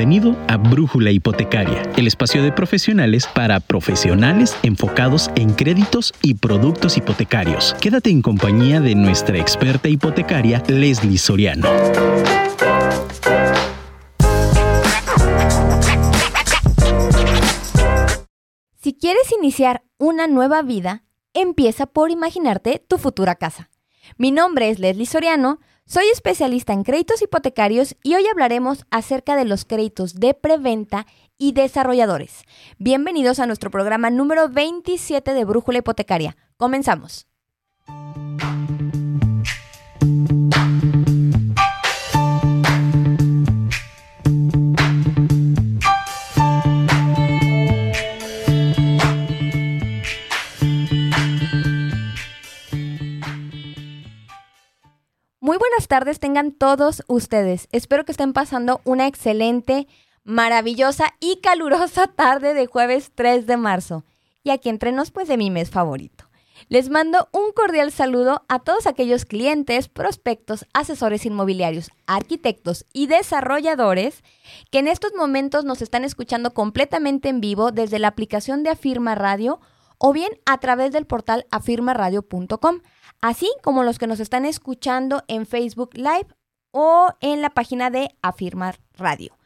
Bienvenido 0.00 0.34
a 0.48 0.56
Brújula 0.56 1.10
Hipotecaria, 1.10 1.82
el 1.98 2.06
espacio 2.06 2.42
de 2.42 2.52
profesionales 2.52 3.26
para 3.26 3.60
profesionales 3.60 4.56
enfocados 4.62 5.30
en 5.34 5.52
créditos 5.52 6.14
y 6.22 6.36
productos 6.36 6.96
hipotecarios. 6.96 7.76
Quédate 7.82 8.08
en 8.08 8.22
compañía 8.22 8.80
de 8.80 8.94
nuestra 8.94 9.36
experta 9.36 9.90
hipotecaria, 9.90 10.62
Leslie 10.68 11.18
Soriano. 11.18 11.68
Si 18.80 18.94
quieres 18.94 19.30
iniciar 19.38 19.82
una 19.98 20.26
nueva 20.28 20.62
vida, 20.62 21.04
empieza 21.34 21.84
por 21.84 22.10
imaginarte 22.10 22.82
tu 22.88 22.96
futura 22.96 23.34
casa. 23.34 23.68
Mi 24.16 24.30
nombre 24.30 24.70
es 24.70 24.78
Leslie 24.78 25.04
Soriano 25.04 25.60
soy 25.90 26.04
especialista 26.12 26.72
en 26.72 26.84
créditos 26.84 27.20
hipotecarios 27.20 27.96
y 28.04 28.14
hoy 28.14 28.24
hablaremos 28.28 28.86
acerca 28.92 29.34
de 29.34 29.44
los 29.44 29.64
créditos 29.64 30.20
de 30.20 30.34
preventa 30.34 31.04
y 31.36 31.50
desarrolladores. 31.50 32.44
Bienvenidos 32.78 33.40
a 33.40 33.46
nuestro 33.46 33.72
programa 33.72 34.08
número 34.08 34.48
27 34.48 35.34
de 35.34 35.44
Brújula 35.44 35.78
Hipotecaria. 35.78 36.36
Comenzamos. 36.56 37.26
Muy 55.50 55.58
buenas 55.58 55.88
tardes 55.88 56.20
tengan 56.20 56.52
todos 56.52 57.02
ustedes. 57.08 57.66
Espero 57.72 58.04
que 58.04 58.12
estén 58.12 58.32
pasando 58.32 58.80
una 58.84 59.08
excelente, 59.08 59.88
maravillosa 60.22 61.06
y 61.18 61.40
calurosa 61.42 62.06
tarde 62.06 62.54
de 62.54 62.66
jueves 62.66 63.10
3 63.16 63.48
de 63.48 63.56
marzo. 63.56 64.04
Y 64.44 64.50
aquí 64.50 64.68
entre 64.68 64.92
nos, 64.92 65.10
pues 65.10 65.26
de 65.26 65.36
mi 65.36 65.50
mes 65.50 65.70
favorito. 65.70 66.26
Les 66.68 66.88
mando 66.88 67.28
un 67.32 67.50
cordial 67.50 67.90
saludo 67.90 68.44
a 68.46 68.60
todos 68.60 68.86
aquellos 68.86 69.24
clientes, 69.24 69.88
prospectos, 69.88 70.66
asesores 70.72 71.26
inmobiliarios, 71.26 71.90
arquitectos 72.06 72.86
y 72.92 73.08
desarrolladores 73.08 74.22
que 74.70 74.78
en 74.78 74.86
estos 74.86 75.14
momentos 75.16 75.64
nos 75.64 75.82
están 75.82 76.04
escuchando 76.04 76.54
completamente 76.54 77.28
en 77.28 77.40
vivo 77.40 77.72
desde 77.72 77.98
la 77.98 78.06
aplicación 78.06 78.62
de 78.62 78.70
Afirma 78.70 79.16
Radio 79.16 79.58
o 80.02 80.12
bien 80.12 80.32
a 80.46 80.58
través 80.58 80.92
del 80.92 81.06
portal 81.06 81.46
afirmaradio.com 81.50 82.80
así 83.20 83.52
como 83.62 83.84
los 83.84 83.98
que 83.98 84.06
nos 84.06 84.18
están 84.18 84.46
escuchando 84.46 85.22
en 85.28 85.46
Facebook 85.46 85.90
Live 85.94 86.26
o 86.72 87.08
en 87.20 87.42
la 87.42 87.50
página 87.50 87.90
de 87.90 88.16
Afirmar 88.22 88.80
Radio. 88.94 89.36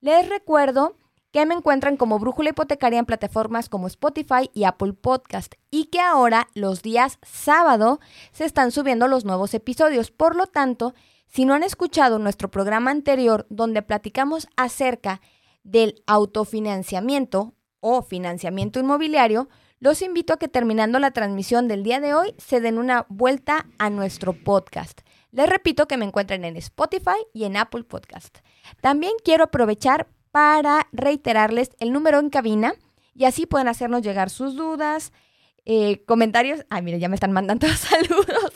Les 0.00 0.28
recuerdo 0.28 0.96
que 1.32 1.44
me 1.46 1.54
encuentran 1.54 1.96
como 1.96 2.18
Brújula 2.18 2.50
Hipotecaria 2.50 2.98
en 2.98 3.06
plataformas 3.06 3.68
como 3.68 3.86
Spotify 3.86 4.50
y 4.54 4.64
Apple 4.64 4.94
Podcast 4.94 5.54
y 5.70 5.86
que 5.86 6.00
ahora 6.00 6.48
los 6.54 6.82
días 6.82 7.18
sábado 7.22 8.00
se 8.32 8.46
están 8.46 8.72
subiendo 8.72 9.06
los 9.06 9.24
nuevos 9.24 9.52
episodios. 9.54 10.10
Por 10.10 10.34
lo 10.34 10.46
tanto, 10.46 10.94
si 11.26 11.44
no 11.44 11.54
han 11.54 11.62
escuchado 11.62 12.18
nuestro 12.18 12.50
programa 12.50 12.90
anterior 12.90 13.46
donde 13.50 13.82
platicamos 13.82 14.48
acerca 14.56 15.20
del 15.62 16.02
autofinanciamiento 16.06 17.54
o 17.80 18.02
financiamiento 18.02 18.80
inmobiliario, 18.80 19.48
los 19.80 20.02
invito 20.02 20.34
a 20.34 20.38
que 20.38 20.48
terminando 20.48 20.98
la 20.98 21.10
transmisión 21.10 21.66
del 21.66 21.82
día 21.82 22.00
de 22.00 22.14
hoy 22.14 22.34
se 22.38 22.60
den 22.60 22.78
una 22.78 23.06
vuelta 23.08 23.66
a 23.78 23.90
nuestro 23.90 24.34
podcast. 24.34 25.00
Les 25.32 25.48
repito 25.48 25.88
que 25.88 25.96
me 25.96 26.04
encuentren 26.04 26.44
en 26.44 26.56
Spotify 26.56 27.16
y 27.32 27.44
en 27.44 27.56
Apple 27.56 27.84
Podcast. 27.84 28.38
También 28.80 29.12
quiero 29.24 29.44
aprovechar 29.44 30.08
para 30.30 30.86
reiterarles 30.92 31.70
el 31.78 31.92
número 31.92 32.18
en 32.18 32.30
cabina 32.30 32.74
y 33.14 33.24
así 33.24 33.46
pueden 33.46 33.68
hacernos 33.68 34.02
llegar 34.02 34.28
sus 34.28 34.54
dudas, 34.54 35.12
eh, 35.64 36.04
comentarios. 36.04 36.64
Ay, 36.68 36.82
mire, 36.82 36.98
ya 36.98 37.08
me 37.08 37.14
están 37.14 37.32
mandando 37.32 37.66
saludos. 37.74 38.52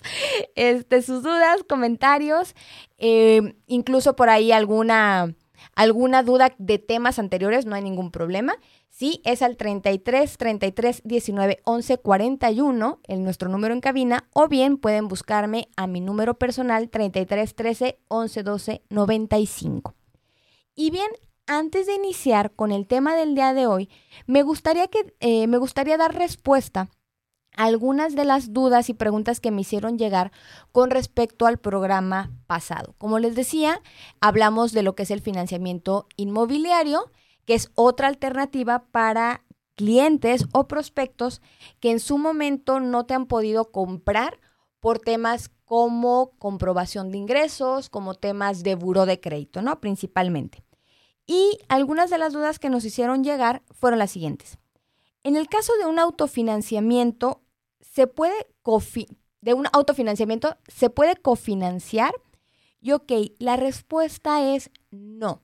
Este, 0.54 1.00
sus 1.02 1.22
dudas, 1.22 1.62
comentarios, 1.68 2.54
eh, 2.98 3.56
incluso 3.66 4.14
por 4.14 4.28
ahí 4.28 4.52
alguna, 4.52 5.34
alguna 5.74 6.22
duda 6.22 6.54
de 6.58 6.78
temas 6.78 7.18
anteriores, 7.18 7.66
no 7.66 7.74
hay 7.74 7.82
ningún 7.82 8.10
problema. 8.10 8.56
Sí, 8.88 9.20
es 9.24 9.42
al 9.42 9.56
33 9.56 10.36
33 10.36 11.02
19 11.04 11.60
11 11.64 11.98
41, 11.98 13.00
el 13.04 13.24
nuestro 13.24 13.48
número 13.48 13.74
en 13.74 13.80
cabina, 13.80 14.28
o 14.32 14.48
bien 14.48 14.76
pueden 14.76 15.08
buscarme 15.08 15.68
a 15.76 15.86
mi 15.86 16.00
número 16.00 16.34
personal 16.34 16.88
33 16.90 17.54
13 17.54 17.98
11 18.08 18.42
12 18.42 18.82
95. 18.88 19.94
Y 20.76 20.90
bien, 20.90 21.08
antes 21.46 21.86
de 21.86 21.94
iniciar 21.94 22.52
con 22.52 22.72
el 22.72 22.86
tema 22.86 23.14
del 23.14 23.34
día 23.34 23.52
de 23.54 23.66
hoy, 23.66 23.90
me 24.26 24.42
gustaría, 24.42 24.88
que, 24.88 25.14
eh, 25.20 25.46
me 25.46 25.58
gustaría 25.58 25.96
dar 25.96 26.14
respuesta 26.14 26.88
algunas 27.56 28.14
de 28.14 28.24
las 28.24 28.52
dudas 28.52 28.88
y 28.88 28.94
preguntas 28.94 29.40
que 29.40 29.50
me 29.50 29.62
hicieron 29.62 29.98
llegar 29.98 30.32
con 30.72 30.90
respecto 30.90 31.46
al 31.46 31.58
programa 31.58 32.32
pasado. 32.46 32.94
Como 32.98 33.18
les 33.18 33.34
decía, 33.34 33.80
hablamos 34.20 34.72
de 34.72 34.82
lo 34.82 34.94
que 34.94 35.04
es 35.04 35.10
el 35.10 35.20
financiamiento 35.20 36.06
inmobiliario 36.16 37.10
que 37.44 37.54
es 37.54 37.70
otra 37.74 38.08
alternativa 38.08 38.84
para 38.90 39.44
clientes 39.74 40.46
o 40.52 40.68
prospectos 40.68 41.42
que 41.80 41.90
en 41.90 42.00
su 42.00 42.18
momento 42.18 42.80
no 42.80 43.06
te 43.06 43.14
han 43.14 43.26
podido 43.26 43.70
comprar 43.70 44.40
por 44.80 44.98
temas 44.98 45.50
como 45.64 46.32
comprobación 46.38 47.10
de 47.10 47.18
ingresos, 47.18 47.88
como 47.88 48.14
temas 48.14 48.62
de 48.62 48.74
buro 48.74 49.06
de 49.06 49.20
crédito, 49.20 49.62
¿no? 49.62 49.80
Principalmente. 49.80 50.62
Y 51.26 51.58
algunas 51.68 52.10
de 52.10 52.18
las 52.18 52.34
dudas 52.34 52.58
que 52.58 52.68
nos 52.68 52.84
hicieron 52.84 53.24
llegar 53.24 53.62
fueron 53.70 53.98
las 53.98 54.10
siguientes. 54.10 54.58
En 55.22 55.36
el 55.36 55.48
caso 55.48 55.72
de 55.78 55.86
un 55.86 55.98
autofinanciamiento, 55.98 57.40
¿se 57.92 58.06
puede 58.06 58.34
de 59.40 59.54
un 59.54 59.66
autofinanciamiento 59.72 60.56
se 60.68 60.90
puede 60.90 61.16
cofinanciar? 61.16 62.14
Y 62.80 62.92
ok, 62.92 63.12
la 63.38 63.56
respuesta 63.56 64.54
es 64.54 64.70
no. 64.90 65.42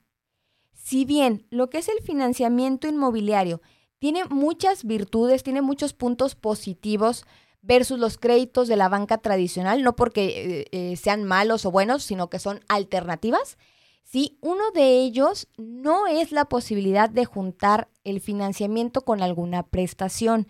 Si 0.73 1.05
bien 1.05 1.47
lo 1.51 1.71
que 1.71 1.78
es 1.78 1.89
el 1.89 2.01
financiamiento 2.03 2.89
inmobiliario 2.89 3.61
tiene 3.99 4.25
muchas 4.25 4.84
virtudes, 4.84 5.43
tiene 5.43 5.62
muchos 5.62 5.93
puntos 5.93 6.34
positivos 6.34 7.25
versus 7.62 7.99
los 7.99 8.17
créditos 8.17 8.69
de 8.69 8.77
la 8.77 8.89
banca 8.89 9.19
tradicional, 9.19 9.83
no 9.83 9.95
porque 9.95 10.62
eh, 10.62 10.67
eh, 10.72 10.97
sean 10.97 11.25
malos 11.25 11.67
o 11.67 11.71
buenos, 11.71 12.03
sino 12.03 12.31
que 12.31 12.39
son 12.39 12.61
alternativas. 12.69 13.59
Sí, 14.03 14.39
uno 14.41 14.71
de 14.72 15.01
ellos 15.01 15.47
no 15.57 16.07
es 16.07 16.33
la 16.33 16.47
posibilidad 16.47 17.11
de 17.11 17.27
juntar 17.27 17.89
el 18.03 18.21
financiamiento 18.21 19.03
con 19.03 19.22
alguna 19.22 19.62
prestación. 19.62 20.49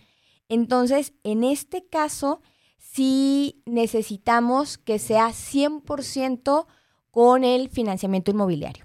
Entonces, 0.51 1.15
en 1.23 1.45
este 1.45 1.87
caso, 1.87 2.43
sí 2.77 3.63
necesitamos 3.67 4.79
que 4.79 4.99
sea 4.99 5.29
100% 5.29 6.67
con 7.13 7.45
el 7.45 7.71
financiamiento 7.71 8.33
inmobiliario. 8.33 8.85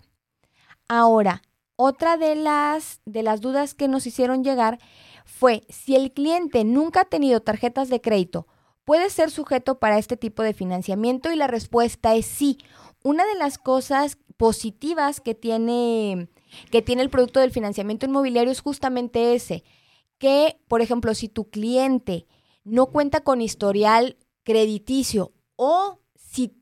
Ahora, 0.87 1.41
otra 1.75 2.17
de 2.17 2.35
las, 2.35 3.01
de 3.05 3.23
las 3.23 3.41
dudas 3.41 3.73
que 3.73 3.87
nos 3.87 4.05
hicieron 4.05 4.43
llegar 4.43 4.79
fue 5.25 5.65
si 5.69 5.95
el 5.95 6.13
cliente 6.13 6.63
nunca 6.63 7.01
ha 7.01 7.05
tenido 7.05 7.41
tarjetas 7.41 7.89
de 7.89 7.99
crédito, 7.99 8.45
¿puede 8.85 9.09
ser 9.09 9.31
sujeto 9.31 9.79
para 9.79 9.97
este 9.97 10.17
tipo 10.17 10.43
de 10.43 10.53
financiamiento? 10.53 11.31
Y 11.31 11.35
la 11.35 11.47
respuesta 11.47 12.13
es 12.13 12.27
sí. 12.27 12.59
Una 13.03 13.25
de 13.25 13.35
las 13.35 13.57
cosas 13.57 14.19
positivas 14.37 15.19
que 15.19 15.33
tiene, 15.33 16.29
que 16.69 16.83
tiene 16.83 17.01
el 17.01 17.09
producto 17.09 17.39
del 17.39 17.51
financiamiento 17.51 18.05
inmobiliario 18.05 18.51
es 18.51 18.61
justamente 18.61 19.33
ese, 19.33 19.63
que, 20.17 20.59
por 20.67 20.81
ejemplo, 20.81 21.13
si 21.13 21.29
tu 21.29 21.49
cliente 21.49 22.25
no 22.63 22.87
cuenta 22.87 23.21
con 23.21 23.41
historial 23.41 24.17
crediticio 24.43 25.33
o 25.55 25.99
si 26.15 26.53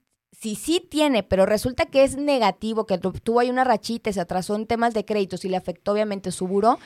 si 0.44 0.56
sí 0.56 0.82
tiene, 0.82 1.24
pero 1.24 1.46
resulta 1.46 1.86
que 1.86 2.04
es 2.04 2.18
negativo, 2.18 2.86
que 2.86 2.98
tuvo 2.98 3.40
ahí 3.40 3.50
una 3.50 3.64
rachita, 3.64 4.12
se 4.12 4.20
atrasó 4.20 4.56
en 4.56 4.68
temas 4.68 4.94
de 4.94 5.06
créditos 5.06 5.46
y 5.46 5.48
le 5.48 5.56
afectó 5.56 5.94
obviamente 5.94 6.32
su 6.32 6.50
buro, 6.50 6.80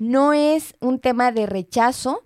no 0.00 0.32
es 0.32 0.74
un 0.80 0.98
tema 0.98 1.30
de 1.30 1.46
rechazo 1.46 2.24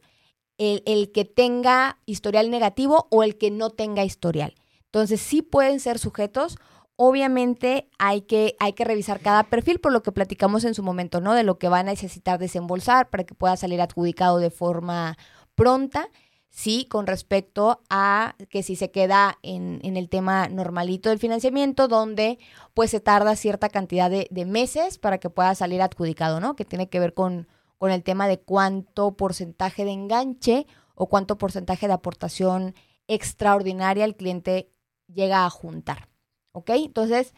el, 0.57 0.83
el, 0.87 1.13
que 1.13 1.27
tenga 1.27 1.99
historial 2.07 2.51
negativo 2.51 3.07
o 3.11 3.23
el 3.23 3.37
que 3.37 3.51
no 3.51 3.69
tenga 3.69 4.03
historial. 4.03 4.55
Entonces 4.87 5.21
sí 5.21 5.43
pueden 5.43 5.79
ser 5.79 5.99
sujetos. 5.99 6.57
Obviamente 7.01 7.89
hay 7.99 8.23
que, 8.23 8.57
hay 8.59 8.73
que 8.73 8.85
revisar 8.85 9.21
cada 9.21 9.45
perfil 9.45 9.79
por 9.79 9.93
lo 9.93 10.03
que 10.03 10.13
platicamos 10.13 10.65
en 10.65 10.75
su 10.75 10.83
momento, 10.83 11.21
¿no? 11.21 11.35
De 11.35 11.45
lo 11.45 11.59
que 11.59 11.69
va 11.69 11.79
a 11.79 11.85
necesitar 11.85 12.39
desembolsar 12.39 13.09
para 13.09 13.25
que 13.25 13.35
pueda 13.35 13.57
salir 13.57 13.81
adjudicado 13.81 14.39
de 14.39 14.51
forma 14.51 15.17
pronta 15.55 16.09
sí, 16.51 16.87
con 16.91 17.07
respecto 17.07 17.83
a 17.89 18.35
que 18.51 18.63
si 18.63 18.77
se 18.77 18.91
queda 18.91 19.39
en, 19.43 19.81
el 19.85 20.09
tema 20.09 20.49
normalito 20.49 21.09
del 21.09 21.19
financiamiento, 21.19 21.87
donde 21.87 22.39
pues 22.75 22.91
se 22.91 23.01
tarda 23.01 23.37
cierta 23.37 23.69
cantidad 23.69 24.11
de, 24.11 24.29
meses 24.45 24.99
para 24.99 25.19
que 25.19 25.31
pueda 25.31 25.55
salir 25.55 25.83
adjudicado, 25.83 26.41
¿no? 26.41 26.57
Que 26.57 26.65
tiene 26.65 26.89
que 26.89 27.01
ver 27.01 27.15
con, 27.15 27.47
con 27.79 27.91
el 27.91 28.03
tema 28.03 28.27
de 28.27 28.41
cuánto 28.41 29.17
porcentaje 29.17 29.85
de 29.85 29.93
enganche 29.93 30.67
o 30.95 31.09
cuánto 31.09 31.39
porcentaje 31.39 31.87
de 31.87 31.95
aportación 31.95 32.75
extraordinaria 33.07 34.05
el 34.05 34.17
cliente 34.17 34.73
llega 35.07 35.47
a 35.47 35.51
juntar, 35.51 36.09
¿ok? 36.59 36.71
Entonces, 36.75 37.35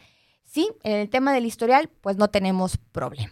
Sí, 0.51 0.69
en 0.83 0.97
el 0.99 1.09
tema 1.09 1.31
del 1.31 1.45
historial, 1.45 1.89
pues 2.01 2.17
no 2.17 2.27
tenemos 2.29 2.75
problema. 2.91 3.31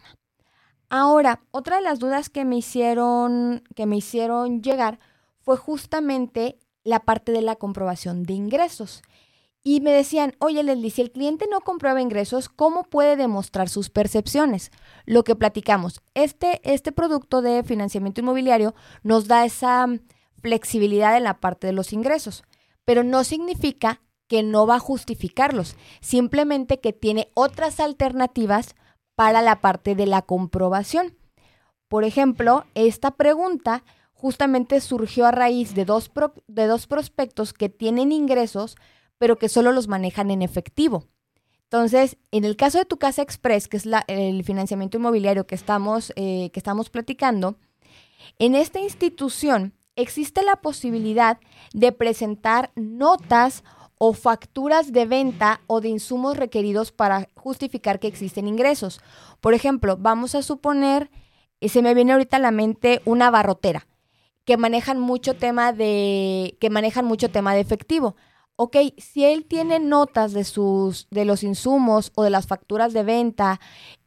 Ahora, 0.87 1.41
otra 1.51 1.75
de 1.75 1.81
las 1.81 1.99
dudas 1.99 2.29
que 2.29 2.45
me 2.45 2.55
hicieron, 2.55 3.61
que 3.75 3.85
me 3.85 3.97
hicieron 3.97 4.61
llegar 4.63 4.99
fue 5.41 5.57
justamente 5.57 6.57
la 6.85 7.01
parte 7.01 7.33
de 7.33 7.41
la 7.41 7.57
comprobación 7.57 8.23
de 8.23 8.35
ingresos. 8.35 9.01
Y 9.63 9.81
me 9.81 9.91
decían, 9.91 10.33
oye 10.39 10.63
Leslie, 10.63 10.91
si 10.91 11.01
el 11.01 11.11
cliente 11.11 11.45
no 11.51 11.59
comprueba 11.59 12.01
ingresos, 12.01 12.47
¿cómo 12.47 12.83
puede 12.83 13.17
demostrar 13.17 13.67
sus 13.67 13.89
percepciones? 13.89 14.71
Lo 15.05 15.25
que 15.25 15.35
platicamos, 15.35 16.01
este, 16.13 16.61
este 16.63 16.93
producto 16.93 17.41
de 17.41 17.63
financiamiento 17.63 18.21
inmobiliario 18.21 18.75
nos 19.03 19.27
da 19.27 19.43
esa 19.43 19.87
flexibilidad 20.41 21.17
en 21.17 21.25
la 21.25 21.41
parte 21.41 21.67
de 21.67 21.73
los 21.73 21.91
ingresos, 21.91 22.45
pero 22.85 23.03
no 23.03 23.25
significa 23.25 23.99
que 24.29 24.43
no 24.43 24.65
va 24.65 24.75
a 24.75 24.79
justificarlos, 24.79 25.75
simplemente 25.99 26.79
que 26.79 26.93
tiene 26.93 27.29
otras 27.33 27.81
alternativas 27.81 28.75
para 29.15 29.41
la 29.41 29.59
parte 29.59 29.95
de 29.95 30.05
la 30.05 30.21
comprobación. 30.21 31.17
Por 31.89 32.05
ejemplo, 32.05 32.65
esta 32.75 33.11
pregunta 33.11 33.83
justamente 34.13 34.79
surgió 34.79 35.25
a 35.25 35.31
raíz 35.31 35.73
de 35.73 35.83
dos, 35.83 36.11
de 36.47 36.67
dos 36.67 36.87
prospectos 36.87 37.51
que 37.51 37.69
tienen 37.69 38.11
ingresos, 38.11 38.77
pero 39.17 39.37
que 39.37 39.49
solo 39.49 39.71
los 39.71 39.87
manejan 39.87 40.29
en 40.29 40.43
efectivo. 40.43 41.07
Entonces, 41.63 42.17
en 42.31 42.45
el 42.45 42.55
caso 42.55 42.77
de 42.77 42.85
tu 42.85 42.97
Casa 42.97 43.23
Express, 43.23 43.67
que 43.67 43.77
es 43.77 43.87
el 44.07 44.43
financiamiento 44.43 44.97
inmobiliario 44.97 45.47
que 45.47 45.55
estamos, 45.55 46.13
eh, 46.15 46.51
que 46.53 46.59
estamos 46.59 46.89
platicando, 46.89 47.57
en 48.37 48.55
esta 48.55 48.79
institución 48.79 49.73
existe 49.95 50.43
la 50.43 50.57
posibilidad 50.57 51.39
de 51.73 51.91
presentar 51.91 52.71
notas 52.75 53.63
o 53.99 54.13
facturas 54.13 54.91
de 54.91 55.05
venta 55.05 55.61
o 55.67 55.81
de 55.81 55.89
insumos 55.89 56.37
requeridos 56.37 56.91
para 56.91 57.27
justificar 57.35 57.99
que 57.99 58.07
existen 58.07 58.47
ingresos. 58.47 59.01
Por 59.41 59.53
ejemplo, 59.53 59.97
vamos 59.99 60.35
a 60.35 60.41
suponer, 60.41 61.11
se 61.61 61.81
me 61.81 61.93
viene 61.93 62.13
ahorita 62.13 62.37
a 62.37 62.39
la 62.39 62.51
mente 62.51 63.01
una 63.05 63.29
barrotera 63.29 63.87
que 64.45 64.57
manejan 64.57 64.99
mucho 64.99 65.35
tema 65.35 65.73
de 65.73 66.57
que 66.59 66.69
manejan 66.69 67.05
mucho 67.05 67.29
tema 67.29 67.53
de 67.53 67.59
efectivo. 67.59 68.15
Ok, 68.55 68.77
si 68.97 69.25
él 69.25 69.45
tiene 69.45 69.79
notas 69.79 70.31
de 70.31 70.45
sus 70.45 71.07
de 71.11 71.25
los 71.25 71.43
insumos 71.43 72.11
o 72.15 72.23
de 72.23 72.29
las 72.29 72.47
facturas 72.47 72.93
de 72.93 73.03
venta 73.03 73.59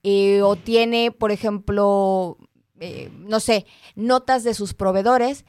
eh, 0.02 0.42
o 0.42 0.56
tiene, 0.56 1.12
por 1.12 1.32
ejemplo, 1.32 2.38
eh, 2.80 3.10
no 3.12 3.40
sé, 3.40 3.66
notas 3.94 4.42
de 4.42 4.54
sus 4.54 4.72
proveedores, 4.72 5.44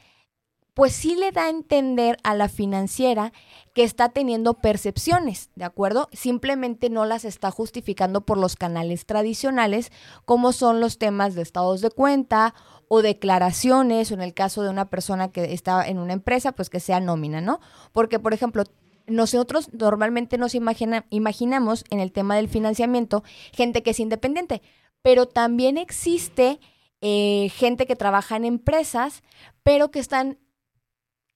pues 0.74 0.92
sí 0.92 1.14
le 1.14 1.30
da 1.30 1.44
a 1.44 1.50
entender 1.50 2.18
a 2.24 2.34
la 2.34 2.48
financiera 2.48 3.32
que 3.72 3.84
está 3.84 4.08
teniendo 4.08 4.54
percepciones, 4.54 5.50
¿de 5.54 5.64
acuerdo? 5.64 6.08
Simplemente 6.12 6.90
no 6.90 7.06
las 7.06 7.24
está 7.24 7.50
justificando 7.52 8.22
por 8.22 8.38
los 8.38 8.56
canales 8.56 9.06
tradicionales, 9.06 9.92
como 10.24 10.52
son 10.52 10.80
los 10.80 10.98
temas 10.98 11.34
de 11.34 11.42
estados 11.42 11.80
de 11.80 11.90
cuenta 11.90 12.54
o 12.88 13.02
declaraciones, 13.02 14.10
o 14.10 14.14
en 14.14 14.22
el 14.22 14.34
caso 14.34 14.62
de 14.62 14.70
una 14.70 14.90
persona 14.90 15.30
que 15.30 15.54
está 15.54 15.86
en 15.88 15.98
una 15.98 16.12
empresa, 16.12 16.52
pues 16.52 16.70
que 16.70 16.80
sea 16.80 17.00
nómina, 17.00 17.40
¿no? 17.40 17.60
Porque, 17.92 18.18
por 18.18 18.34
ejemplo, 18.34 18.64
nosotros 19.06 19.72
normalmente 19.72 20.38
nos 20.38 20.54
imaginamos 20.54 21.84
en 21.90 22.00
el 22.00 22.12
tema 22.12 22.36
del 22.36 22.48
financiamiento 22.48 23.22
gente 23.52 23.82
que 23.82 23.90
es 23.90 24.00
independiente, 24.00 24.62
pero 25.02 25.26
también 25.26 25.78
existe 25.78 26.58
eh, 27.00 27.50
gente 27.54 27.86
que 27.86 27.96
trabaja 27.96 28.36
en 28.36 28.46
empresas, 28.46 29.22
pero 29.62 29.90
que 29.90 29.98
están 29.98 30.38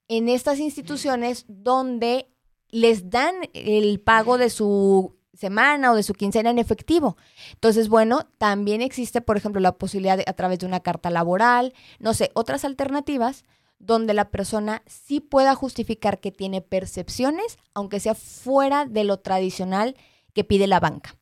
en 0.09 0.29
estas 0.29 0.59
instituciones 0.59 1.45
donde 1.49 2.31
les 2.71 3.11
dan 3.11 3.35
el 3.53 4.01
pago 4.01 4.39
de 4.39 4.51
su 4.51 5.17
semana 5.35 5.93
o 5.93 5.95
de 5.95 6.03
su 6.03 6.15
quincena 6.15 6.51
en 6.51 6.59
efectivo. 6.59 7.17
Entonces, 7.53 7.89
bueno, 7.89 8.27
también 8.39 8.83
existe, 8.83 9.21
por 9.21 9.37
ejemplo, 9.37 9.61
la 9.61 9.79
posibilidad 9.79 10.17
de, 10.17 10.25
a 10.27 10.33
través 10.33 10.59
de 10.59 10.67
una 10.67 10.81
carta 10.81 11.11
laboral, 11.11 11.75
no 12.01 12.13
sé, 12.13 12.31
otras 12.35 12.65
alternativas 12.65 13.45
donde 13.79 14.15
la 14.15 14.31
persona 14.31 14.83
sí 14.87 15.21
pueda 15.21 15.55
justificar 15.55 16.19
que 16.19 16.33
tiene 16.33 16.61
percepciones, 16.61 17.59
aunque 17.75 18.01
sea 18.01 18.15
fuera 18.15 18.87
de 18.87 19.05
lo 19.05 19.21
tradicional 19.21 19.95
que 20.33 20.43
pide 20.43 20.67
la 20.67 20.81
banca. 20.81 21.17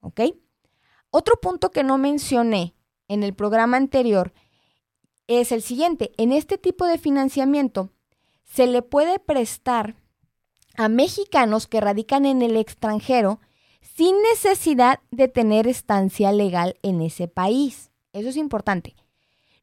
¿Ok? 0.00 0.20
Otro 1.10 1.40
punto 1.40 1.70
que 1.70 1.82
no 1.82 1.96
mencioné 1.96 2.74
en 3.08 3.22
el 3.22 3.34
programa 3.34 3.78
anterior 3.78 4.34
es 5.26 5.52
el 5.52 5.62
siguiente. 5.62 6.12
En 6.18 6.32
este 6.32 6.58
tipo 6.58 6.86
de 6.86 6.98
financiamiento, 6.98 7.90
se 8.44 8.66
le 8.66 8.82
puede 8.82 9.18
prestar 9.18 9.96
a 10.76 10.88
mexicanos 10.88 11.66
que 11.66 11.80
radican 11.80 12.26
en 12.26 12.42
el 12.42 12.56
extranjero 12.56 13.40
sin 13.80 14.20
necesidad 14.22 15.00
de 15.10 15.28
tener 15.28 15.66
estancia 15.66 16.32
legal 16.32 16.76
en 16.82 17.00
ese 17.00 17.28
país. 17.28 17.90
Eso 18.12 18.28
es 18.28 18.36
importante. 18.36 18.94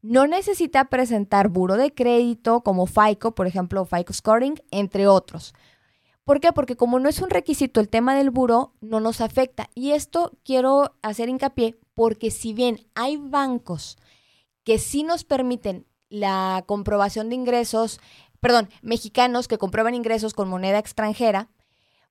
No 0.00 0.26
necesita 0.26 0.86
presentar 0.86 1.48
buro 1.48 1.76
de 1.76 1.94
crédito 1.94 2.62
como 2.62 2.86
FICO, 2.86 3.34
por 3.34 3.46
ejemplo, 3.46 3.84
FICO 3.84 4.12
Scoring, 4.12 4.60
entre 4.70 5.06
otros. 5.06 5.54
¿Por 6.24 6.40
qué? 6.40 6.52
Porque 6.52 6.76
como 6.76 6.98
no 6.98 7.08
es 7.08 7.20
un 7.20 7.30
requisito 7.30 7.80
el 7.80 7.88
tema 7.88 8.14
del 8.14 8.30
buro, 8.30 8.74
no 8.80 9.00
nos 9.00 9.20
afecta. 9.20 9.68
Y 9.74 9.92
esto 9.92 10.32
quiero 10.44 10.94
hacer 11.02 11.28
hincapié 11.28 11.76
porque 11.94 12.30
si 12.30 12.52
bien 12.52 12.86
hay 12.94 13.16
bancos 13.16 13.96
que 14.64 14.78
sí 14.78 15.02
nos 15.02 15.24
permiten 15.24 15.86
la 16.08 16.64
comprobación 16.66 17.28
de 17.28 17.36
ingresos 17.36 18.00
perdón, 18.42 18.68
mexicanos 18.82 19.46
que 19.46 19.56
comprueban 19.56 19.94
ingresos 19.94 20.34
con 20.34 20.48
moneda 20.48 20.80
extranjera, 20.80 21.48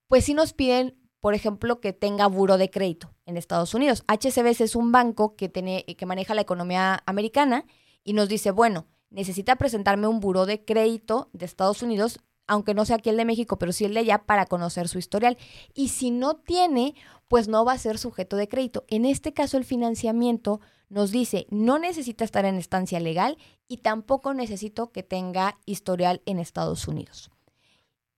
pues 0.08 0.24
sí 0.24 0.34
nos 0.34 0.54
piden, 0.54 0.98
por 1.20 1.34
ejemplo, 1.34 1.82
que 1.82 1.92
tenga 1.92 2.26
buro 2.28 2.58
de 2.58 2.70
crédito 2.70 3.14
en 3.26 3.36
Estados 3.36 3.74
Unidos. 3.74 4.06
HCBC 4.08 4.62
es 4.62 4.78
un 4.78 4.94
banco 4.94 5.36
que, 5.36 5.50
tiene, 5.50 5.84
que 5.84 6.06
maneja 6.06 6.34
la 6.34 6.40
economía 6.40 7.04
americana 7.06 7.66
y 8.06 8.14
nos 8.14 8.30
dice, 8.30 8.52
bueno, 8.52 8.88
necesita 9.10 9.58
presentarme 9.58 10.08
un 10.08 10.22
buro 10.22 10.46
de 10.46 10.64
crédito 10.64 11.30
de 11.34 11.46
Estados 11.46 11.84
Unidos, 11.84 12.22
aunque 12.48 12.74
no 12.74 12.86
sea 12.86 12.96
aquí 12.96 13.10
el 13.10 13.18
de 13.18 13.26
México, 13.26 13.60
pero 13.60 13.74
sí 13.74 13.84
el 13.84 13.94
de 13.94 14.00
allá 14.00 14.20
para 14.20 14.46
conocer 14.46 14.88
su 14.88 15.00
historial. 15.00 15.38
Y 15.74 15.90
si 15.90 16.12
no 16.12 16.38
tiene, 16.38 16.96
pues 17.28 17.50
no 17.50 17.66
va 17.66 17.74
a 17.74 17.78
ser 17.78 17.98
sujeto 17.98 18.38
de 18.38 18.48
crédito. 18.48 18.86
En 18.88 19.04
este 19.04 19.34
caso, 19.34 19.58
el 19.58 19.66
financiamiento 19.66 20.62
nos 20.92 21.10
dice, 21.12 21.48
no 21.50 21.80
necesita 21.80 22.26
estar 22.26 22.44
en 22.44 22.58
estancia 22.58 23.00
legal 23.00 23.38
y 23.70 23.78
tampoco 23.78 24.34
necesito 24.34 24.92
que 24.92 25.04
tenga 25.04 25.58
historial 25.66 26.22
en 26.26 26.38
Estados 26.38 26.86
Unidos. 26.86 27.32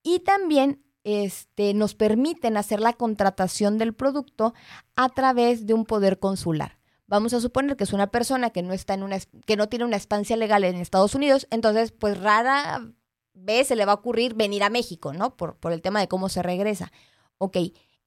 Y 0.02 0.18
también 0.20 0.82
este, 1.04 1.72
nos 1.72 1.94
permiten 1.94 2.56
hacer 2.56 2.80
la 2.80 2.92
contratación 2.92 3.78
del 3.78 3.94
producto 3.94 4.54
a 4.96 5.08
través 5.08 5.66
de 5.66 5.74
un 5.74 5.84
poder 5.84 6.18
consular. 6.18 6.80
Vamos 7.06 7.32
a 7.32 7.40
suponer 7.40 7.76
que 7.76 7.84
es 7.84 7.92
una 7.92 8.08
persona 8.08 8.50
que 8.50 8.62
no 8.62 8.72
está 8.72 8.94
en 8.94 9.04
una 9.04 9.18
que 9.20 9.56
no 9.56 9.68
tiene 9.68 9.84
una 9.84 9.96
estancia 9.96 10.36
legal 10.36 10.64
en 10.64 10.74
Estados 10.76 11.14
Unidos, 11.14 11.46
entonces 11.50 11.92
pues 11.92 12.18
rara 12.20 12.90
vez 13.34 13.68
se 13.68 13.76
le 13.76 13.84
va 13.84 13.92
a 13.92 13.96
ocurrir 13.96 14.34
venir 14.34 14.64
a 14.64 14.70
México, 14.70 15.12
¿no? 15.12 15.36
Por, 15.36 15.56
por 15.58 15.72
el 15.72 15.80
tema 15.80 16.00
de 16.00 16.08
cómo 16.08 16.28
se 16.28 16.42
regresa. 16.42 16.90
Ok, 17.38 17.56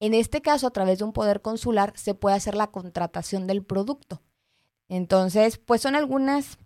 en 0.02 0.14
este 0.14 0.42
caso 0.42 0.68
a 0.68 0.72
través 0.72 1.00
de 1.00 1.06
un 1.06 1.14
poder 1.14 1.42
consular 1.42 1.94
se 1.96 2.16
puede 2.16 2.36
hacer 2.36 2.56
la 2.56 2.68
contratación 2.68 3.48
del 3.48 3.64
producto. 3.64 4.22
Entonces, 4.90 5.58
pues 5.58 5.82
son 5.82 5.96
algunas 5.96 6.58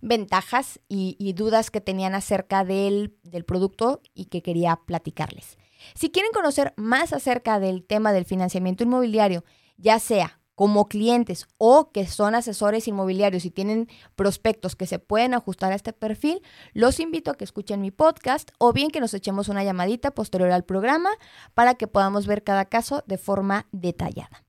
ventajas 0.00 0.80
y, 0.88 1.32
dudas 1.34 1.70
que 1.70 1.80
tenían 1.80 2.14
acerca 2.14 2.64
del, 2.64 3.16
producto 3.46 4.00
y 4.14 4.26
que 4.26 4.42
quería 4.42 4.76
platicarles. 4.86 5.58
Si 5.94 6.10
quieren 6.10 6.32
conocer 6.32 6.74
más 6.76 7.12
acerca 7.12 7.60
del 7.60 7.84
tema 7.84 8.12
del 8.12 8.24
financiamiento 8.24 8.84
inmobiliario, 8.84 9.44
ya 9.76 9.98
sea 9.98 10.40
como 10.54 10.88
clientes 10.88 11.46
o 11.56 11.90
que 11.90 12.06
son 12.06 12.34
asesores 12.34 12.86
inmobiliarios 12.86 13.46
y 13.46 13.50
tienen 13.50 13.88
prospectos 14.14 14.76
que 14.76 14.86
se 14.86 14.98
pueden 14.98 15.32
ajustar 15.32 15.72
a 15.72 15.74
este 15.74 15.94
perfil, 15.94 16.42
los 16.74 17.00
invito 17.00 17.30
a 17.30 17.34
que 17.34 17.44
escuchen 17.44 17.80
mi 17.80 17.90
podcast 17.90 18.50
o 18.58 18.74
bien 18.74 18.90
que 18.90 19.00
nos 19.00 19.14
echemos 19.14 19.48
una 19.48 19.64
llamadita 19.64 20.10
posterior 20.10 20.50
al 20.50 20.64
programa 20.64 21.08
para 21.54 21.76
que 21.76 21.86
podamos 21.86 22.26
ver 22.26 22.44
cada 22.44 22.66
caso 22.66 23.02
de 23.06 23.16
forma 23.16 23.68
detallada. 23.72 24.44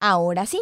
Ahora 0.00 0.44
sí, 0.44 0.60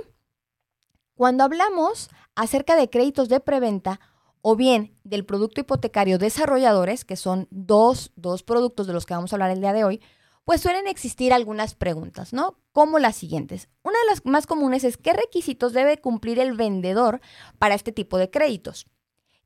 cuando 1.20 1.44
hablamos 1.44 2.08
acerca 2.34 2.76
de 2.76 2.88
créditos 2.88 3.28
de 3.28 3.40
preventa 3.40 4.00
o 4.40 4.56
bien 4.56 4.96
del 5.04 5.26
producto 5.26 5.60
hipotecario 5.60 6.16
desarrolladores, 6.16 7.04
que 7.04 7.16
son 7.16 7.46
dos, 7.50 8.10
productos 8.46 8.86
de 8.86 8.94
los 8.94 9.04
que 9.04 9.12
vamos 9.12 9.30
a 9.30 9.36
hablar 9.36 9.50
el 9.50 9.60
día 9.60 9.74
de 9.74 9.84
hoy, 9.84 10.00
pues 10.46 10.62
suelen 10.62 10.86
existir 10.86 11.34
algunas 11.34 11.74
preguntas, 11.74 12.32
¿no? 12.32 12.56
Como 12.72 12.98
las 12.98 13.16
siguientes. 13.16 13.68
Una 13.82 13.98
de 13.98 14.06
las 14.06 14.24
más 14.24 14.46
comunes 14.46 14.82
es 14.82 14.96
qué 14.96 15.12
requisitos 15.12 15.74
debe 15.74 16.00
cumplir 16.00 16.38
el 16.38 16.54
vendedor 16.56 17.20
para 17.58 17.74
este 17.74 17.92
tipo 17.92 18.16
de 18.16 18.30
créditos. 18.30 18.86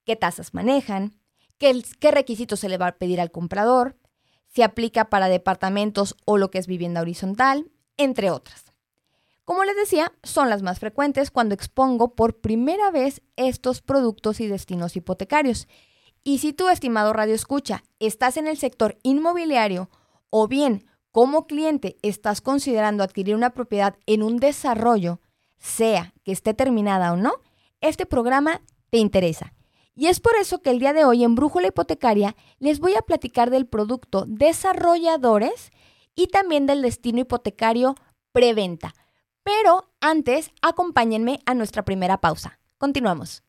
¿Qué 0.04 0.14
tasas 0.14 0.54
manejan? 0.54 1.18
¿Qué, 1.58 1.82
qué 1.98 2.12
requisitos 2.12 2.60
se 2.60 2.68
le 2.68 2.78
va 2.78 2.86
a 2.86 2.98
pedir 2.98 3.20
al 3.20 3.32
comprador? 3.32 3.98
¿Se 4.46 4.62
aplica 4.62 5.10
para 5.10 5.28
departamentos 5.28 6.14
o 6.24 6.38
lo 6.38 6.52
que 6.52 6.58
es 6.58 6.68
vivienda 6.68 7.00
horizontal? 7.00 7.68
Entre 7.96 8.30
otras. 8.30 8.63
Como 9.44 9.64
les 9.64 9.76
decía, 9.76 10.12
son 10.22 10.48
las 10.48 10.62
más 10.62 10.80
frecuentes 10.80 11.30
cuando 11.30 11.54
expongo 11.54 12.14
por 12.14 12.40
primera 12.40 12.90
vez 12.90 13.20
estos 13.36 13.82
productos 13.82 14.40
y 14.40 14.46
destinos 14.46 14.96
hipotecarios. 14.96 15.68
Y 16.22 16.38
si 16.38 16.54
tú, 16.54 16.70
estimado 16.70 17.12
Radio 17.12 17.34
Escucha, 17.34 17.84
estás 17.98 18.38
en 18.38 18.46
el 18.46 18.56
sector 18.56 18.96
inmobiliario 19.02 19.90
o 20.30 20.48
bien 20.48 20.86
como 21.10 21.46
cliente 21.46 21.96
estás 22.02 22.40
considerando 22.40 23.04
adquirir 23.04 23.36
una 23.36 23.50
propiedad 23.50 23.96
en 24.06 24.22
un 24.22 24.38
desarrollo, 24.38 25.20
sea 25.58 26.12
que 26.24 26.32
esté 26.32 26.54
terminada 26.54 27.12
o 27.12 27.16
no, 27.16 27.34
este 27.80 28.06
programa 28.06 28.62
te 28.90 28.98
interesa. 28.98 29.52
Y 29.94 30.06
es 30.06 30.18
por 30.18 30.34
eso 30.34 30.60
que 30.60 30.70
el 30.70 30.80
día 30.80 30.92
de 30.92 31.04
hoy 31.04 31.22
en 31.22 31.36
Brújula 31.36 31.68
Hipotecaria 31.68 32.34
les 32.58 32.80
voy 32.80 32.94
a 32.94 33.02
platicar 33.02 33.50
del 33.50 33.66
producto 33.66 34.24
desarrolladores 34.26 35.70
y 36.16 36.26
también 36.28 36.66
del 36.66 36.82
destino 36.82 37.20
hipotecario 37.20 37.94
preventa. 38.32 38.92
Pero 39.44 39.88
antes, 40.00 40.50
acompáñenme 40.62 41.38
a 41.46 41.54
nuestra 41.54 41.84
primera 41.84 42.20
pausa. 42.20 42.58
Continuamos. 42.78 43.44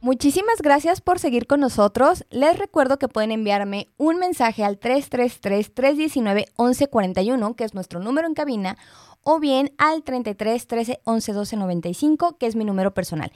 Muchísimas 0.00 0.60
gracias 0.60 1.00
por 1.00 1.20
seguir 1.20 1.46
con 1.46 1.60
nosotros. 1.60 2.26
Les 2.30 2.58
recuerdo 2.58 2.98
que 2.98 3.06
pueden 3.06 3.30
enviarme 3.30 3.88
un 3.98 4.18
mensaje 4.18 4.64
al 4.64 4.80
333-319-1141, 4.80 7.54
que 7.54 7.62
es 7.62 7.72
nuestro 7.72 8.00
número 8.00 8.26
en 8.26 8.34
cabina, 8.34 8.76
o 9.22 9.38
bien 9.38 9.72
al 9.78 10.02
33 10.02 10.66
13 10.66 11.00
11 11.04 11.32
12 11.32 11.56
95, 11.56 12.36
que 12.36 12.46
es 12.46 12.56
mi 12.56 12.64
número 12.64 12.92
personal. 12.92 13.30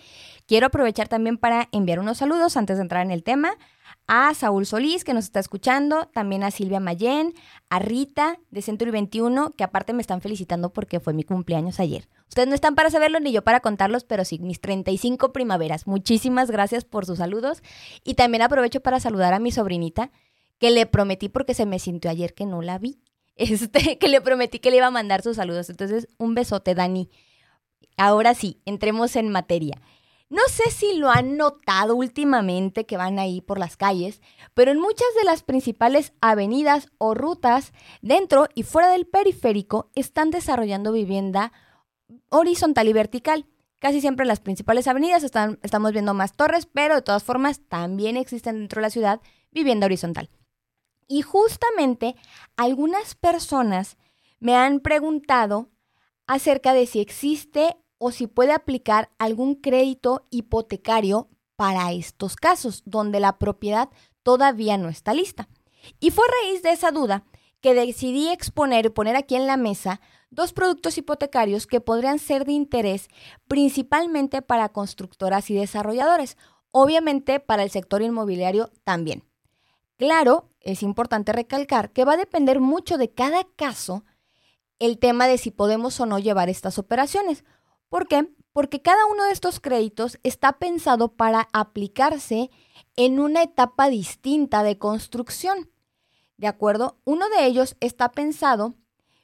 Quiero 0.47 0.66
aprovechar 0.66 1.07
también 1.07 1.38
para 1.38 1.69
enviar 1.71 2.00
unos 2.00 2.19
saludos 2.19 2.57
antes 2.57 2.78
de 2.78 2.83
entrar 2.83 3.07
en 3.07 3.12
el 3.12 3.23
tema 3.23 3.57
a 4.07 4.35
Saúl 4.35 4.67
Solís, 4.67 5.05
que 5.05 5.15
nos 5.15 5.25
está 5.25 5.41
escuchando, 5.41 6.09
también 6.13 6.45
a 6.45 6.51
Silvia 6.51 6.81
Mayén, 6.81 7.35
a 7.71 7.79
Rita 7.79 8.39
de 8.51 8.63
Century 8.63 8.91
21, 8.91 9.51
que 9.53 9.65
aparte 9.65 9.93
me 9.93 10.01
están 10.01 10.21
felicitando 10.21 10.73
porque 10.73 11.01
fue 11.01 11.13
mi 11.13 11.25
cumpleaños 11.25 11.81
ayer. 11.81 12.09
Ustedes 12.29 12.49
no 12.49 12.55
están 12.55 12.75
para 12.75 12.91
saberlo 12.91 13.19
ni 13.19 13.33
yo 13.33 13.43
para 13.43 13.61
contarlos, 13.61 14.05
pero 14.05 14.25
sí, 14.25 14.39
mis 14.39 14.61
35 14.61 15.33
primaveras. 15.33 15.87
Muchísimas 15.87 16.51
gracias 16.51 16.85
por 16.85 17.05
sus 17.07 17.19
saludos. 17.19 17.63
Y 18.05 18.15
también 18.15 18.43
aprovecho 18.43 18.81
para 18.81 19.01
saludar 19.01 19.35
a 19.35 19.41
mi 19.41 19.51
sobrinita, 19.51 20.11
que 20.59 20.71
le 20.71 20.87
prometí 20.87 21.29
porque 21.29 21.55
se 21.55 21.67
me 21.67 21.79
sintió 21.79 22.11
ayer 22.11 22.35
que 22.35 22.47
no 22.47 22.63
la 22.63 22.79
vi. 22.79 23.01
Este, 23.39 23.99
que 23.99 24.09
le 24.09 24.23
prometí 24.23 24.61
que 24.61 24.71
le 24.71 24.79
iba 24.79 24.87
a 24.87 24.91
mandar 24.91 25.21
sus 25.21 25.37
saludos. 25.37 25.69
Entonces, 25.69 26.09
un 26.17 26.35
besote, 26.35 26.75
Dani. 26.75 27.11
Ahora 27.99 28.35
sí, 28.35 28.63
entremos 28.65 29.15
en 29.15 29.29
materia. 29.29 29.79
No 30.28 30.42
sé 30.49 30.73
si 30.73 30.95
lo 30.95 31.11
han 31.11 31.37
notado 31.37 31.95
últimamente 31.95 32.85
que 32.85 32.97
van 32.97 33.21
ahí 33.21 33.40
por 33.40 33.61
las 33.61 33.76
calles, 33.76 34.21
pero 34.54 34.73
en 34.73 34.80
muchas 34.80 35.06
de 35.16 35.25
las 35.25 35.45
principales 35.45 36.12
avenidas 36.21 36.88
o 36.99 37.14
rutas 37.14 37.73
dentro 38.02 38.49
y 38.54 38.64
fuera 38.64 38.88
del 38.88 39.06
periférico 39.06 39.90
están 39.95 40.30
desarrollando 40.30 40.90
vivienda 40.90 41.52
horizontal 42.28 42.88
y 42.88 42.92
vertical. 42.92 43.47
Casi 43.78 44.00
siempre 44.00 44.25
en 44.25 44.28
las 44.28 44.40
principales 44.40 44.88
avenidas 44.88 45.23
están, 45.23 45.61
estamos 45.62 45.92
viendo 45.92 46.12
más 46.12 46.33
torres, 46.33 46.66
pero 46.66 46.97
de 46.97 47.02
todas 47.02 47.23
formas 47.23 47.61
también 47.68 48.16
existen 48.16 48.59
dentro 48.59 48.80
de 48.80 48.87
la 48.87 48.90
ciudad 48.90 49.21
vivienda 49.52 49.87
horizontal. 49.87 50.28
Y 51.06 51.23
justamente 51.23 52.16
algunas 52.56 53.14
personas 53.14 53.97
me 54.40 54.56
han 54.56 54.80
preguntado 54.80 55.71
acerca 56.26 56.73
de 56.73 56.87
si 56.87 56.99
existe 56.99 57.76
o 57.99 58.11
si 58.11 58.26
puede 58.26 58.53
aplicar 58.53 59.11
algún 59.19 59.55
crédito 59.55 60.26
hipotecario 60.31 61.29
para 61.57 61.93
estos 61.93 62.37
casos, 62.37 62.83
donde 62.85 63.21
la 63.21 63.38
propiedad 63.38 63.88
todavía 64.23 64.76
no 64.76 64.88
está 64.88 65.15
lista. 65.15 65.49
Y 66.00 66.11
fue 66.11 66.25
a 66.25 66.45
raíz 66.45 66.62
de 66.62 66.73
esa 66.73 66.91
duda 66.91 67.25
que 67.61 67.75
decidí 67.75 68.29
exponer 68.29 68.87
y 68.87 68.91
poner 68.91 69.17
aquí 69.17 69.35
en 69.35 69.47
la 69.47 69.57
mesa 69.57 70.00
dos 70.31 70.53
productos 70.53 70.99
hipotecarios 70.99 71.67
que 71.67 71.81
podrían 71.81 72.19
ser 72.19 72.45
de 72.45 72.53
interés 72.53 73.09
principalmente 73.49 74.43
para 74.43 74.69
constructoras 74.69 75.50
y 75.50 75.55
desarrolladores, 75.55 76.37
obviamente 76.71 77.41
para 77.41 77.62
el 77.62 77.71
sector 77.71 78.03
inmobiliario 78.03 78.71
también. 78.85 79.25
Claro, 79.97 80.50
es 80.61 80.83
importante 80.83 81.33
recalcar 81.33 81.91
que 81.91 82.05
va 82.05 82.15
a 82.15 82.19
depender 82.19 82.61
mucho 82.61 82.99
de 82.99 83.11
cada 83.11 83.45
caso 83.57 84.05
el 84.79 84.99
tema 84.99 85.26
de 85.26 85.38
si 85.38 85.50
podemos 85.50 85.99
o 86.00 86.07
no 86.07 86.19
llevar 86.19 86.50
estas 86.50 86.79
operaciones. 86.79 87.45
¿Por 87.88 88.09
qué? 88.09 88.28
Porque 88.52 88.83
cada 88.83 89.07
uno 89.07 89.25
de 89.25 89.33
estos 89.33 89.61
créditos 89.61 90.19
está 90.23 90.59
pensado 90.59 91.09
para 91.09 91.49
aplicarse 91.52 92.50
en 92.97 93.21
una 93.21 93.43
etapa 93.43 93.88
distinta 93.88 94.62
de 94.62 94.78
construcción. 94.78 95.71
¿De 96.37 96.47
acuerdo? 96.47 96.99
Uno 97.05 97.28
de 97.28 97.47
ellos 97.47 97.76
está 97.81 98.12
pensado 98.12 98.75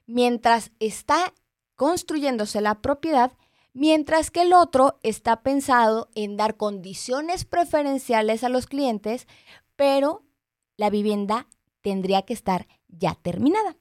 mientras 0.06 0.72
está 0.78 1.34
construyéndose 1.76 2.60
la 2.60 2.80
propiedad, 2.80 3.32
mientras 3.72 4.30
que 4.30 4.42
el 4.42 4.52
otro 4.52 4.98
está 5.02 5.42
pensado 5.42 6.10
en 6.14 6.36
dar 6.36 6.56
condiciones 6.56 7.44
preferenciales 7.44 8.44
a 8.44 8.48
los 8.48 8.66
clientes, 8.66 9.26
pero 9.76 10.22
la 10.76 10.90
vivienda 10.90 11.48
tendría 11.80 12.22
que 12.22 12.34
estar 12.34 12.66
ya 12.88 13.14
terminada. 13.14 13.76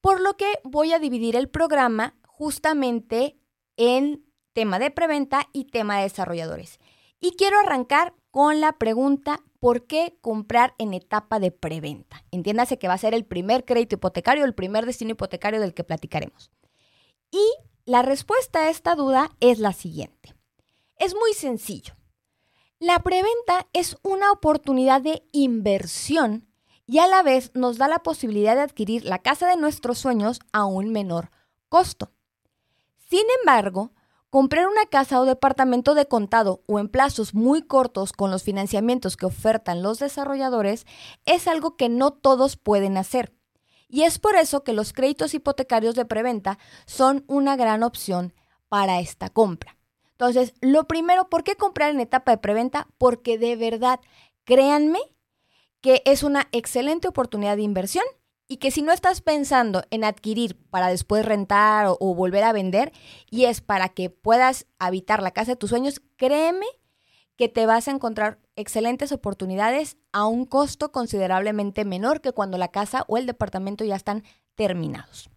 Por 0.00 0.20
lo 0.20 0.36
que 0.36 0.46
voy 0.64 0.92
a 0.92 0.98
dividir 0.98 1.36
el 1.36 1.48
programa 1.48 2.14
justamente 2.22 3.39
en 3.80 4.26
tema 4.52 4.78
de 4.78 4.90
preventa 4.90 5.48
y 5.54 5.64
tema 5.64 5.96
de 5.96 6.02
desarrolladores. 6.02 6.80
Y 7.18 7.32
quiero 7.32 7.58
arrancar 7.58 8.12
con 8.30 8.60
la 8.60 8.72
pregunta, 8.72 9.42
¿por 9.58 9.86
qué 9.86 10.18
comprar 10.20 10.74
en 10.76 10.92
etapa 10.92 11.40
de 11.40 11.50
preventa? 11.50 12.22
Entiéndase 12.30 12.78
que 12.78 12.88
va 12.88 12.94
a 12.94 12.98
ser 12.98 13.14
el 13.14 13.24
primer 13.24 13.64
crédito 13.64 13.94
hipotecario, 13.94 14.44
el 14.44 14.54
primer 14.54 14.84
destino 14.84 15.12
hipotecario 15.12 15.60
del 15.60 15.72
que 15.72 15.82
platicaremos. 15.82 16.50
Y 17.30 17.42
la 17.86 18.02
respuesta 18.02 18.60
a 18.60 18.70
esta 18.70 18.94
duda 18.94 19.30
es 19.40 19.58
la 19.58 19.72
siguiente. 19.72 20.34
Es 20.98 21.14
muy 21.14 21.32
sencillo. 21.32 21.94
La 22.80 22.98
preventa 22.98 23.66
es 23.72 23.96
una 24.02 24.30
oportunidad 24.30 25.00
de 25.00 25.22
inversión 25.32 26.46
y 26.86 26.98
a 26.98 27.06
la 27.06 27.22
vez 27.22 27.50
nos 27.54 27.78
da 27.78 27.88
la 27.88 28.02
posibilidad 28.02 28.56
de 28.56 28.62
adquirir 28.62 29.06
la 29.06 29.20
casa 29.20 29.48
de 29.48 29.56
nuestros 29.56 29.96
sueños 29.96 30.40
a 30.52 30.66
un 30.66 30.92
menor 30.92 31.30
costo. 31.70 32.12
Sin 33.10 33.26
embargo, 33.40 33.90
comprar 34.30 34.68
una 34.68 34.86
casa 34.86 35.20
o 35.20 35.24
departamento 35.24 35.96
de 35.96 36.06
contado 36.06 36.62
o 36.68 36.78
en 36.78 36.88
plazos 36.88 37.34
muy 37.34 37.60
cortos 37.60 38.12
con 38.12 38.30
los 38.30 38.44
financiamientos 38.44 39.16
que 39.16 39.26
ofertan 39.26 39.82
los 39.82 39.98
desarrolladores 39.98 40.86
es 41.26 41.48
algo 41.48 41.76
que 41.76 41.88
no 41.88 42.12
todos 42.12 42.56
pueden 42.56 42.96
hacer. 42.96 43.34
Y 43.88 44.02
es 44.02 44.20
por 44.20 44.36
eso 44.36 44.62
que 44.62 44.72
los 44.72 44.92
créditos 44.92 45.34
hipotecarios 45.34 45.96
de 45.96 46.04
preventa 46.04 46.60
son 46.86 47.24
una 47.26 47.56
gran 47.56 47.82
opción 47.82 48.32
para 48.68 49.00
esta 49.00 49.28
compra. 49.28 49.76
Entonces, 50.12 50.54
lo 50.60 50.86
primero, 50.86 51.28
¿por 51.28 51.42
qué 51.42 51.56
comprar 51.56 51.90
en 51.90 51.98
etapa 51.98 52.30
de 52.30 52.38
preventa? 52.38 52.86
Porque 52.96 53.38
de 53.38 53.56
verdad, 53.56 53.98
créanme 54.44 55.00
que 55.80 56.00
es 56.04 56.22
una 56.22 56.46
excelente 56.52 57.08
oportunidad 57.08 57.56
de 57.56 57.62
inversión 57.62 58.04
y 58.50 58.56
que 58.56 58.72
si 58.72 58.82
no 58.82 58.90
estás 58.90 59.20
pensando 59.20 59.84
en 59.90 60.02
adquirir 60.02 60.56
para 60.70 60.88
después 60.88 61.24
rentar 61.24 61.86
o, 61.86 62.14
volver 62.16 62.42
a 62.42 62.52
vender 62.52 62.92
y 63.30 63.44
es 63.44 63.60
para 63.60 63.88
que 63.90 64.10
puedas 64.10 64.66
habitar 64.80 65.22
la 65.22 65.30
casa 65.30 65.52
de 65.52 65.56
tus 65.56 65.70
sueños, 65.70 66.02
créeme 66.16 66.66
que 67.36 67.48
te 67.48 67.64
vas 67.64 67.86
a 67.86 67.92
encontrar 67.92 68.40
excelentes 68.56 69.12
oportunidades 69.12 69.98
a 70.10 70.26
un 70.26 70.46
costo 70.46 70.90
considerablemente 70.90 71.84
menor 71.84 72.20
que 72.20 72.32
cuando 72.32 72.58
la 72.58 72.72
casa 72.72 73.04
o 73.06 73.18
el 73.18 73.26
departamento 73.26 73.84
ya 73.84 73.94
están 73.94 74.24
terminados. 74.56 75.30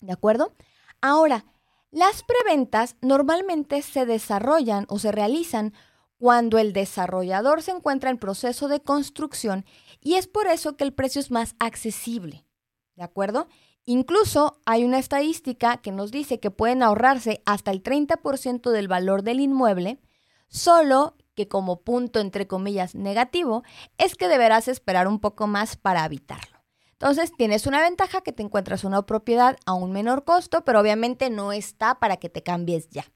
¿De 0.00 0.12
acuerdo? 0.12 0.52
Ahora, 1.00 1.44
las 1.92 2.24
preventas 2.24 2.96
normalmente 3.02 3.82
se 3.82 4.04
desarrollan 4.04 4.86
o 4.88 4.98
se 4.98 5.12
realizan 5.12 5.74
cuando 6.22 6.58
el 6.58 6.72
desarrollador 6.72 7.62
se 7.62 7.72
encuentra 7.72 8.08
en 8.08 8.16
proceso 8.16 8.68
de 8.68 8.78
construcción 8.78 9.64
y 10.00 10.14
es 10.14 10.28
por 10.28 10.46
eso 10.46 10.76
que 10.76 10.84
el 10.84 10.92
precio 10.92 11.20
es 11.20 11.32
más 11.32 11.56
accesible. 11.58 12.46
¿De 12.94 13.02
acuerdo? 13.02 13.48
Incluso 13.86 14.60
hay 14.64 14.84
una 14.84 15.00
estadística 15.00 15.78
que 15.78 15.90
nos 15.90 16.12
dice 16.12 16.38
que 16.38 16.52
pueden 16.52 16.84
ahorrarse 16.84 17.42
hasta 17.44 17.72
el 17.72 17.82
30% 17.82 18.70
del 18.70 18.86
valor 18.86 19.24
del 19.24 19.40
inmueble, 19.40 19.98
solo 20.46 21.16
que 21.34 21.48
como 21.48 21.80
punto 21.80 22.20
entre 22.20 22.46
comillas 22.46 22.94
negativo 22.94 23.64
es 23.98 24.14
que 24.14 24.28
deberás 24.28 24.68
esperar 24.68 25.08
un 25.08 25.18
poco 25.18 25.48
más 25.48 25.76
para 25.76 26.04
habitarlo. 26.04 26.62
Entonces 26.92 27.32
tienes 27.36 27.66
una 27.66 27.80
ventaja 27.80 28.20
que 28.20 28.32
te 28.32 28.44
encuentras 28.44 28.84
una 28.84 29.04
propiedad 29.06 29.56
a 29.66 29.74
un 29.74 29.90
menor 29.90 30.22
costo, 30.22 30.64
pero 30.64 30.78
obviamente 30.78 31.30
no 31.30 31.52
está 31.52 31.98
para 31.98 32.18
que 32.18 32.28
te 32.28 32.44
cambies 32.44 32.90
ya. 32.90 33.06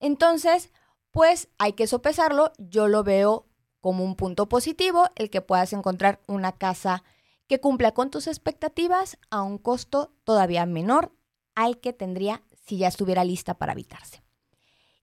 Entonces, 0.00 0.70
pues 1.16 1.48
hay 1.56 1.72
que 1.72 1.86
sopesarlo. 1.86 2.52
Yo 2.58 2.88
lo 2.88 3.02
veo 3.02 3.46
como 3.80 4.04
un 4.04 4.16
punto 4.16 4.50
positivo 4.50 5.08
el 5.14 5.30
que 5.30 5.40
puedas 5.40 5.72
encontrar 5.72 6.20
una 6.26 6.52
casa 6.52 7.04
que 7.46 7.58
cumpla 7.58 7.92
con 7.92 8.10
tus 8.10 8.26
expectativas 8.26 9.16
a 9.30 9.40
un 9.40 9.56
costo 9.56 10.12
todavía 10.24 10.66
menor 10.66 11.14
al 11.54 11.80
que 11.80 11.94
tendría 11.94 12.42
si 12.66 12.76
ya 12.76 12.88
estuviera 12.88 13.24
lista 13.24 13.54
para 13.54 13.72
habitarse. 13.72 14.22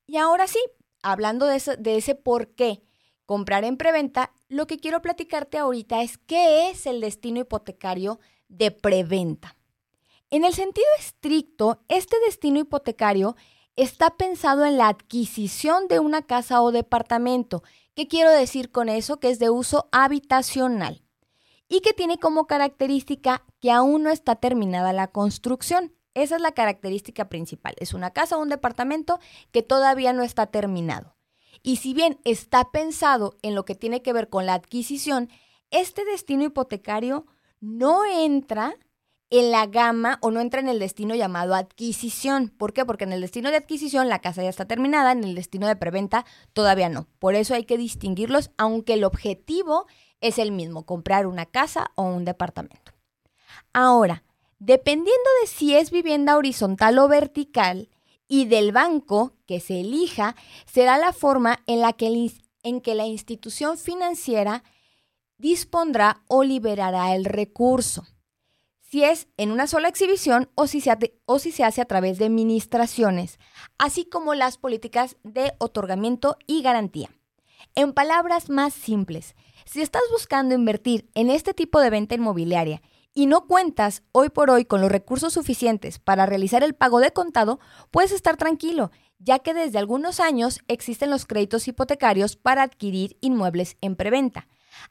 Y 0.06 0.18
ahora 0.18 0.46
sí, 0.46 0.60
hablando 1.02 1.48
de 1.48 1.60
de 1.80 1.98
ese 1.98 2.14
por 2.14 2.50
qué 2.54 2.84
comprar 3.26 3.64
en 3.64 3.78
preventa, 3.78 4.34
lo 4.50 4.68
que 4.68 4.78
quiero 4.78 5.02
platicarte 5.02 5.58
ahorita 5.58 6.04
es 6.04 6.20
qué 6.20 6.70
es 6.70 6.86
el 6.86 7.02
destino 7.02 7.40
hipotecario 7.40 8.20
de 8.50 8.70
preventa. 8.70 9.58
En 10.30 10.46
el 10.46 10.54
sentido 10.54 10.88
estricto, 11.00 11.84
este 11.88 12.18
destino 12.28 12.60
hipotecario 12.60 13.36
está 13.76 14.12
pensado 14.18 14.66
en 14.66 14.78
la 14.78 14.88
adquisición 14.88 15.88
de 15.88 16.00
una 16.00 16.22
casa 16.22 16.62
o 16.62 16.72
departamento. 16.72 17.64
¿Qué 17.96 18.08
quiero 18.08 18.32
decir 18.32 18.72
con 18.72 18.90
eso? 18.90 19.20
Que 19.20 19.30
es 19.30 19.40
de 19.40 19.50
uso 19.50 19.88
habitacional. 19.92 21.02
y 21.70 21.80
que 21.80 21.94
tiene 21.94 22.20
como 22.20 22.46
característica 22.46 23.44
que 23.60 23.72
aún 23.72 24.04
no 24.04 24.12
está 24.12 24.36
terminada 24.36 24.94
la 24.94 25.08
construcción. 25.08 25.96
Esa 26.14 26.36
es 26.36 26.42
la 26.42 26.52
característica 26.52 27.30
principal. 27.30 27.74
Es 27.80 27.96
una 27.96 28.12
casa 28.12 28.38
o 28.38 28.42
un 28.42 28.50
departamento 28.50 29.20
que 29.52 29.64
todavía 29.64 30.14
no 30.14 30.22
está 30.22 30.48
terminado. 30.48 31.16
Y 31.64 31.78
si 31.78 31.96
bien 31.96 32.20
está 32.26 32.70
pensado 32.72 33.38
en 33.42 33.56
lo 33.56 33.66
que 33.66 33.74
tiene 33.74 34.04
que 34.04 34.14
ver 34.14 34.30
con 34.30 34.46
la 34.46 34.54
adquisición, 34.54 35.30
este 35.72 36.06
destino 36.06 36.44
hipotecario 36.44 37.26
no 37.60 38.06
entra 38.06 38.76
en 39.40 39.50
la 39.50 39.66
gama 39.66 40.20
o 40.22 40.30
no 40.30 40.42
entra 40.42 40.60
en 40.60 40.68
el 40.68 40.78
destino 40.78 41.16
llamado 41.16 41.56
adquisición. 41.56 42.50
¿Por 42.50 42.72
qué? 42.72 42.86
Porque 42.86 43.06
en 43.06 43.14
el 43.14 43.22
destino 43.22 43.50
de 43.50 43.58
adquisición 43.58 44.08
la 44.08 44.20
casa 44.20 44.44
ya 44.44 44.50
está 44.50 44.66
terminada, 44.66 45.12
en 45.12 45.24
el 45.24 45.34
destino 45.34 45.66
de 45.68 45.76
preventa 45.76 46.24
todavía 46.54 46.88
no. 46.88 47.08
Por 47.18 47.34
eso 47.34 47.56
hay 47.56 47.64
que 47.64 47.80
distinguirlos, 47.80 48.52
aunque 48.58 48.94
el 48.94 49.04
objetivo 49.04 49.88
es 50.22 50.38
el 50.38 50.52
mismo, 50.52 50.86
comprar 50.86 51.26
una 51.26 51.48
casa 51.48 51.90
o 51.96 52.04
un 52.04 52.26
departamento. 52.26 52.94
Ahora, 53.74 54.24
dependiendo 54.60 55.30
de 55.42 55.48
si 55.48 55.76
es 55.76 55.90
vivienda 55.90 56.38
horizontal 56.38 57.00
o 57.00 57.08
vertical 57.08 57.90
y 58.28 58.46
del 58.46 58.72
banco 58.72 59.34
que 59.48 59.60
se 59.60 59.80
elija, 59.80 60.36
será 60.68 61.00
la 61.00 61.12
forma 61.12 61.64
en 61.66 61.80
la 61.80 61.94
que, 61.94 62.32
en 62.62 62.82
que 62.82 62.94
la 62.94 63.08
institución 63.08 63.80
financiera 63.80 64.64
dispondrá 65.40 66.22
o 66.28 66.44
liberará 66.44 67.16
el 67.16 67.26
recurso. 67.26 68.06
Si 68.94 69.04
es 69.04 69.28
en 69.38 69.50
una 69.50 69.66
sola 69.66 69.88
exhibición 69.88 70.52
o 70.54 70.68
si, 70.68 70.80
se 70.80 71.20
o 71.26 71.40
si 71.40 71.52
se 71.52 71.64
hace 71.64 71.82
a 71.82 71.86
través 71.86 72.20
de 72.20 72.26
administraciones, 72.26 73.40
así 73.80 74.06
como 74.06 74.36
las 74.36 74.60
políticas 74.60 75.18
de 75.24 75.54
otorgamiento 75.58 76.38
y 76.46 76.62
garantía. 76.62 77.10
En 77.74 77.94
palabras 77.94 78.52
más 78.52 78.72
simples, 78.72 79.34
si 79.66 79.82
estás 79.82 80.04
buscando 80.12 80.54
invertir 80.54 81.10
en 81.16 81.32
este 81.32 81.56
tipo 81.56 81.80
de 81.80 81.90
venta 81.90 82.14
inmobiliaria 82.14 82.84
y 83.16 83.26
no 83.26 83.48
cuentas 83.48 84.04
hoy 84.12 84.30
por 84.30 84.52
hoy 84.52 84.64
con 84.64 84.80
los 84.80 84.92
recursos 84.92 85.34
suficientes 85.34 85.98
para 85.98 86.28
realizar 86.28 86.62
el 86.62 86.76
pago 86.76 87.00
de 87.00 87.10
contado, 87.10 87.60
puedes 87.90 88.12
estar 88.12 88.38
tranquilo, 88.38 88.92
ya 89.18 89.40
que 89.40 89.56
desde 89.56 89.80
algunos 89.80 90.20
años 90.20 90.60
existen 90.68 91.10
los 91.10 91.26
créditos 91.26 91.68
hipotecarios 91.68 92.36
para 92.36 92.62
adquirir 92.62 93.18
inmuebles 93.22 93.76
en 93.82 93.96
preventa. 93.96 94.48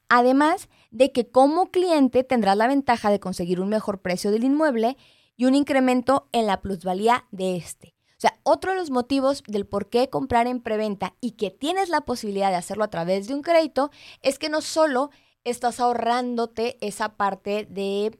Además 0.08 0.68
de 0.92 1.10
que 1.10 1.28
como 1.28 1.70
cliente 1.70 2.22
tendrás 2.22 2.56
la 2.56 2.68
ventaja 2.68 3.10
de 3.10 3.18
conseguir 3.18 3.60
un 3.60 3.68
mejor 3.68 4.00
precio 4.00 4.30
del 4.30 4.44
inmueble 4.44 4.96
y 5.36 5.46
un 5.46 5.54
incremento 5.54 6.28
en 6.30 6.46
la 6.46 6.60
plusvalía 6.60 7.24
de 7.32 7.56
este. 7.56 7.94
O 8.10 8.20
sea, 8.22 8.38
otro 8.44 8.70
de 8.70 8.76
los 8.76 8.90
motivos 8.90 9.42
del 9.48 9.66
por 9.66 9.88
qué 9.88 10.08
comprar 10.08 10.46
en 10.46 10.60
preventa 10.60 11.16
y 11.20 11.32
que 11.32 11.50
tienes 11.50 11.88
la 11.88 12.02
posibilidad 12.02 12.50
de 12.50 12.56
hacerlo 12.56 12.84
a 12.84 12.90
través 12.90 13.26
de 13.26 13.34
un 13.34 13.42
crédito 13.42 13.90
es 14.20 14.38
que 14.38 14.48
no 14.48 14.60
solo 14.60 15.10
estás 15.42 15.80
ahorrándote 15.80 16.76
esa 16.86 17.16
parte 17.16 17.66
de, 17.68 18.16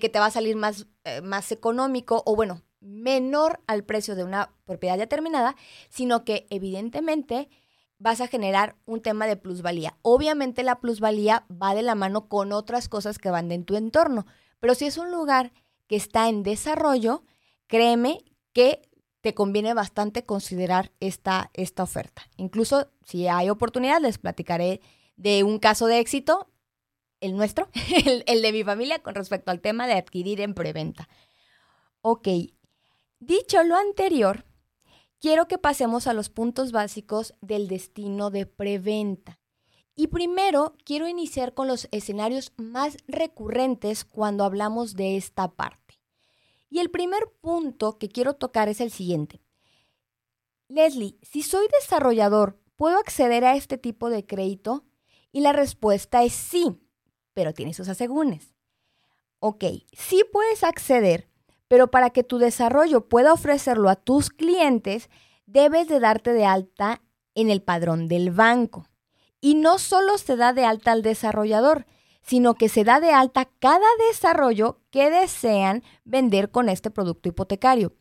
que 0.00 0.08
te 0.08 0.18
va 0.18 0.26
a 0.26 0.30
salir 0.30 0.56
más, 0.56 0.86
eh, 1.04 1.20
más 1.20 1.52
económico 1.52 2.22
o 2.24 2.36
bueno, 2.36 2.62
menor 2.80 3.60
al 3.66 3.84
precio 3.84 4.14
de 4.14 4.24
una 4.24 4.54
propiedad 4.64 4.96
ya 4.96 5.08
terminada, 5.08 5.56
sino 5.90 6.24
que 6.24 6.46
evidentemente 6.48 7.50
vas 7.98 8.20
a 8.20 8.28
generar 8.28 8.76
un 8.84 9.00
tema 9.00 9.26
de 9.26 9.36
plusvalía. 9.36 9.96
Obviamente 10.02 10.62
la 10.62 10.80
plusvalía 10.80 11.46
va 11.50 11.74
de 11.74 11.82
la 11.82 11.94
mano 11.94 12.28
con 12.28 12.52
otras 12.52 12.88
cosas 12.88 13.18
que 13.18 13.30
van 13.30 13.48
de 13.48 13.54
en 13.54 13.64
tu 13.64 13.76
entorno, 13.76 14.26
pero 14.60 14.74
si 14.74 14.86
es 14.86 14.98
un 14.98 15.10
lugar 15.10 15.52
que 15.86 15.96
está 15.96 16.28
en 16.28 16.42
desarrollo, 16.42 17.24
créeme 17.66 18.24
que 18.52 18.82
te 19.20 19.34
conviene 19.34 19.72
bastante 19.74 20.24
considerar 20.24 20.92
esta, 21.00 21.50
esta 21.54 21.82
oferta. 21.82 22.22
Incluso 22.36 22.90
si 23.04 23.26
hay 23.26 23.48
oportunidad, 23.48 24.00
les 24.00 24.18
platicaré 24.18 24.80
de 25.16 25.44
un 25.44 25.58
caso 25.58 25.86
de 25.86 25.98
éxito, 25.98 26.50
el 27.20 27.36
nuestro, 27.36 27.68
el, 28.04 28.24
el 28.26 28.42
de 28.42 28.52
mi 28.52 28.64
familia, 28.64 29.02
con 29.02 29.14
respecto 29.14 29.50
al 29.50 29.60
tema 29.60 29.86
de 29.86 29.94
adquirir 29.94 30.40
en 30.40 30.52
preventa. 30.52 31.08
Ok, 32.02 32.28
dicho 33.18 33.62
lo 33.62 33.76
anterior, 33.76 34.44
quiero 35.24 35.48
que 35.48 35.56
pasemos 35.56 36.06
a 36.06 36.12
los 36.12 36.28
puntos 36.28 36.70
básicos 36.70 37.32
del 37.40 37.66
destino 37.66 38.28
de 38.28 38.44
preventa. 38.44 39.40
Y 39.96 40.08
primero 40.08 40.76
quiero 40.84 41.08
iniciar 41.08 41.54
con 41.54 41.66
los 41.66 41.88
escenarios 41.92 42.52
más 42.58 42.98
recurrentes 43.08 44.04
cuando 44.04 44.44
hablamos 44.44 44.96
de 44.96 45.16
esta 45.16 45.48
parte. 45.48 45.98
Y 46.68 46.80
el 46.80 46.90
primer 46.90 47.32
punto 47.40 47.96
que 47.96 48.10
quiero 48.10 48.34
tocar 48.34 48.68
es 48.68 48.82
el 48.82 48.90
siguiente. 48.90 49.40
Leslie, 50.68 51.16
si 51.22 51.40
soy 51.40 51.68
desarrollador, 51.80 52.60
¿puedo 52.76 52.98
acceder 52.98 53.46
a 53.46 53.56
este 53.56 53.78
tipo 53.78 54.10
de 54.10 54.26
crédito? 54.26 54.84
Y 55.32 55.40
la 55.40 55.54
respuesta 55.54 56.22
es 56.22 56.34
sí, 56.34 56.66
pero 57.32 57.54
tiene 57.54 57.72
sus 57.72 57.88
asegúnes. 57.88 58.54
Ok, 59.38 59.64
sí 59.94 60.22
puedes 60.30 60.62
acceder, 60.64 61.30
pero 61.68 61.90
para 61.90 62.10
que 62.10 62.24
tu 62.24 62.38
desarrollo 62.38 63.08
pueda 63.08 63.32
ofrecerlo 63.32 63.88
a 63.88 63.96
tus 63.96 64.30
clientes, 64.30 65.08
debes 65.46 65.88
de 65.88 66.00
darte 66.00 66.32
de 66.32 66.44
alta 66.44 67.02
en 67.34 67.50
el 67.50 67.62
padrón 67.62 68.08
del 68.08 68.30
banco. 68.30 68.86
Y 69.40 69.54
no 69.54 69.78
solo 69.78 70.18
se 70.18 70.36
da 70.36 70.52
de 70.52 70.64
alta 70.64 70.92
al 70.92 71.02
desarrollador, 71.02 71.86
sino 72.22 72.54
que 72.54 72.68
se 72.68 72.84
da 72.84 73.00
de 73.00 73.12
alta 73.12 73.50
cada 73.58 73.86
desarrollo 74.08 74.80
que 74.90 75.10
desean 75.10 75.82
vender 76.04 76.50
con 76.50 76.68
este 76.68 76.90
producto 76.90 77.28
hipotecario. 77.28 77.94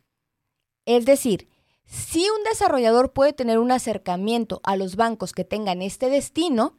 Es 0.86 1.06
decir, 1.06 1.50
si 1.86 2.30
un 2.30 2.44
desarrollador 2.44 3.12
puede 3.12 3.34
tener 3.34 3.60
un 3.60 3.72
acercamiento 3.72 4.62
a 4.64 4.78
los 4.78 4.96
bancos 4.96 5.34
que 5.34 5.44
tengan 5.44 5.82
este 5.82 6.10
destino, 6.10 6.78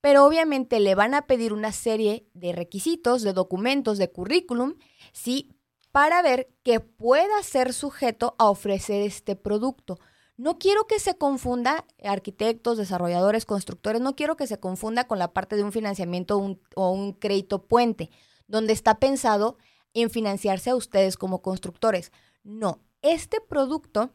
pero 0.00 0.24
obviamente 0.24 0.80
le 0.80 0.94
van 0.94 1.14
a 1.14 1.26
pedir 1.26 1.52
una 1.52 1.72
serie 1.72 2.28
de 2.32 2.52
requisitos, 2.52 3.22
de 3.22 3.32
documentos, 3.32 3.98
de 3.98 4.10
currículum, 4.10 4.76
sí, 5.12 5.57
para 5.92 6.22
ver 6.22 6.52
que 6.62 6.80
pueda 6.80 7.42
ser 7.42 7.72
sujeto 7.72 8.34
a 8.38 8.50
ofrecer 8.50 9.02
este 9.02 9.36
producto. 9.36 9.98
No 10.36 10.58
quiero 10.58 10.86
que 10.86 11.00
se 11.00 11.16
confunda, 11.16 11.84
arquitectos, 12.04 12.78
desarrolladores, 12.78 13.44
constructores, 13.44 14.00
no 14.00 14.14
quiero 14.14 14.36
que 14.36 14.46
se 14.46 14.60
confunda 14.60 15.08
con 15.08 15.18
la 15.18 15.32
parte 15.32 15.56
de 15.56 15.64
un 15.64 15.72
financiamiento 15.72 16.38
o 16.76 16.90
un 16.90 17.12
crédito 17.12 17.66
puente, 17.66 18.10
donde 18.46 18.72
está 18.72 19.00
pensado 19.00 19.58
en 19.94 20.10
financiarse 20.10 20.70
a 20.70 20.76
ustedes 20.76 21.16
como 21.16 21.42
constructores. 21.42 22.12
No, 22.44 22.80
este 23.02 23.40
producto 23.40 24.10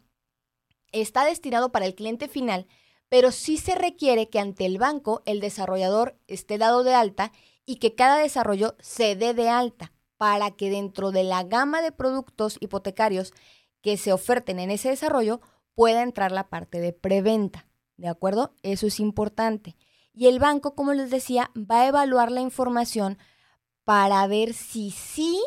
está 0.91 1.25
destinado 1.25 1.71
para 1.71 1.85
el 1.85 1.95
cliente 1.95 2.29
final, 2.29 2.67
pero 3.09 3.31
sí 3.31 3.57
se 3.57 3.75
requiere 3.75 4.29
que 4.29 4.39
ante 4.39 4.65
el 4.65 4.77
banco 4.77 5.21
el 5.25 5.39
desarrollador 5.39 6.17
esté 6.27 6.57
dado 6.57 6.83
de 6.83 6.93
alta 6.93 7.31
y 7.65 7.77
que 7.77 7.95
cada 7.95 8.17
desarrollo 8.17 8.75
se 8.79 9.15
dé 9.15 9.33
de 9.33 9.49
alta 9.49 9.91
para 10.23 10.51
que 10.51 10.69
dentro 10.69 11.11
de 11.11 11.25
la 11.25 11.43
gama 11.43 11.81
de 11.81 11.91
productos 11.91 12.55
hipotecarios 12.61 13.33
que 13.81 13.97
se 13.97 14.13
oferten 14.13 14.57
en 14.57 14.71
ese 14.71 14.87
desarrollo 14.87 15.41
pueda 15.75 16.01
entrar 16.01 16.31
la 16.31 16.47
parte 16.47 16.79
de 16.79 16.93
preventa. 16.93 17.67
¿De 17.97 18.07
acuerdo? 18.07 18.53
Eso 18.63 18.87
es 18.87 19.01
importante. 19.01 19.75
Y 20.13 20.27
el 20.27 20.39
banco, 20.39 20.75
como 20.75 20.93
les 20.93 21.11
decía, 21.11 21.51
va 21.57 21.81
a 21.81 21.87
evaluar 21.89 22.31
la 22.31 22.39
información 22.39 23.17
para 23.83 24.25
ver 24.27 24.53
si 24.53 24.91
sí 24.91 25.43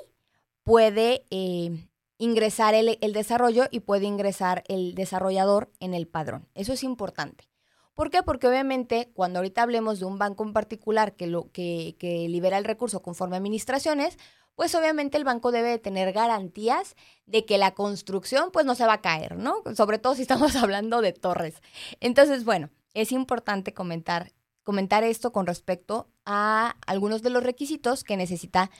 puede 0.62 1.24
eh, 1.30 1.88
ingresar 2.18 2.74
el, 2.74 2.98
desarrollo 3.14 3.68
y 3.70 3.80
puede 3.80 4.04
ingresar 4.04 4.62
el 4.68 4.94
desarrollador 4.94 5.72
en 5.80 5.94
el 5.94 6.06
padrón. 6.06 6.50
Eso 6.54 6.74
es 6.74 6.82
importante. 6.82 7.48
¿Por 7.94 8.10
qué? 8.10 8.22
Porque 8.22 8.46
obviamente 8.46 9.10
cuando 9.14 9.38
ahorita 9.38 9.62
hablemos 9.62 10.00
de 10.00 10.04
un 10.04 10.18
banco 10.18 10.44
en 10.44 10.52
particular 10.52 11.16
que, 11.16 11.28
lo, 11.28 11.50
que, 11.50 11.96
que 11.98 12.28
libera 12.28 12.58
el 12.58 12.66
recurso 12.66 13.00
conforme 13.00 13.36
a 13.36 13.38
administraciones, 13.38 14.18
pues 14.56 14.74
obviamente 14.74 15.18
el 15.18 15.24
banco 15.24 15.52
debe 15.52 15.78
tener 15.78 16.12
garantías 16.12 16.96
de 17.26 17.44
que 17.44 17.58
la 17.58 17.74
construcción 17.74 18.50
pues 18.50 18.66
no 18.66 18.74
se 18.74 18.86
va 18.86 18.94
a 18.94 19.00
caer, 19.02 19.36
¿no? 19.36 19.62
Sobre 19.76 19.98
todo 19.98 20.14
si 20.14 20.22
estamos 20.22 20.56
hablando 20.56 21.02
de 21.02 21.12
torres. 21.12 21.62
Entonces, 22.00 22.44
bueno, 22.44 22.70
es 22.94 23.12
importante 23.12 23.74
comentar, 23.74 24.32
comentar 24.64 25.04
esto 25.04 25.30
con 25.30 25.46
respecto 25.46 26.08
a 26.24 26.76
algunos 26.86 27.22
de 27.22 27.30
los 27.30 27.44
requisitos 27.44 28.02
que 28.02 28.16
necesita 28.16 28.70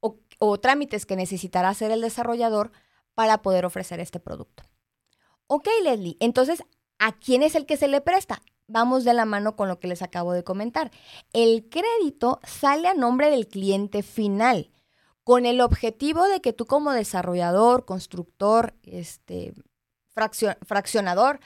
o, 0.00 0.18
o 0.38 0.60
trámites 0.60 1.06
que 1.06 1.16
necesitará 1.16 1.70
hacer 1.70 1.90
el 1.90 2.02
desarrollador 2.02 2.70
para 3.14 3.40
poder 3.40 3.64
ofrecer 3.64 4.00
este 4.00 4.20
producto. 4.20 4.64
Ok, 5.46 5.68
Leslie, 5.82 6.18
entonces, 6.20 6.62
¿a 6.98 7.12
quién 7.12 7.42
es 7.42 7.54
el 7.54 7.64
que 7.64 7.78
se 7.78 7.88
le 7.88 8.02
presta? 8.02 8.42
Vamos 8.66 9.04
de 9.04 9.14
la 9.14 9.24
mano 9.24 9.56
con 9.56 9.68
lo 9.68 9.78
que 9.78 9.88
les 9.88 10.02
acabo 10.02 10.32
de 10.32 10.44
comentar. 10.44 10.90
El 11.32 11.68
crédito 11.68 12.40
sale 12.44 12.88
a 12.88 12.94
nombre 12.94 13.30
del 13.30 13.46
cliente 13.46 14.02
final 14.02 14.70
con 15.24 15.46
el 15.46 15.60
objetivo 15.60 16.24
de 16.24 16.40
que 16.40 16.52
tú 16.52 16.66
como 16.66 16.92
desarrollador, 16.92 17.86
constructor, 17.86 18.74
este, 18.82 19.54
fraccionador, 20.14 21.40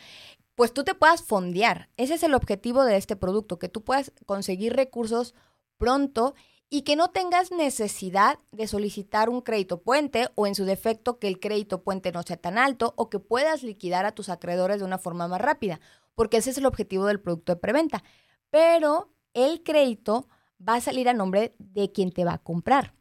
pues 0.56 0.74
tú 0.74 0.82
te 0.82 0.94
puedas 0.94 1.22
fondear. 1.22 1.88
Ese 1.96 2.14
es 2.14 2.24
el 2.24 2.34
objetivo 2.34 2.84
de 2.84 2.96
este 2.96 3.14
producto, 3.14 3.58
que 3.58 3.68
tú 3.68 3.84
puedas 3.84 4.12
conseguir 4.26 4.74
recursos 4.74 5.34
pronto 5.76 6.34
y 6.68 6.82
que 6.82 6.96
no 6.96 7.10
tengas 7.10 7.50
necesidad 7.52 8.40
de 8.50 8.66
solicitar 8.66 9.30
un 9.30 9.40
crédito 9.40 9.80
puente 9.80 10.28
o 10.34 10.46
en 10.46 10.54
su 10.54 10.64
defecto 10.64 11.18
que 11.18 11.28
el 11.28 11.40
crédito 11.40 11.82
puente 11.82 12.12
no 12.12 12.22
sea 12.24 12.36
tan 12.36 12.58
alto 12.58 12.92
o 12.96 13.08
que 13.08 13.20
puedas 13.20 13.62
liquidar 13.62 14.04
a 14.04 14.12
tus 14.12 14.28
acreedores 14.28 14.80
de 14.80 14.84
una 14.84 14.98
forma 14.98 15.28
más 15.28 15.40
rápida, 15.40 15.80
porque 16.14 16.38
ese 16.38 16.50
es 16.50 16.58
el 16.58 16.66
objetivo 16.66 17.06
del 17.06 17.20
producto 17.20 17.54
de 17.54 17.60
preventa. 17.60 18.02
Pero 18.50 19.12
el 19.34 19.62
crédito 19.62 20.28
va 20.66 20.74
a 20.74 20.80
salir 20.80 21.08
a 21.08 21.14
nombre 21.14 21.54
de 21.58 21.92
quien 21.92 22.10
te 22.10 22.24
va 22.24 22.34
a 22.34 22.42
comprar. 22.42 22.97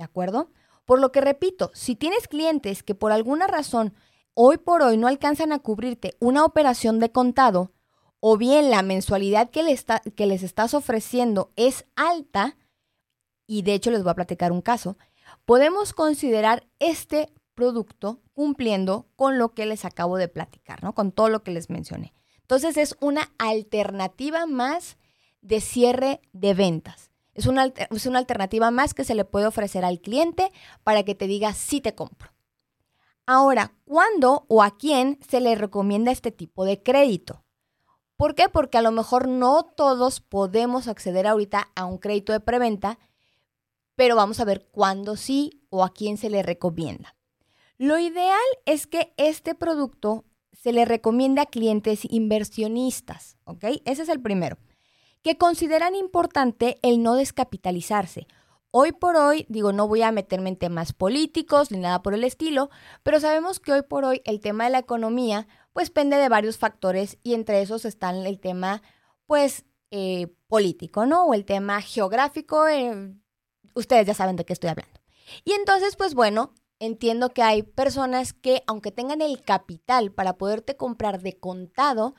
¿De 0.00 0.04
acuerdo? 0.04 0.50
Por 0.86 0.98
lo 0.98 1.12
que 1.12 1.20
repito, 1.20 1.70
si 1.74 1.94
tienes 1.94 2.26
clientes 2.26 2.82
que 2.82 2.94
por 2.94 3.12
alguna 3.12 3.46
razón 3.46 3.92
hoy 4.32 4.56
por 4.56 4.80
hoy 4.80 4.96
no 4.96 5.08
alcanzan 5.08 5.52
a 5.52 5.58
cubrirte 5.58 6.16
una 6.20 6.46
operación 6.46 7.00
de 7.00 7.12
contado, 7.12 7.74
o 8.18 8.38
bien 8.38 8.70
la 8.70 8.80
mensualidad 8.80 9.50
que, 9.50 9.78
que 10.16 10.26
les 10.26 10.42
estás 10.42 10.72
ofreciendo 10.72 11.52
es 11.54 11.84
alta, 11.96 12.56
y 13.46 13.60
de 13.60 13.74
hecho 13.74 13.90
les 13.90 14.02
voy 14.02 14.12
a 14.12 14.14
platicar 14.14 14.52
un 14.52 14.62
caso, 14.62 14.96
podemos 15.44 15.92
considerar 15.92 16.66
este 16.78 17.30
producto 17.54 18.22
cumpliendo 18.32 19.06
con 19.16 19.36
lo 19.36 19.52
que 19.52 19.66
les 19.66 19.84
acabo 19.84 20.16
de 20.16 20.28
platicar, 20.28 20.82
¿no? 20.82 20.94
Con 20.94 21.12
todo 21.12 21.28
lo 21.28 21.42
que 21.42 21.50
les 21.50 21.68
mencioné. 21.68 22.14
Entonces 22.40 22.78
es 22.78 22.96
una 23.00 23.30
alternativa 23.36 24.46
más 24.46 24.96
de 25.42 25.60
cierre 25.60 26.22
de 26.32 26.54
ventas. 26.54 27.09
Es 27.40 27.46
una, 27.46 27.64
es 27.64 28.04
una 28.04 28.18
alternativa 28.18 28.70
más 28.70 28.92
que 28.92 29.02
se 29.02 29.14
le 29.14 29.24
puede 29.24 29.46
ofrecer 29.46 29.82
al 29.82 30.02
cliente 30.02 30.52
para 30.84 31.04
que 31.04 31.14
te 31.14 31.26
diga 31.26 31.54
si 31.54 31.80
te 31.80 31.94
compro. 31.94 32.34
Ahora, 33.24 33.72
¿cuándo 33.86 34.44
o 34.48 34.62
a 34.62 34.76
quién 34.76 35.18
se 35.26 35.40
le 35.40 35.54
recomienda 35.54 36.12
este 36.12 36.32
tipo 36.32 36.66
de 36.66 36.82
crédito? 36.82 37.42
¿Por 38.18 38.34
qué? 38.34 38.50
Porque 38.50 38.76
a 38.76 38.82
lo 38.82 38.90
mejor 38.90 39.26
no 39.26 39.62
todos 39.62 40.20
podemos 40.20 40.86
acceder 40.86 41.26
ahorita 41.26 41.70
a 41.74 41.86
un 41.86 41.96
crédito 41.96 42.34
de 42.34 42.40
preventa, 42.40 42.98
pero 43.96 44.16
vamos 44.16 44.38
a 44.38 44.44
ver 44.44 44.68
cuándo 44.70 45.16
sí 45.16 45.62
o 45.70 45.82
a 45.82 45.94
quién 45.94 46.18
se 46.18 46.28
le 46.28 46.42
recomienda. 46.42 47.16
Lo 47.78 47.98
ideal 47.98 48.36
es 48.66 48.86
que 48.86 49.14
este 49.16 49.54
producto 49.54 50.26
se 50.52 50.74
le 50.74 50.84
recomiende 50.84 51.40
a 51.40 51.46
clientes 51.46 52.00
inversionistas. 52.04 53.38
Ese 53.86 54.02
es 54.02 54.10
el 54.10 54.20
primero, 54.20 54.58
que 55.22 55.36
consideran 55.36 55.94
importante 55.94 56.78
el 56.82 57.02
no 57.02 57.14
descapitalizarse. 57.14 58.26
Hoy 58.72 58.92
por 58.92 59.16
hoy, 59.16 59.46
digo, 59.48 59.72
no 59.72 59.88
voy 59.88 60.02
a 60.02 60.12
meterme 60.12 60.48
en 60.50 60.56
temas 60.56 60.92
políticos 60.92 61.72
ni 61.72 61.78
nada 61.78 62.02
por 62.02 62.14
el 62.14 62.22
estilo, 62.22 62.70
pero 63.02 63.18
sabemos 63.18 63.58
que 63.58 63.72
hoy 63.72 63.82
por 63.82 64.04
hoy 64.04 64.22
el 64.24 64.40
tema 64.40 64.64
de 64.64 64.70
la 64.70 64.78
economía 64.78 65.48
pues 65.72 65.90
pende 65.90 66.16
de 66.16 66.28
varios 66.28 66.56
factores 66.56 67.18
y 67.22 67.34
entre 67.34 67.62
esos 67.62 67.84
están 67.84 68.26
el 68.26 68.38
tema, 68.38 68.82
pues, 69.26 69.64
eh, 69.90 70.28
político, 70.48 71.06
¿no? 71.06 71.24
O 71.24 71.34
el 71.34 71.44
tema 71.44 71.80
geográfico, 71.80 72.68
eh, 72.68 73.14
ustedes 73.74 74.06
ya 74.06 74.14
saben 74.14 74.36
de 74.36 74.44
qué 74.44 74.52
estoy 74.52 74.70
hablando. 74.70 75.00
Y 75.44 75.52
entonces, 75.52 75.96
pues 75.96 76.14
bueno, 76.14 76.54
entiendo 76.78 77.30
que 77.30 77.42
hay 77.42 77.62
personas 77.62 78.32
que, 78.32 78.62
aunque 78.66 78.90
tengan 78.92 79.20
el 79.20 79.42
capital 79.42 80.12
para 80.12 80.38
poderte 80.38 80.76
comprar 80.76 81.20
de 81.20 81.38
contado, 81.38 82.14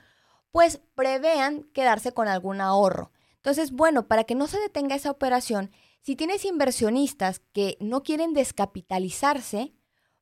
pues 0.52 0.82
prevean 0.96 1.64
quedarse 1.74 2.14
con 2.14 2.28
algún 2.28 2.62
ahorro. 2.62 3.12
Entonces, 3.36 3.72
bueno, 3.72 4.08
para 4.08 4.24
que 4.24 4.36
no 4.36 4.48
se 4.48 4.60
detenga 4.60 4.96
esa 4.96 5.12
operación, 5.12 5.72
si 6.02 6.16
tienes 6.16 6.46
inversionistas 6.46 7.40
que 7.54 7.78
no 7.80 8.04
quieren 8.04 8.34
descapitalizarse, 8.34 9.74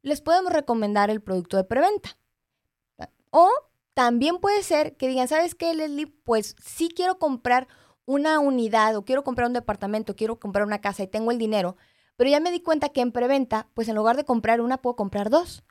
les 0.01 0.21
podemos 0.21 0.53
recomendar 0.53 1.09
el 1.09 1.21
producto 1.21 1.57
de 1.57 1.63
preventa. 1.63 2.17
O 3.31 3.49
también 3.93 4.37
puede 4.37 4.63
ser 4.63 4.95
que 4.97 5.07
digan, 5.07 5.27
¿sabes 5.27 5.55
qué, 5.55 5.73
Leslie? 5.73 6.07
Pues 6.07 6.55
sí 6.63 6.89
quiero 6.89 7.19
comprar 7.19 7.67
una 8.05 8.39
unidad 8.39 8.95
o 8.95 9.05
quiero 9.05 9.23
comprar 9.23 9.47
un 9.47 9.53
departamento, 9.53 10.15
quiero 10.15 10.39
comprar 10.39 10.65
una 10.65 10.81
casa 10.81 11.03
y 11.03 11.07
tengo 11.07 11.31
el 11.31 11.37
dinero, 11.37 11.77
pero 12.15 12.29
ya 12.29 12.39
me 12.39 12.51
di 12.51 12.61
cuenta 12.61 12.89
que 12.89 13.01
en 13.01 13.11
preventa, 13.11 13.69
pues 13.73 13.87
en 13.87 13.95
lugar 13.95 14.17
de 14.17 14.25
comprar 14.25 14.61
una, 14.61 14.77
puedo 14.81 14.95
comprar 14.95 15.29
dos. 15.29 15.63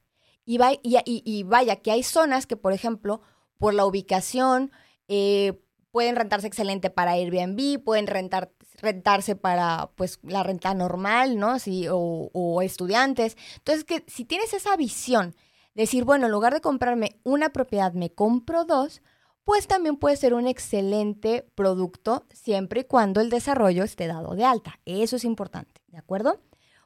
Y, 0.44 0.58
y, 0.82 1.42
vaya, 1.42 1.76
que 1.76 1.90
hay 1.90 2.02
zonas 2.02 2.46
que, 2.46 2.56
por 2.56 2.72
ejemplo, 2.72 3.20
por 3.58 3.74
la 3.74 3.86
ubicación, 3.86 4.72
eh, 5.08 5.60
pueden 5.90 6.16
rentarse 6.16 6.46
excelente 6.46 6.90
para 6.90 7.12
Airbnb, 7.12 7.82
pueden 7.82 8.06
rentar, 8.06 8.52
rentarse 8.80 9.36
para 9.36 9.90
pues 9.96 10.20
la 10.22 10.42
renta 10.42 10.74
normal, 10.74 11.38
¿no? 11.38 11.58
Sí, 11.58 11.86
o, 11.88 12.30
o 12.32 12.62
estudiantes. 12.62 13.36
Entonces, 13.56 13.84
que 13.84 14.04
si 14.06 14.24
tienes 14.24 14.52
esa 14.54 14.76
visión 14.76 15.34
decir, 15.74 16.04
bueno, 16.04 16.26
en 16.26 16.32
lugar 16.32 16.54
de 16.54 16.60
comprarme 16.60 17.20
una 17.24 17.50
propiedad, 17.50 17.92
me 17.92 18.10
compro 18.10 18.64
dos, 18.64 19.02
pues 19.44 19.66
también 19.66 19.96
puede 19.96 20.16
ser 20.16 20.34
un 20.34 20.46
excelente 20.46 21.50
producto 21.54 22.26
siempre 22.34 22.80
y 22.80 22.84
cuando 22.84 23.20
el 23.20 23.30
desarrollo 23.30 23.82
esté 23.82 24.06
dado 24.06 24.34
de 24.34 24.44
alta. 24.44 24.78
Eso 24.84 25.16
es 25.16 25.24
importante, 25.24 25.80
¿de 25.86 25.96
acuerdo? 25.96 26.40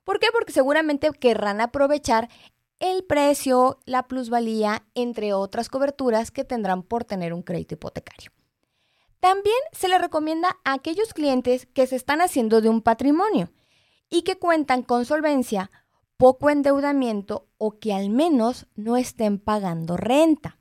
¿Por 0.04 0.18
qué? 0.20 0.28
Porque 0.32 0.52
seguramente 0.52 1.10
querrán 1.10 1.60
aprovechar 1.60 2.28
el 2.82 3.04
precio, 3.04 3.78
la 3.86 4.08
plusvalía, 4.08 4.84
entre 4.96 5.32
otras 5.32 5.68
coberturas 5.68 6.32
que 6.32 6.44
tendrán 6.44 6.82
por 6.82 7.04
tener 7.04 7.32
un 7.32 7.42
crédito 7.42 7.74
hipotecario. 7.74 8.32
También 9.20 9.54
se 9.70 9.86
le 9.86 9.98
recomienda 9.98 10.58
a 10.64 10.72
aquellos 10.72 11.14
clientes 11.14 11.66
que 11.66 11.86
se 11.86 11.94
están 11.94 12.20
haciendo 12.20 12.60
de 12.60 12.68
un 12.68 12.82
patrimonio 12.82 13.52
y 14.10 14.22
que 14.22 14.36
cuentan 14.36 14.82
con 14.82 15.04
solvencia 15.04 15.70
poco 16.16 16.50
endeudamiento 16.50 17.46
o 17.56 17.78
que 17.78 17.94
al 17.94 18.10
menos 18.10 18.66
no 18.74 18.96
estén 18.96 19.38
pagando 19.38 19.96
renta, 19.96 20.58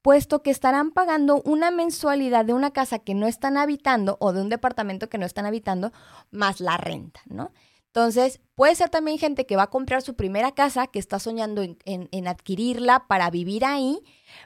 puesto 0.00 0.42
que 0.42 0.50
estarán 0.50 0.92
pagando 0.92 1.42
una 1.42 1.70
mensualidad 1.70 2.46
de 2.46 2.54
una 2.54 2.70
casa 2.70 3.00
que 3.00 3.14
no 3.14 3.26
están 3.26 3.58
habitando 3.58 4.16
o 4.18 4.32
de 4.32 4.40
un 4.40 4.48
departamento 4.48 5.10
que 5.10 5.18
no 5.18 5.26
están 5.26 5.44
habitando, 5.44 5.92
más 6.30 6.60
la 6.60 6.78
renta, 6.78 7.20
¿no? 7.26 7.52
Entonces, 7.92 8.40
puede 8.54 8.74
ser 8.74 8.88
también 8.88 9.18
gente 9.18 9.46
que 9.46 9.56
va 9.56 9.64
a 9.64 9.70
comprar 9.70 10.02
su 10.02 10.14
primera 10.14 10.52
casa, 10.52 10.86
que 10.86 10.98
está 10.98 11.18
soñando 11.18 11.62
en, 11.62 12.28
adquirirla 12.28 13.06
para 13.08 13.30
vivir 13.30 13.64
ahí, 13.64 14.00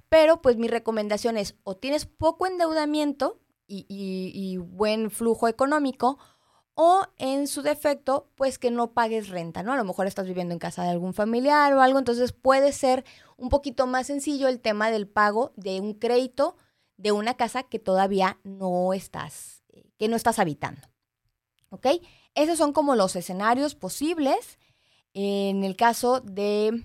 pero 0.08 0.40
pues 0.40 0.56
mi 0.56 0.68
recomendación 0.68 1.36
es 1.36 1.56
o 1.62 1.76
tienes 1.76 2.06
poco 2.06 2.46
endeudamiento 2.46 3.40
y 3.66 4.56
buen 4.58 5.10
flujo 5.10 5.48
económico, 5.48 6.18
o 6.74 7.02
en 7.18 7.46
su 7.46 7.62
defecto, 7.62 8.30
pues 8.34 8.58
que 8.58 8.70
no 8.70 8.92
pagues 8.92 9.28
renta, 9.28 9.62
¿no? 9.62 9.72
A 9.72 9.76
lo 9.76 9.84
mejor 9.84 10.06
estás 10.06 10.26
viviendo 10.26 10.52
en 10.52 10.58
casa 10.58 10.82
de 10.82 10.90
algún 10.90 11.14
familiar 11.14 11.72
o 11.72 11.80
algo, 11.80 11.98
entonces 11.98 12.32
puede 12.32 12.72
ser 12.72 13.04
un 13.36 13.48
poquito 13.48 13.86
más 13.86 14.08
sencillo 14.08 14.48
el 14.48 14.60
tema 14.60 14.90
del 14.90 15.06
pago 15.06 15.52
de 15.56 15.80
un 15.80 15.94
crédito 15.94 16.56
de 16.96 17.12
una 17.12 17.34
casa 17.34 17.62
que 17.62 17.78
todavía 17.78 18.38
no 18.42 18.92
estás, 18.92 19.62
eh, 19.68 19.84
que 19.98 20.08
no 20.08 20.16
estás 20.16 20.38
habitando. 20.38 20.80
¿Ok? 21.70 21.86
Esos 22.34 22.58
son 22.58 22.72
como 22.72 22.94
los 22.94 23.16
escenarios 23.16 23.74
posibles 23.74 24.58
en 25.12 25.64
el 25.64 25.76
caso 25.76 26.20
de 26.20 26.84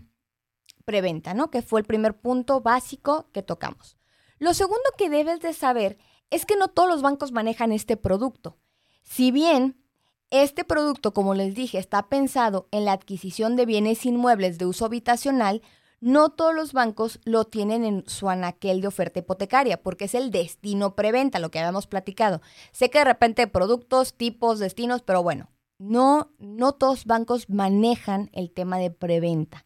preventa, 0.86 1.34
¿no? 1.34 1.52
Que 1.52 1.62
fue 1.62 1.80
el 1.80 1.86
primer 1.86 2.20
punto 2.20 2.62
básico 2.62 3.30
que 3.32 3.44
tocamos. 3.44 3.98
Lo 4.38 4.54
segundo 4.54 4.84
que 4.98 5.10
debes 5.10 5.40
de 5.42 5.54
saber 5.54 5.98
es 6.30 6.46
que 6.46 6.56
no 6.56 6.68
todos 6.68 6.90
los 6.90 7.02
bancos 7.02 7.32
manejan 7.32 7.72
este 7.72 7.98
producto. 7.98 8.58
Si 9.04 9.32
bien 9.32 9.84
este 10.30 10.64
producto, 10.64 11.14
como 11.14 11.34
les 11.34 11.56
dije, 11.56 11.80
está 11.80 12.08
pensado 12.08 12.68
en 12.72 12.86
la 12.86 12.94
adquisición 12.94 13.56
de 13.56 13.66
bienes 13.66 14.06
inmuebles 14.06 14.58
de 14.60 14.68
uso 14.68 14.86
habitacional, 14.86 15.62
no 16.02 16.30
todos 16.30 16.56
los 16.56 16.74
bancos 16.74 17.20
lo 17.24 17.46
tienen 17.46 17.84
en 17.84 18.04
su 18.08 18.30
anaquel 18.30 18.82
de 18.82 18.88
oferta 18.88 19.20
hipotecaria, 19.20 19.82
porque 19.82 20.06
es 20.06 20.16
el 20.16 20.32
destino 20.32 20.96
preventa, 20.96 21.40
lo 21.40 21.52
que 21.52 21.60
habíamos 21.60 21.88
platicado. 21.88 22.42
Sé 22.72 22.90
que 22.90 23.00
de 23.00 23.06
repente 23.06 23.48
productos, 23.48 24.14
tipos, 24.14 24.60
destinos, 24.60 25.02
pero 25.02 25.24
bueno, 25.24 25.50
no, 25.78 26.32
no 26.40 26.74
todos 26.74 27.06
bancos 27.06 27.50
manejan 27.50 28.30
el 28.34 28.52
tema 28.52 28.78
de 28.78 28.92
preventa. 28.92 29.66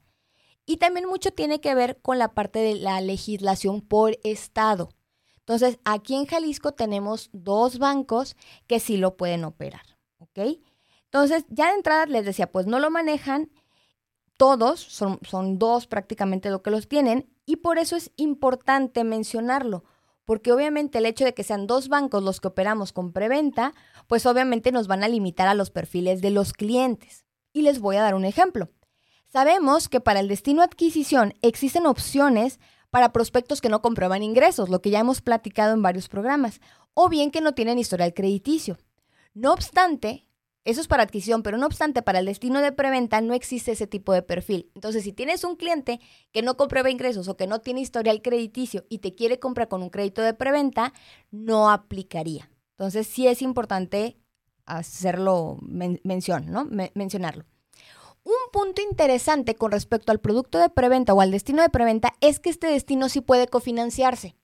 Y 0.65 0.78
también 0.78 1.08
mucho 1.08 1.32
tiene 1.32 1.60
que 1.60 1.76
ver 1.76 2.00
con 2.02 2.19
la 2.19 2.34
parte 2.34 2.60
de 2.60 2.76
la 2.76 3.02
legislación 3.02 3.82
por 3.82 4.17
estado. 4.24 4.89
Entonces, 5.39 5.78
aquí 5.84 6.15
en 6.15 6.26
Jalisco 6.26 6.72
tenemos 6.72 7.30
dos 7.34 7.78
bancos 7.78 8.38
que 8.65 8.80
sí 8.80 8.96
lo 8.96 9.17
pueden 9.17 9.43
operar. 9.43 9.98
¿ok? 10.19 10.58
Entonces, 11.06 11.46
ya 11.50 11.67
de 11.67 11.76
entrada 11.76 12.06
les 12.06 12.26
decía, 12.26 12.52
pues 12.52 12.65
no 12.65 12.80
lo 12.80 12.89
manejan 12.89 13.52
todos, 14.38 14.80
son, 14.80 15.19
son 15.24 15.60
dos 15.60 15.88
prácticamente 15.88 16.50
lo 16.50 16.62
que 16.62 16.72
los 16.72 16.88
tienen, 16.88 17.30
y 17.46 17.58
por 17.58 17.78
eso 17.78 17.96
es 17.96 18.12
importante 18.15 19.04
mencionarlo, 19.04 19.84
porque 20.26 20.52
obviamente 20.52 20.98
el 20.98 21.06
hecho 21.06 21.26
de 21.26 21.34
que 21.34 21.43
sean 21.43 21.67
dos 21.67 21.89
bancos 21.89 22.24
los 22.24 22.39
que 22.39 22.48
operamos 22.48 22.93
con 22.93 23.12
preventa, 23.12 23.74
pues 24.08 24.26
obviamente 24.26 24.72
nos 24.72 24.88
van 24.88 25.04
a 25.04 25.08
limitar 25.08 25.48
a 25.48 25.54
los 25.54 25.69
perfiles 25.69 26.22
de 26.22 26.32
los 26.32 26.54
clientes. 26.54 27.26
Y 27.52 27.62
les 27.62 27.80
voy 27.80 27.98
a 27.98 28.02
dar 28.02 28.15
un 28.15 28.26
ejemplo. 28.26 28.69
Sabemos 29.28 29.89
que 29.89 30.00
para 30.00 30.19
el 30.19 30.28
destino 30.28 30.62
adquisición 30.62 31.34
existen 31.41 31.86
opciones 31.86 32.60
para 32.89 33.12
prospectos 33.12 33.60
que 33.62 33.69
no 33.69 33.82
comprueban 33.82 34.24
ingresos, 34.24 34.69
lo 34.69 34.82
que 34.82 34.91
ya 34.91 35.00
hemos 35.00 35.22
platicado 35.22 35.74
en 35.74 35.82
varios 35.82 36.08
programas, 36.08 36.62
o 36.93 37.10
bien 37.10 37.32
que 37.32 37.41
no 37.41 37.54
tienen 37.54 37.80
historial 37.80 38.13
crediticio. 38.13 38.78
No 39.34 39.52
obstante, 39.52 40.28
eso 40.65 40.80
es 40.80 40.88
para 40.88 41.04
adquisición, 41.04 41.43
pero 41.43 41.58
no 41.58 41.65
obstante, 41.65 42.02
para 42.02 42.19
el 42.19 42.26
destino 42.26 42.62
de 42.62 42.71
preventa 42.71 43.19
no 43.19 43.34
existe 43.34 43.73
ese 43.73 43.86
tipo 43.86 44.13
de 44.13 44.21
perfil. 44.21 44.71
Entonces, 44.76 45.04
si 45.04 45.12
tienes 45.12 45.43
un 45.43 45.58
cliente 45.58 45.99
que 46.32 46.41
no 46.41 46.56
comprueba 46.56 46.89
ingresos 46.89 47.28
o 47.28 47.36
que 47.36 47.47
no 47.47 47.60
tiene 47.60 47.82
historial 47.82 48.21
crediticio 48.21 48.86
y 48.88 48.99
te 48.99 49.13
quiere 49.13 49.39
comprar 49.39 49.67
con 49.67 49.84
un 49.84 49.89
crédito 49.89 50.21
de 50.21 50.34
preventa, 50.34 50.93
no 51.32 51.69
aplicaría. 51.69 52.49
Entonces, 52.71 53.08
sí 53.08 53.28
es 53.28 53.41
importante 53.41 54.17
hacerlo 54.65 55.58
mención, 55.62 56.45
¿no? 56.49 56.65
mencionarlo. 56.93 57.45
Un 58.23 58.34
punto 58.54 58.82
interesante 58.82 59.56
con 59.56 59.71
respecto 59.71 60.13
al 60.13 60.21
producto 60.21 60.58
de 60.58 60.69
preventa 60.69 61.13
o 61.13 61.19
al 61.19 61.32
destino 61.32 61.62
de 61.62 61.69
preventa 61.69 62.13
es 62.21 62.39
que 62.39 62.49
este 62.49 62.67
destino 62.67 63.10
sí 63.10 63.19
puede 63.19 63.47
cofinanciarse. 63.47 64.38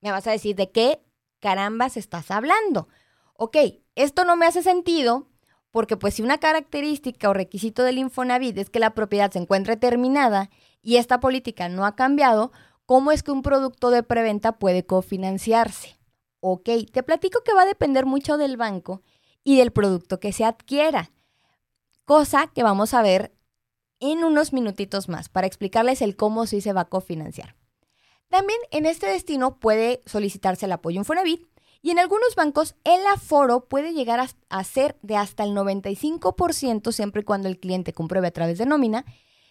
Me 0.00 0.10
vas 0.10 0.26
a 0.26 0.32
decir 0.32 0.56
de 0.56 0.72
qué 0.72 1.00
carambas 1.38 1.96
estás 1.96 2.32
hablando. 2.32 2.88
Ok, 3.34 3.56
esto 3.98 4.24
no 4.24 4.36
me 4.36 4.46
hace 4.46 4.62
sentido 4.62 5.26
porque 5.70 5.96
pues 5.96 6.14
si 6.14 6.22
una 6.22 6.38
característica 6.38 7.28
o 7.28 7.34
requisito 7.34 7.82
del 7.82 7.98
Infonavit 7.98 8.56
es 8.58 8.70
que 8.70 8.78
la 8.78 8.94
propiedad 8.94 9.30
se 9.30 9.38
encuentre 9.38 9.76
terminada 9.76 10.50
y 10.82 10.96
esta 10.96 11.20
política 11.20 11.68
no 11.68 11.84
ha 11.84 11.96
cambiado, 11.96 12.52
¿cómo 12.86 13.12
es 13.12 13.22
que 13.22 13.32
un 13.32 13.42
producto 13.42 13.90
de 13.90 14.02
preventa 14.02 14.52
puede 14.52 14.86
cofinanciarse? 14.86 15.98
Ok, 16.40 16.68
te 16.92 17.02
platico 17.02 17.42
que 17.44 17.52
va 17.52 17.62
a 17.62 17.66
depender 17.66 18.06
mucho 18.06 18.38
del 18.38 18.56
banco 18.56 19.02
y 19.42 19.58
del 19.58 19.72
producto 19.72 20.20
que 20.20 20.32
se 20.32 20.44
adquiera, 20.44 21.10
cosa 22.04 22.46
que 22.54 22.62
vamos 22.62 22.94
a 22.94 23.02
ver 23.02 23.34
en 24.00 24.22
unos 24.22 24.52
minutitos 24.52 25.08
más 25.08 25.28
para 25.28 25.48
explicarles 25.48 26.02
el 26.02 26.14
cómo 26.14 26.46
sí 26.46 26.60
se 26.60 26.72
va 26.72 26.82
a 26.82 26.88
cofinanciar. 26.88 27.56
También 28.28 28.58
en 28.70 28.86
este 28.86 29.06
destino 29.06 29.58
puede 29.58 30.02
solicitarse 30.06 30.66
el 30.66 30.72
apoyo 30.72 30.98
Infonavit 30.98 31.46
y 31.80 31.90
en 31.90 31.98
algunos 31.98 32.34
bancos 32.34 32.74
el 32.84 33.06
aforo 33.06 33.68
puede 33.68 33.92
llegar 33.92 34.26
a, 34.48 34.64
ser 34.64 34.96
de 35.02 35.16
hasta 35.16 35.44
el 35.44 35.50
95% 35.50 36.92
siempre 36.92 37.22
y 37.22 37.24
cuando 37.24 37.48
el 37.48 37.58
cliente 37.58 37.92
compruebe 37.92 38.28
a 38.28 38.32
través 38.32 38.58
de 38.58 38.66
nómina, 38.66 39.04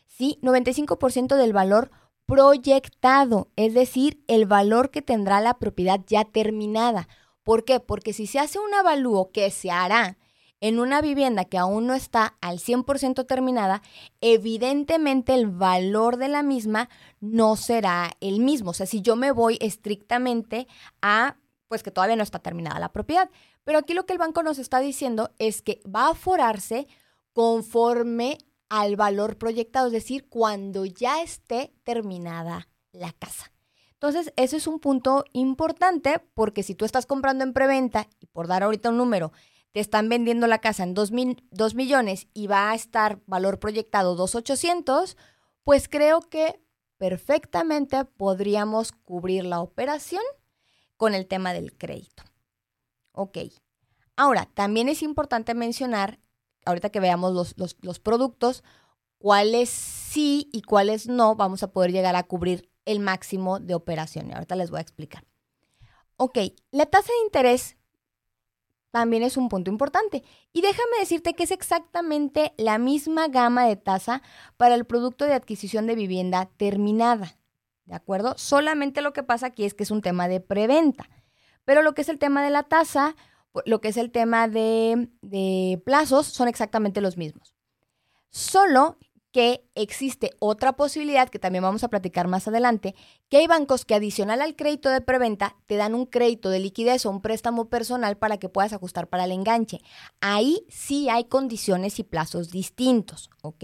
sí, 0.08 0.38
95% 0.42 1.36
del 1.36 1.54
valor 1.54 1.92
proyectado, 2.26 3.48
es 3.56 3.74
decir, 3.74 4.22
el 4.28 4.46
valor 4.46 4.92
que 4.92 5.02
tendrá 5.02 5.40
la 5.40 5.58
propiedad 5.58 6.02
ya 6.06 6.26
terminada. 6.26 7.08
¿Por 7.44 7.64
qué? 7.64 7.80
Porque 7.80 8.12
si 8.12 8.28
se 8.28 8.40
hace 8.40 8.60
un 8.60 8.74
avalúo 8.74 9.32
que 9.32 9.50
se 9.50 9.72
hará 9.72 10.18
en 10.60 10.80
una 10.80 11.02
vivienda 11.02 11.46
que 11.46 11.58
aún 11.58 11.88
no 11.88 11.94
está 11.94 12.36
al 12.42 12.60
100% 12.60 13.26
terminada, 13.26 13.82
evidentemente 14.20 15.34
el 15.34 15.48
valor 15.48 16.18
de 16.18 16.28
la 16.28 16.44
misma 16.44 16.90
no 17.22 17.56
será 17.56 18.12
el 18.20 18.42
mismo. 18.42 18.72
O 18.72 18.74
sea, 18.74 18.86
si 18.86 19.02
yo 19.02 19.16
me 19.16 19.32
voy 19.32 19.58
estrictamente 19.62 20.68
a 21.02 21.38
pues 21.68 21.84
que 21.84 21.92
todavía 21.92 22.16
no 22.16 22.24
está 22.24 22.40
terminada 22.40 22.80
la 22.80 22.92
propiedad. 22.92 23.30
Pero 23.64 23.80
aquí 23.80 23.94
lo 23.94 24.06
que 24.06 24.14
el 24.14 24.20
banco 24.20 24.44
nos 24.44 24.60
está 24.60 24.80
diciendo 24.80 25.32
es 25.40 25.62
que 25.62 25.82
va 25.84 26.10
a 26.10 26.16
forarse 26.16 26.88
conforme 27.34 28.38
al 28.70 28.96
valor 28.96 29.38
proyectado, 29.38 29.88
es 29.88 29.94
decir, 29.94 30.28
cuando 30.28 30.86
ya 30.86 31.22
esté 31.22 31.74
terminada 31.84 32.68
la 32.92 33.14
casa. 33.14 33.52
Entonces, 33.94 34.32
ese 34.36 34.58
es 34.58 34.68
un 34.68 34.80
punto 34.80 35.24
importante 35.34 36.20
porque 36.34 36.64
si 36.64 36.76
tú 36.76 36.86
estás 36.86 37.06
comprando 37.06 37.44
en 37.44 37.54
preventa 37.54 38.08
y 38.20 38.28
por 38.28 38.48
dar 38.48 38.64
ahorita 38.64 38.90
un 38.90 38.98
número, 38.98 39.32
te 39.72 39.80
están 39.80 40.10
vendiendo 40.10 40.48
la 40.48 40.60
casa 40.60 40.84
en 40.84 40.94
2, 40.94 41.12
millones 41.12 42.28
y 42.34 42.48
va 42.48 42.72
a 42.72 42.76
estar 42.76 43.22
valor 43.26 43.60
proyectado 43.60 44.16
2,800, 44.16 45.18
pues 45.64 45.90
creo 45.90 46.22
que 46.22 46.60
perfectamente 46.98 48.06
podríamos 48.06 48.92
cubrir 48.92 49.46
la 49.46 49.62
operación 49.62 50.24
con 50.98 51.14
el 51.14 51.28
tema 51.28 51.54
del 51.54 51.76
crédito. 51.78 52.24
Ok. 53.14 53.38
Ahora, 54.16 54.50
también 54.54 54.90
es 54.90 55.04
importante 55.04 55.54
mencionar, 55.54 56.20
ahorita 56.66 56.90
que 56.90 57.00
veamos 57.00 57.34
los, 57.34 57.56
los 57.82 58.00
productos, 58.00 58.64
cuáles 59.20 59.70
sí 59.70 60.50
y 60.52 60.64
cuáles 60.64 61.08
no 61.08 61.36
vamos 61.36 61.64
a 61.64 61.72
poder 61.72 61.92
llegar 61.92 62.16
a 62.16 62.24
cubrir 62.24 62.70
el 62.86 63.00
máximo 63.00 63.60
de 63.60 63.76
operación. 63.76 64.34
Ahorita 64.34 64.56
les 64.56 64.70
voy 64.70 64.80
a 64.80 64.82
explicar. 64.82 65.24
Ok, 66.18 66.40
la 66.72 66.88
tasa 66.88 67.12
de 67.14 67.26
interés 67.26 67.78
también 68.92 69.22
es 69.22 69.38
un 69.38 69.50
punto 69.50 69.70
importante. 69.70 70.24
Y 70.54 70.62
déjame 70.62 70.98
decirte 71.00 71.34
que 71.34 71.44
es 71.44 71.52
exactamente 71.52 72.54
la 72.58 72.80
misma 72.80 73.28
gama 73.28 73.68
de 73.68 73.76
tasa 73.76 74.24
para 74.58 74.76
el 74.76 74.86
producto 74.86 75.26
de 75.26 75.34
adquisición 75.34 75.86
de 75.86 75.96
vivienda 75.96 76.50
terminada. 76.58 77.38
¿De 77.88 77.96
acuerdo? 77.96 78.36
Solamente 78.38 79.02
lo 79.02 79.14
que 79.14 79.24
pasa 79.24 79.48
aquí 79.48 79.66
es 79.66 79.74
que 79.74 79.84
es 79.84 79.92
un 79.92 80.02
tema 80.02 80.28
de 80.28 80.40
preventa. 80.40 81.10
Pero 81.66 81.82
lo 81.82 81.94
que 81.94 82.02
es 82.02 82.10
el 82.10 82.20
tema 82.20 82.44
de 82.44 82.50
la 82.50 82.64
tasa, 82.64 83.16
lo 83.66 83.82
que 83.82 83.88
es 83.88 83.98
el 83.98 84.12
tema 84.12 84.48
de, 84.48 85.82
plazos, 85.86 86.28
son 86.28 86.48
exactamente 86.48 87.02
los 87.02 87.18
mismos. 87.18 87.56
Solo 88.30 88.98
que 89.32 89.68
existe 89.76 90.32
otra 90.40 90.74
posibilidad 90.74 91.30
que 91.30 91.40
también 91.40 91.64
vamos 91.64 91.84
a 91.84 91.90
platicar 91.90 92.28
más 92.28 92.48
adelante, 92.48 92.96
que 93.30 93.38
hay 93.38 93.48
bancos 93.48 93.86
que 93.86 93.96
adicional 93.96 94.42
al 94.42 94.56
crédito 94.56 94.90
de 94.90 95.02
preventa 95.02 95.56
te 95.66 95.76
dan 95.76 95.94
un 95.94 96.06
crédito 96.06 96.50
de 96.50 96.60
liquidez 96.60 97.06
o 97.06 97.12
un 97.12 97.22
préstamo 97.22 97.70
personal 97.70 98.18
para 98.18 98.38
que 98.38 98.50
puedas 98.50 98.74
ajustar 98.74 99.08
para 99.08 99.26
el 99.26 99.32
enganche. 99.32 99.80
Ahí 100.22 100.66
sí 100.70 101.10
hay 101.10 101.26
condiciones 101.26 102.00
y 102.00 102.04
plazos 102.04 102.50
distintos, 102.50 103.30
¿ok? 103.42 103.64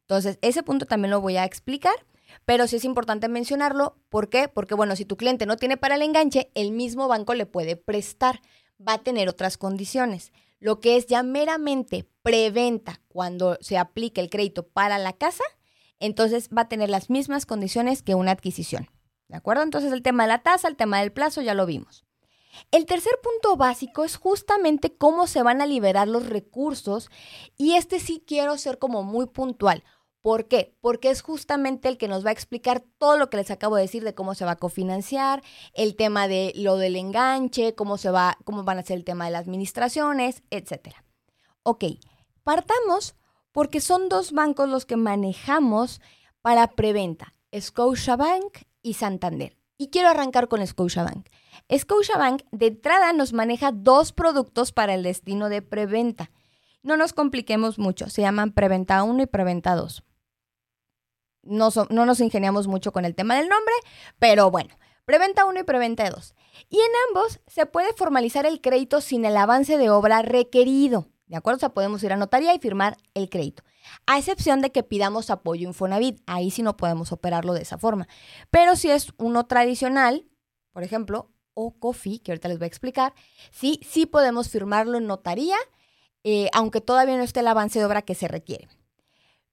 Entonces, 0.00 0.38
ese 0.40 0.62
punto 0.62 0.86
también 0.86 1.10
lo 1.10 1.20
voy 1.20 1.36
a 1.36 1.44
explicar. 1.44 1.94
Pero 2.44 2.66
sí 2.66 2.76
es 2.76 2.84
importante 2.84 3.28
mencionarlo. 3.28 3.96
¿Por 4.08 4.28
qué? 4.28 4.48
Porque, 4.48 4.74
bueno, 4.74 4.96
si 4.96 5.04
tu 5.04 5.16
cliente 5.16 5.46
no 5.46 5.56
tiene 5.56 5.76
para 5.76 5.94
el 5.94 6.02
enganche, 6.02 6.50
el 6.54 6.72
mismo 6.72 7.08
banco 7.08 7.34
le 7.34 7.46
puede 7.46 7.76
prestar. 7.76 8.40
Va 8.80 8.94
a 8.94 9.02
tener 9.02 9.28
otras 9.28 9.56
condiciones. 9.56 10.32
Lo 10.58 10.80
que 10.80 10.96
es 10.96 11.06
ya 11.06 11.22
meramente 11.22 12.08
preventa 12.22 13.00
cuando 13.08 13.58
se 13.60 13.78
aplique 13.78 14.20
el 14.20 14.30
crédito 14.30 14.66
para 14.66 14.98
la 14.98 15.12
casa, 15.12 15.44
entonces 16.00 16.48
va 16.56 16.62
a 16.62 16.68
tener 16.68 16.90
las 16.90 17.10
mismas 17.10 17.46
condiciones 17.46 18.02
que 18.02 18.14
una 18.14 18.32
adquisición. 18.32 18.88
¿De 19.28 19.36
acuerdo? 19.36 19.62
Entonces 19.62 19.92
el 19.92 20.02
tema 20.02 20.24
de 20.24 20.28
la 20.28 20.42
tasa, 20.42 20.68
el 20.68 20.76
tema 20.76 21.00
del 21.00 21.12
plazo, 21.12 21.42
ya 21.42 21.54
lo 21.54 21.66
vimos. 21.66 22.04
El 22.70 22.86
tercer 22.86 23.12
punto 23.22 23.56
básico 23.56 24.04
es 24.04 24.16
justamente 24.16 24.96
cómo 24.96 25.26
se 25.26 25.42
van 25.42 25.60
a 25.60 25.66
liberar 25.66 26.08
los 26.08 26.26
recursos 26.26 27.10
y 27.56 27.74
este 27.74 28.00
sí 28.00 28.22
quiero 28.26 28.56
ser 28.56 28.78
como 28.78 29.02
muy 29.02 29.26
puntual. 29.26 29.84
¿Por 30.26 30.48
qué? 30.48 30.74
Porque 30.80 31.10
es 31.10 31.22
justamente 31.22 31.86
el 31.86 31.98
que 31.98 32.08
nos 32.08 32.26
va 32.26 32.30
a 32.30 32.32
explicar 32.32 32.82
todo 32.98 33.16
lo 33.16 33.30
que 33.30 33.36
les 33.36 33.52
acabo 33.52 33.76
de 33.76 33.82
decir 33.82 34.02
de 34.02 34.16
cómo 34.16 34.34
se 34.34 34.44
va 34.44 34.50
a 34.50 34.56
cofinanciar, 34.56 35.40
el 35.72 35.94
tema 35.94 36.26
de 36.26 36.52
lo 36.56 36.78
del 36.78 36.96
enganche, 36.96 37.76
cómo 37.76 37.96
se 37.96 38.10
va, 38.10 38.36
cómo 38.42 38.64
van 38.64 38.78
a 38.78 38.82
ser 38.82 38.96
el 38.96 39.04
tema 39.04 39.26
de 39.26 39.30
las 39.30 39.42
administraciones, 39.42 40.42
etcétera. 40.50 41.04
Ok, 41.62 41.84
partamos 42.42 43.14
porque 43.52 43.80
son 43.80 44.08
dos 44.08 44.32
bancos 44.32 44.68
los 44.68 44.84
que 44.84 44.96
manejamos 44.96 46.00
para 46.42 46.72
preventa, 46.72 47.32
Scotiabank 47.56 48.64
y 48.82 48.94
Santander. 48.94 49.56
Y 49.78 49.90
quiero 49.90 50.08
arrancar 50.08 50.48
con 50.48 50.66
Scotiabank. 50.66 51.28
Scotiabank 51.72 52.42
de 52.50 52.66
entrada 52.66 53.12
nos 53.12 53.32
maneja 53.32 53.70
dos 53.70 54.12
productos 54.12 54.72
para 54.72 54.94
el 54.94 55.04
destino 55.04 55.48
de 55.48 55.62
preventa. 55.62 56.32
No 56.82 56.96
nos 56.96 57.12
compliquemos 57.12 57.78
mucho, 57.78 58.10
se 58.10 58.22
llaman 58.22 58.50
Preventa 58.50 59.04
1 59.04 59.22
y 59.22 59.26
Preventa 59.26 59.76
2 59.76 60.02
no, 61.46 61.70
nos 61.70 62.20
ingeniamos 62.20 62.66
mucho 62.66 62.92
con 62.92 63.04
el 63.04 63.14
tema 63.14 63.36
del 63.36 63.48
nombre, 63.48 63.74
pero 64.18 64.50
bueno, 64.50 64.76
preventa 65.04 65.44
1 65.44 65.60
y 65.60 65.62
preventa 65.62 66.08
2. 66.08 66.34
Y 66.68 66.76
en 66.76 66.90
ambos 67.08 67.40
se 67.46 67.66
puede 67.66 67.92
formalizar 67.94 68.46
el 68.46 68.60
crédito 68.60 69.00
sin 69.00 69.24
el 69.24 69.36
avance 69.36 69.78
de 69.78 69.90
obra 69.90 70.22
requerido. 70.22 71.08
¿De 71.26 71.36
acuerdo? 71.36 71.56
O 71.56 71.60
sea, 71.60 71.70
podemos 71.70 72.02
ir 72.04 72.12
a 72.12 72.16
notaría 72.16 72.54
y 72.54 72.58
firmar 72.58 72.96
el 73.14 73.28
crédito. 73.28 73.64
A 74.06 74.18
excepción 74.18 74.60
de 74.60 74.70
que 74.70 74.84
pidamos 74.84 75.30
apoyo 75.30 75.66
Infonavit. 75.66 76.20
Ahí 76.26 76.50
sí 76.50 76.62
no 76.62 76.76
podemos 76.76 77.10
operarlo 77.10 77.52
de 77.52 77.62
esa 77.62 77.78
forma. 77.78 78.06
Pero 78.50 78.76
si 78.76 78.90
es 78.90 79.12
uno 79.16 79.46
tradicional, 79.46 80.28
por 80.72 80.84
ejemplo, 80.84 81.32
o 81.54 81.78
COFI, 81.78 82.20
que 82.20 82.32
ahorita 82.32 82.48
les 82.48 82.58
voy 82.58 82.66
a 82.66 82.68
explicar, 82.68 83.14
sí, 83.50 83.80
sí 83.82 84.06
podemos 84.06 84.50
firmarlo 84.50 84.98
en 84.98 85.06
notaría, 85.06 85.56
eh, 86.22 86.48
aunque 86.52 86.80
todavía 86.80 87.16
no 87.16 87.22
esté 87.22 87.40
el 87.40 87.48
avance 87.48 87.78
de 87.78 87.84
obra 87.86 88.02
que 88.02 88.14
se 88.14 88.28
requiere. 88.28 88.68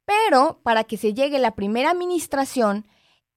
Pero 0.05 0.59
para 0.63 0.83
que 0.83 0.97
se 0.97 1.13
llegue 1.13 1.39
la 1.39 1.55
primera 1.55 1.91
administración, 1.91 2.85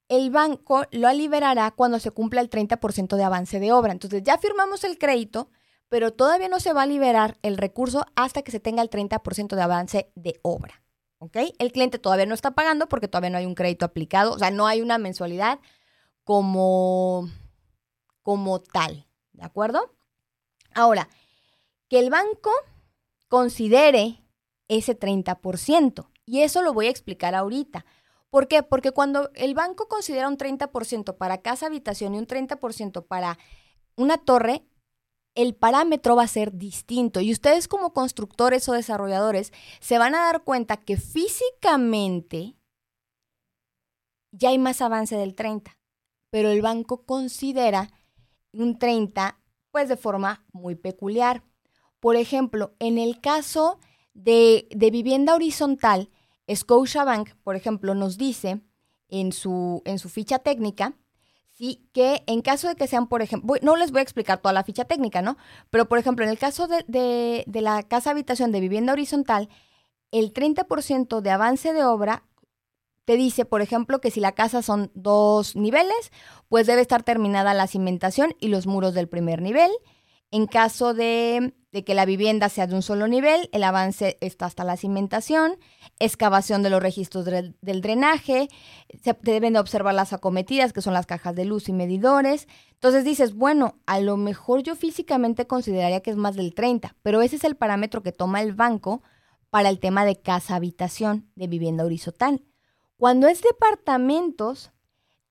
el 0.08 0.30
banco 0.30 0.84
lo 0.92 1.12
liberará 1.12 1.70
cuando 1.72 1.98
se 1.98 2.10
cumpla 2.10 2.40
el 2.40 2.50
30% 2.50 3.16
de 3.16 3.24
avance 3.24 3.60
de 3.60 3.72
obra. 3.72 3.92
Entonces 3.92 4.22
ya 4.22 4.38
firmamos 4.38 4.84
el 4.84 4.98
crédito, 4.98 5.50
pero 5.88 6.12
todavía 6.12 6.48
no 6.48 6.60
se 6.60 6.72
va 6.72 6.82
a 6.82 6.86
liberar 6.86 7.38
el 7.42 7.56
recurso 7.56 8.04
hasta 8.14 8.42
que 8.42 8.50
se 8.50 8.60
tenga 8.60 8.82
el 8.82 8.90
30% 8.90 9.54
de 9.54 9.62
avance 9.62 10.12
de 10.14 10.38
obra. 10.42 10.82
¿Ok? 11.18 11.36
El 11.58 11.72
cliente 11.72 11.98
todavía 11.98 12.26
no 12.26 12.34
está 12.34 12.52
pagando 12.52 12.88
porque 12.88 13.08
todavía 13.08 13.30
no 13.30 13.38
hay 13.38 13.46
un 13.46 13.54
crédito 13.54 13.86
aplicado, 13.86 14.32
o 14.32 14.38
sea, 14.38 14.50
no 14.50 14.66
hay 14.66 14.82
una 14.82 14.98
mensualidad 14.98 15.60
como, 16.24 17.28
como 18.22 18.60
tal. 18.60 19.06
¿De 19.32 19.44
acuerdo? 19.44 19.94
Ahora, 20.74 21.08
que 21.88 21.98
el 21.98 22.10
banco 22.10 22.50
considere 23.28 24.22
ese 24.68 24.98
30%. 24.98 26.06
Y 26.26 26.42
eso 26.42 26.60
lo 26.60 26.74
voy 26.74 26.88
a 26.88 26.90
explicar 26.90 27.34
ahorita. 27.34 27.86
¿Por 28.30 28.48
qué? 28.48 28.62
Porque 28.62 28.90
cuando 28.90 29.30
el 29.34 29.54
banco 29.54 29.88
considera 29.88 30.28
un 30.28 30.36
30% 30.36 31.16
para 31.16 31.40
casa 31.40 31.66
habitación 31.66 32.14
y 32.14 32.18
un 32.18 32.26
30% 32.26 33.06
para 33.06 33.38
una 33.94 34.18
torre, 34.18 34.66
el 35.36 35.54
parámetro 35.54 36.16
va 36.16 36.24
a 36.24 36.28
ser 36.28 36.52
distinto. 36.52 37.20
Y 37.20 37.32
ustedes 37.32 37.68
como 37.68 37.92
constructores 37.92 38.68
o 38.68 38.72
desarrolladores 38.72 39.52
se 39.80 39.98
van 39.98 40.14
a 40.14 40.24
dar 40.24 40.42
cuenta 40.42 40.78
que 40.78 40.96
físicamente 40.96 42.56
ya 44.32 44.48
hay 44.48 44.58
más 44.58 44.80
avance 44.82 45.16
del 45.16 45.34
30, 45.34 45.78
pero 46.30 46.50
el 46.50 46.60
banco 46.62 47.06
considera 47.06 47.90
un 48.52 48.78
30 48.78 49.38
pues 49.70 49.88
de 49.88 49.96
forma 49.96 50.44
muy 50.52 50.74
peculiar. 50.74 51.44
Por 52.00 52.16
ejemplo, 52.16 52.74
en 52.78 52.98
el 52.98 53.20
caso 53.20 53.78
de, 54.16 54.68
de 54.70 54.90
vivienda 54.90 55.34
horizontal, 55.34 56.10
Scotiabank, 56.52 57.34
por 57.42 57.56
ejemplo, 57.56 57.94
nos 57.94 58.18
dice 58.18 58.60
en 59.08 59.32
su, 59.32 59.82
en 59.84 59.98
su 59.98 60.08
ficha 60.08 60.38
técnica, 60.40 60.96
Sí, 61.58 61.88
que 61.94 62.22
en 62.26 62.42
caso 62.42 62.68
de 62.68 62.76
que 62.76 62.86
sean, 62.86 63.06
por 63.06 63.22
ejemplo, 63.22 63.54
no 63.62 63.76
les 63.76 63.90
voy 63.90 64.00
a 64.00 64.02
explicar 64.02 64.42
toda 64.42 64.52
la 64.52 64.62
ficha 64.62 64.84
técnica, 64.84 65.22
¿no? 65.22 65.38
Pero, 65.70 65.88
por 65.88 65.98
ejemplo, 65.98 66.22
en 66.22 66.30
el 66.30 66.36
caso 66.38 66.68
de, 66.68 66.84
de 67.46 67.60
la 67.62 67.82
casa 67.82 68.10
habitación 68.10 68.52
de 68.52 68.60
vivienda 68.60 68.92
horizontal, 68.92 69.48
el 70.10 70.34
30% 70.34 71.22
de 71.22 71.30
avance 71.30 71.72
de 71.72 71.82
obra 71.82 72.24
te 73.06 73.16
dice, 73.16 73.46
por 73.46 73.62
ejemplo, 73.62 74.00
que 74.02 74.10
si 74.10 74.20
la 74.20 74.32
casa 74.32 74.60
son 74.60 74.90
dos 74.94 75.56
niveles, 75.56 76.12
pues 76.48 76.66
debe 76.66 76.82
estar 76.82 77.04
terminada 77.04 77.54
la 77.54 77.68
cimentación 77.68 78.34
y 78.38 78.48
los 78.48 78.66
muros 78.66 78.92
del 78.92 79.08
primer 79.08 79.40
nivel. 79.40 79.70
En 80.32 80.46
caso 80.46 80.92
de, 80.92 81.54
que 81.86 81.94
la 81.94 82.04
vivienda 82.04 82.48
sea 82.48 82.66
de 82.66 82.74
un 82.74 82.82
solo 82.82 83.06
nivel, 83.06 83.48
el 83.52 83.62
avance 83.62 84.16
está 84.20 84.46
hasta 84.46 84.64
la 84.64 84.76
cimentación, 84.76 85.56
excavación 86.00 86.62
de 86.62 86.70
los 86.70 86.82
registros 86.82 87.24
del, 87.24 87.54
drenaje, 87.60 88.48
se 89.02 89.16
deben 89.22 89.52
de 89.52 89.60
observar 89.60 89.94
las 89.94 90.12
acometidas, 90.12 90.72
que 90.72 90.82
son 90.82 90.94
las 90.94 91.06
cajas 91.06 91.34
de 91.36 91.44
luz 91.44 91.68
y 91.68 91.72
medidores. 91.72 92.48
Entonces 92.72 93.04
dices, 93.04 93.34
bueno, 93.34 93.78
a 93.86 94.00
lo 94.00 94.16
mejor 94.16 94.62
yo 94.62 94.74
físicamente 94.74 95.46
consideraría 95.46 96.00
que 96.00 96.10
es 96.10 96.16
más 96.16 96.34
del 96.34 96.54
30, 96.54 96.96
pero 97.02 97.22
ese 97.22 97.36
es 97.36 97.44
el 97.44 97.56
parámetro 97.56 98.02
que 98.02 98.12
toma 98.12 98.42
el 98.42 98.52
banco 98.52 99.02
para 99.50 99.68
el 99.68 99.78
tema 99.78 100.04
de 100.04 100.20
casa-habitación 100.20 101.30
de 101.36 101.46
vivienda 101.46 101.84
horizontal. 101.84 102.42
Cuando 102.96 103.28
es 103.28 103.42
departamentos, 103.42 104.72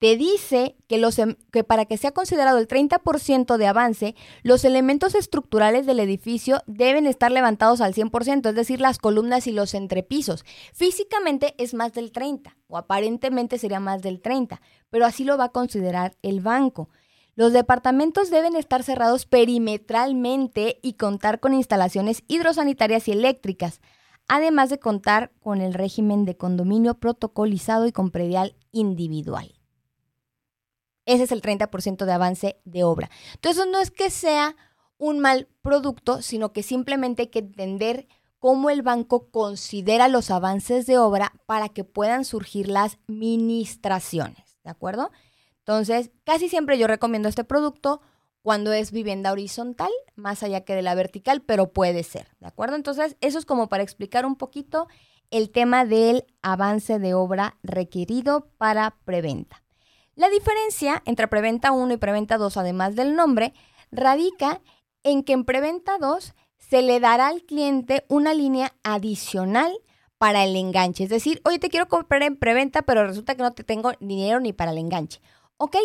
te 0.05 0.17
dice 0.17 0.75
que, 0.87 0.97
em, 0.97 1.35
que 1.51 1.63
para 1.63 1.85
que 1.85 1.97
sea 1.97 2.11
considerado 2.11 2.59
el 2.59 2.67
30% 2.67 3.57
de 3.57 3.65
avance, 3.65 4.13
los 4.43 4.63
elementos 4.63 5.15
estructurales 5.15 5.87
del 5.87 5.99
edificio 5.99 6.61
deben 6.67 7.07
estar 7.07 7.31
levantados 7.31 7.81
al 7.81 7.95
100%, 7.95 8.49
es 8.49 8.55
decir, 8.55 8.79
las 8.79 8.99
columnas 8.99 9.47
y 9.47 9.51
los 9.51 9.73
entrepisos. 9.73 10.45
Físicamente 10.75 11.55
es 11.57 11.73
más 11.73 11.93
del 11.93 12.11
30, 12.11 12.55
o 12.67 12.77
aparentemente 12.77 13.57
sería 13.57 13.79
más 13.79 14.03
del 14.03 14.21
30, 14.21 14.61
pero 14.91 15.07
así 15.07 15.23
lo 15.23 15.39
va 15.39 15.45
a 15.45 15.51
considerar 15.51 16.15
el 16.21 16.39
banco. 16.39 16.89
Los 17.33 17.51
departamentos 17.51 18.29
deben 18.29 18.55
estar 18.55 18.83
cerrados 18.83 19.25
perimetralmente 19.25 20.77
y 20.83 20.93
contar 20.93 21.39
con 21.39 21.55
instalaciones 21.55 22.23
hidrosanitarias 22.27 23.07
y 23.07 23.13
eléctricas 23.13 23.81
además 24.27 24.71
de 24.71 24.79
contar 24.79 25.31
con 25.39 25.61
el 25.61 25.75
régimen 25.75 26.25
de 26.25 26.35
condominio 26.35 26.95
protocolizado 26.95 27.85
y 27.85 27.91
con 27.91 28.09
predial 28.09 28.55
individual. 28.71 29.55
Ese 31.05 31.23
es 31.23 31.31
el 31.31 31.41
30% 31.41 32.05
de 32.05 32.11
avance 32.11 32.61
de 32.65 32.83
obra. 32.83 33.09
Entonces 33.33 33.65
no 33.71 33.79
es 33.79 33.91
que 33.91 34.09
sea 34.09 34.55
un 34.97 35.19
mal 35.19 35.47
producto, 35.61 36.21
sino 36.21 36.53
que 36.53 36.63
simplemente 36.63 37.23
hay 37.23 37.27
que 37.27 37.39
entender 37.39 38.07
cómo 38.39 38.69
el 38.69 38.81
banco 38.81 39.29
considera 39.31 40.07
los 40.07 40.29
avances 40.31 40.85
de 40.85 40.97
obra 40.97 41.33
para 41.45 41.69
que 41.69 41.83
puedan 41.83 42.25
surgir 42.25 42.69
las 42.69 42.99
ministraciones, 43.07 44.59
¿de 44.63 44.69
acuerdo? 44.69 45.11
Entonces, 45.59 46.11
casi 46.23 46.47
siempre 46.47 46.77
yo 46.77 46.87
recomiendo 46.87 47.27
este 47.27 47.43
producto 47.43 48.01
cuando 48.43 48.71
es 48.71 48.91
vivienda 48.91 49.31
horizontal, 49.31 49.89
más 50.15 50.43
allá 50.43 50.61
que 50.61 50.75
de 50.75 50.83
la 50.83 50.93
vertical, 50.93 51.41
pero 51.41 51.73
puede 51.73 52.03
ser, 52.03 52.27
¿de 52.39 52.45
acuerdo? 52.45 52.75
Entonces, 52.75 53.17
eso 53.19 53.39
es 53.39 53.45
como 53.45 53.67
para 53.67 53.81
explicar 53.81 54.27
un 54.27 54.35
poquito 54.35 54.87
el 55.31 55.49
tema 55.49 55.85
del 55.85 56.27
avance 56.43 56.99
de 56.99 57.15
obra 57.15 57.57
requerido 57.63 58.51
para 58.59 58.99
preventa. 59.05 59.64
La 60.15 60.29
diferencia 60.29 61.03
entre 61.05 61.27
preventa 61.27 61.73
1 61.73 61.93
y 61.93 61.97
preventa 61.97 62.37
2, 62.37 62.55
además 62.57 62.95
del 62.95 63.15
nombre, 63.15 63.53
radica 63.91 64.61
en 65.03 65.23
que 65.23 65.33
en 65.33 65.43
preventa 65.43 65.97
2 65.97 66.33
se 66.57 66.81
le 66.81 66.99
dará 67.01 67.27
al 67.27 67.43
cliente 67.43 68.05
una 68.07 68.33
línea 68.33 68.73
adicional 68.83 69.77
para 70.17 70.45
el 70.45 70.55
enganche. 70.55 71.03
Es 71.03 71.09
decir, 71.09 71.41
oye, 71.43 71.59
te 71.59 71.69
quiero 71.69 71.87
comprar 71.87 72.23
en 72.23 72.37
preventa, 72.37 72.81
pero 72.81 73.05
resulta 73.05 73.35
que 73.35 73.43
no 73.43 73.51
te 73.51 73.63
tengo 73.63 73.91
dinero 73.99 74.39
ni 74.39 74.53
para 74.53 74.71
el 74.71 74.77
enganche. 74.77 75.19
Ok, 75.57 75.75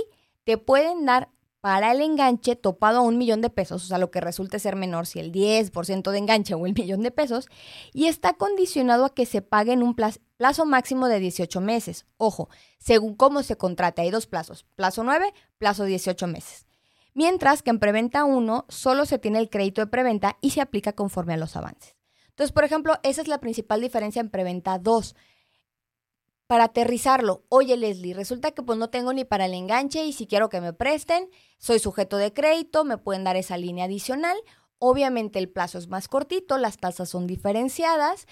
te 0.44 0.58
pueden 0.58 1.04
dar 1.04 1.28
para 1.60 1.92
el 1.92 2.00
enganche 2.00 2.56
topado 2.56 2.98
a 2.98 3.02
un 3.02 3.18
millón 3.18 3.40
de 3.42 3.50
pesos, 3.50 3.84
o 3.84 3.86
sea, 3.86 3.98
lo 3.98 4.10
que 4.10 4.20
resulte 4.20 4.58
ser 4.58 4.76
menor 4.76 5.06
si 5.06 5.18
el 5.18 5.30
10% 5.30 6.10
de 6.10 6.18
enganche 6.18 6.54
o 6.54 6.66
el 6.66 6.74
millón 6.78 7.02
de 7.02 7.10
pesos, 7.10 7.48
y 7.92 8.06
está 8.06 8.34
condicionado 8.34 9.04
a 9.04 9.14
que 9.14 9.26
se 9.26 9.42
pague 9.42 9.72
en 9.72 9.82
un 9.82 9.94
plazo, 9.94 10.64
máximo 10.64 11.08
de 11.08 11.20
18 11.20 11.60
meses. 11.60 12.06
Ojo, 12.16 12.48
según 12.78 13.14
cómo 13.14 13.42
se 13.42 13.56
contrate, 13.56 14.02
hay 14.02 14.10
dos 14.10 14.26
plazos, 14.26 14.64
plazo 14.74 15.04
9, 15.04 15.34
plazo 15.58 15.84
18 15.84 16.26
meses. 16.26 16.66
Mientras 17.12 17.62
que 17.62 17.70
en 17.70 17.78
preventa 17.78 18.24
1 18.24 18.66
solo 18.68 19.04
se 19.04 19.18
tiene 19.18 19.38
el 19.38 19.50
crédito 19.50 19.82
de 19.82 19.88
preventa 19.88 20.38
y 20.40 20.50
se 20.50 20.60
aplica 20.60 20.92
conforme 20.92 21.34
a 21.34 21.36
los 21.36 21.56
avances. 21.56 21.96
Entonces, 22.28 22.52
por 22.52 22.64
ejemplo, 22.64 22.98
esa 23.02 23.20
es 23.20 23.28
la 23.28 23.40
principal 23.40 23.82
diferencia 23.82 24.20
en 24.20 24.30
preventa 24.30 24.78
2 24.78 25.14
para 26.50 26.64
aterrizarlo. 26.64 27.44
Oye, 27.48 27.76
Leslie, 27.76 28.12
resulta 28.12 28.50
que 28.50 28.64
pues 28.64 28.76
no 28.76 28.90
tengo 28.90 29.12
ni 29.12 29.24
para 29.24 29.46
el 29.46 29.54
enganche 29.54 30.04
y 30.04 30.12
si 30.12 30.26
quiero 30.26 30.48
que 30.48 30.60
me 30.60 30.72
presten, 30.72 31.30
soy 31.58 31.78
sujeto 31.78 32.16
de 32.16 32.32
crédito, 32.32 32.84
me 32.84 32.98
pueden 32.98 33.22
dar 33.22 33.36
esa 33.36 33.56
línea 33.56 33.84
adicional. 33.84 34.36
Obviamente 34.80 35.38
el 35.38 35.48
plazo 35.48 35.78
es 35.78 35.86
más 35.86 36.08
cortito, 36.08 36.58
las 36.58 36.78
tasas 36.78 37.08
son 37.08 37.28
diferenciadas, 37.28 38.26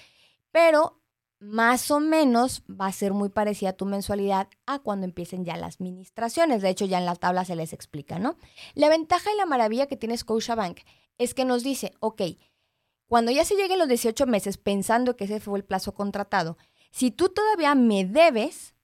pero 0.51 1.01
más 1.39 1.91
o 1.91 2.01
menos 2.01 2.63
va 2.69 2.87
a 2.87 2.91
ser 2.91 3.13
muy 3.13 3.29
parecida 3.29 3.69
a 3.69 3.77
tu 3.77 3.85
mensualidad 3.85 4.49
a 4.65 4.79
cuando 4.79 5.05
empiecen 5.05 5.45
ya 5.45 5.55
las 5.55 5.75
administraciones. 5.75 6.61
De 6.61 6.71
hecho, 6.71 6.83
ya 6.83 6.97
en 6.97 7.05
la 7.05 7.15
tabla 7.15 7.45
se 7.45 7.55
les 7.55 7.71
explica, 7.71 8.19
¿no? 8.19 8.35
La 8.73 8.89
ventaja 8.89 9.31
y 9.31 9.37
la 9.37 9.45
maravilla 9.45 9.87
que 9.87 9.95
tiene 9.95 10.17
Scotiabank 10.17 10.81
es 11.17 11.33
que 11.33 11.45
nos 11.45 11.63
dice, 11.63 11.93
ok, 12.01 12.23
cuando 13.07 13.31
ya 13.31 13.45
se 13.45 13.55
lleguen 13.55 13.79
los 13.79 13.87
18 13.87 14.27
meses 14.27 14.57
pensando 14.57 15.15
que 15.15 15.23
ese 15.23 15.39
fue 15.39 15.57
el 15.57 15.63
plazo 15.63 15.93
contratado, 15.93 16.57
si 16.91 17.11
tú 17.11 17.29
todavía 17.29 17.75
me 17.75 18.05
debes 18.05 18.75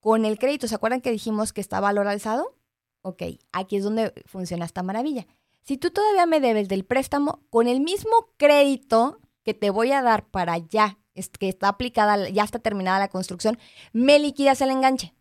con 0.00 0.24
el 0.24 0.38
crédito, 0.38 0.68
¿se 0.68 0.74
acuerdan 0.74 1.00
que 1.00 1.10
dijimos 1.10 1.52
que 1.52 1.60
está 1.60 1.80
valor 1.80 2.06
alzado? 2.06 2.54
Ok, 3.02 3.22
aquí 3.52 3.76
es 3.76 3.84
donde 3.84 4.12
funciona 4.26 4.64
esta 4.64 4.82
maravilla. 4.82 5.26
Si 5.62 5.76
tú 5.76 5.90
todavía 5.90 6.26
me 6.26 6.40
debes 6.40 6.68
del 6.68 6.84
préstamo, 6.84 7.42
con 7.50 7.68
el 7.68 7.80
mismo 7.80 8.30
crédito 8.36 9.20
que 9.42 9.54
te 9.54 9.70
voy 9.70 9.92
a 9.92 10.02
dar 10.02 10.26
para 10.28 10.58
ya, 10.58 10.98
que 11.38 11.48
está 11.48 11.68
aplicada, 11.68 12.28
ya 12.28 12.44
está 12.44 12.58
terminada 12.58 12.98
la 12.98 13.08
construcción, 13.08 13.58
me 13.92 14.18
liquidas 14.18 14.60
el 14.60 14.70
enganche. 14.70 15.14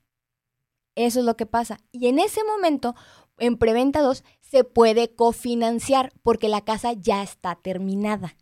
Eso 0.96 1.20
es 1.20 1.26
lo 1.26 1.38
que 1.38 1.46
pasa. 1.46 1.80
Y 1.92 2.08
en 2.08 2.20
ese 2.20 2.44
momento, 2.44 2.96
en 3.38 3.58
preventa 3.58 4.02
2, 4.02 4.24
se 4.42 4.64
puede 4.64 5.14
cofinanciar 5.14 6.14
porque 6.24 6.50
la 6.50 6.62
casa 6.62 6.94
ya 6.94 7.24
está 7.24 7.56
terminada. 7.56 8.36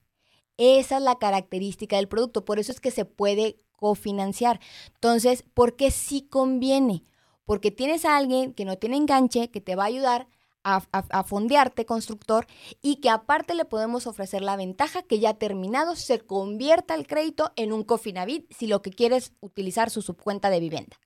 Esa 0.58 0.98
es 0.98 1.04
la 1.04 1.18
característica 1.18 1.98
del 1.98 2.08
producto, 2.08 2.46
por 2.46 2.60
eso 2.60 2.72
es 2.72 2.80
que 2.80 2.91
se 2.91 3.06
puede 3.06 3.60
cofinanciar. 3.76 4.60
Entonces, 4.94 5.44
¿por 5.54 5.76
qué 5.76 5.91
sí 5.91 6.28
conviene? 6.30 7.04
Porque 7.46 7.72
tienes 7.72 8.06
a 8.06 8.18
alguien 8.18 8.54
que 8.54 8.65
no 8.65 8.78
tiene 8.78 8.98
enganche, 8.98 9.52
que 9.52 9.62
te 9.62 9.76
va 9.76 9.84
a 9.84 9.88
ayudar 9.88 10.28
a, 10.63 11.24
fondearte, 11.24 11.86
constructor, 11.86 12.48
y 12.82 12.96
que 12.96 13.12
aparte 13.12 13.54
le 13.54 13.65
podemos 13.65 14.08
ofrecer 14.08 14.41
la 14.41 14.56
ventaja 14.56 15.04
que 15.04 15.20
ya 15.20 15.36
terminado 15.36 15.96
se 15.96 16.20
convierta 16.22 16.96
el 16.96 17.06
crédito 17.06 17.54
en 17.56 17.72
un 17.72 17.84
Cofinavit 17.84 18.52
si 18.52 18.65
lo 18.65 18.82
que 18.82 18.89
quieres 18.89 19.34
utilizar 19.41 19.91
su 19.91 20.02
subcuenta 20.02 20.50
de 20.50 20.60
vivienda. 20.60 21.00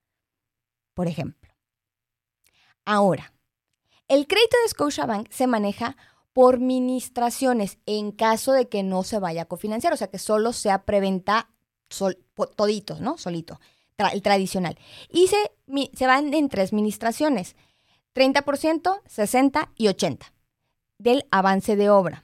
Por 0.93 1.07
ejemplo. 1.07 1.49
Ahora, 2.85 3.33
el 4.07 4.27
crédito 4.27 4.55
de 4.63 4.69
Scotiabank 4.69 5.29
se 5.29 5.45
maneja 5.45 5.97
por 6.33 6.59
ministraciones 6.59 7.79
en 7.85 8.11
caso 8.11 8.51
de 8.51 8.67
que 8.67 8.83
no 8.83 9.03
se 9.03 9.19
vaya 9.19 9.43
a 9.43 9.45
cofinanciar, 9.45 9.93
o 9.93 9.97
sea 9.97 10.09
que 10.09 10.19
solo 10.19 10.53
sea 10.53 10.83
preventa 10.83 11.49
todito, 12.55 12.99
¿no? 12.99 13.17
Solito, 13.17 13.59
el 13.97 14.21
tradicional. 14.21 14.77
Y 15.09 15.27
se, 15.27 15.37
se 15.93 16.07
van 16.07 16.33
en 16.33 16.49
tres 16.49 16.71
ministraciones, 16.73 17.55
30%, 18.15 19.01
60 19.05 19.71
y 19.75 19.87
80 19.87 20.33
del 20.97 21.25
avance 21.31 21.75
de 21.75 21.89
obra. 21.89 22.23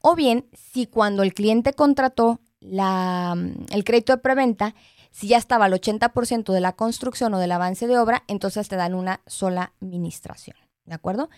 O 0.00 0.14
bien, 0.14 0.48
si 0.52 0.86
cuando 0.86 1.22
el 1.22 1.34
cliente 1.34 1.72
contrató 1.72 2.40
la, 2.60 3.36
el 3.70 3.84
crédito 3.84 4.12
de 4.12 4.18
preventa, 4.22 4.74
si 5.10 5.28
ya 5.28 5.38
estaba 5.38 5.66
el 5.66 5.72
80% 5.72 6.52
de 6.52 6.60
la 6.60 6.72
construcción 6.72 7.32
o 7.34 7.38
del 7.38 7.52
avance 7.52 7.86
de 7.86 7.98
obra, 7.98 8.24
entonces 8.28 8.68
te 8.68 8.76
dan 8.76 8.94
una 8.94 9.22
sola 9.26 9.72
ministración. 9.80 10.56
¿De 10.84 10.94
acuerdo? 10.94 11.30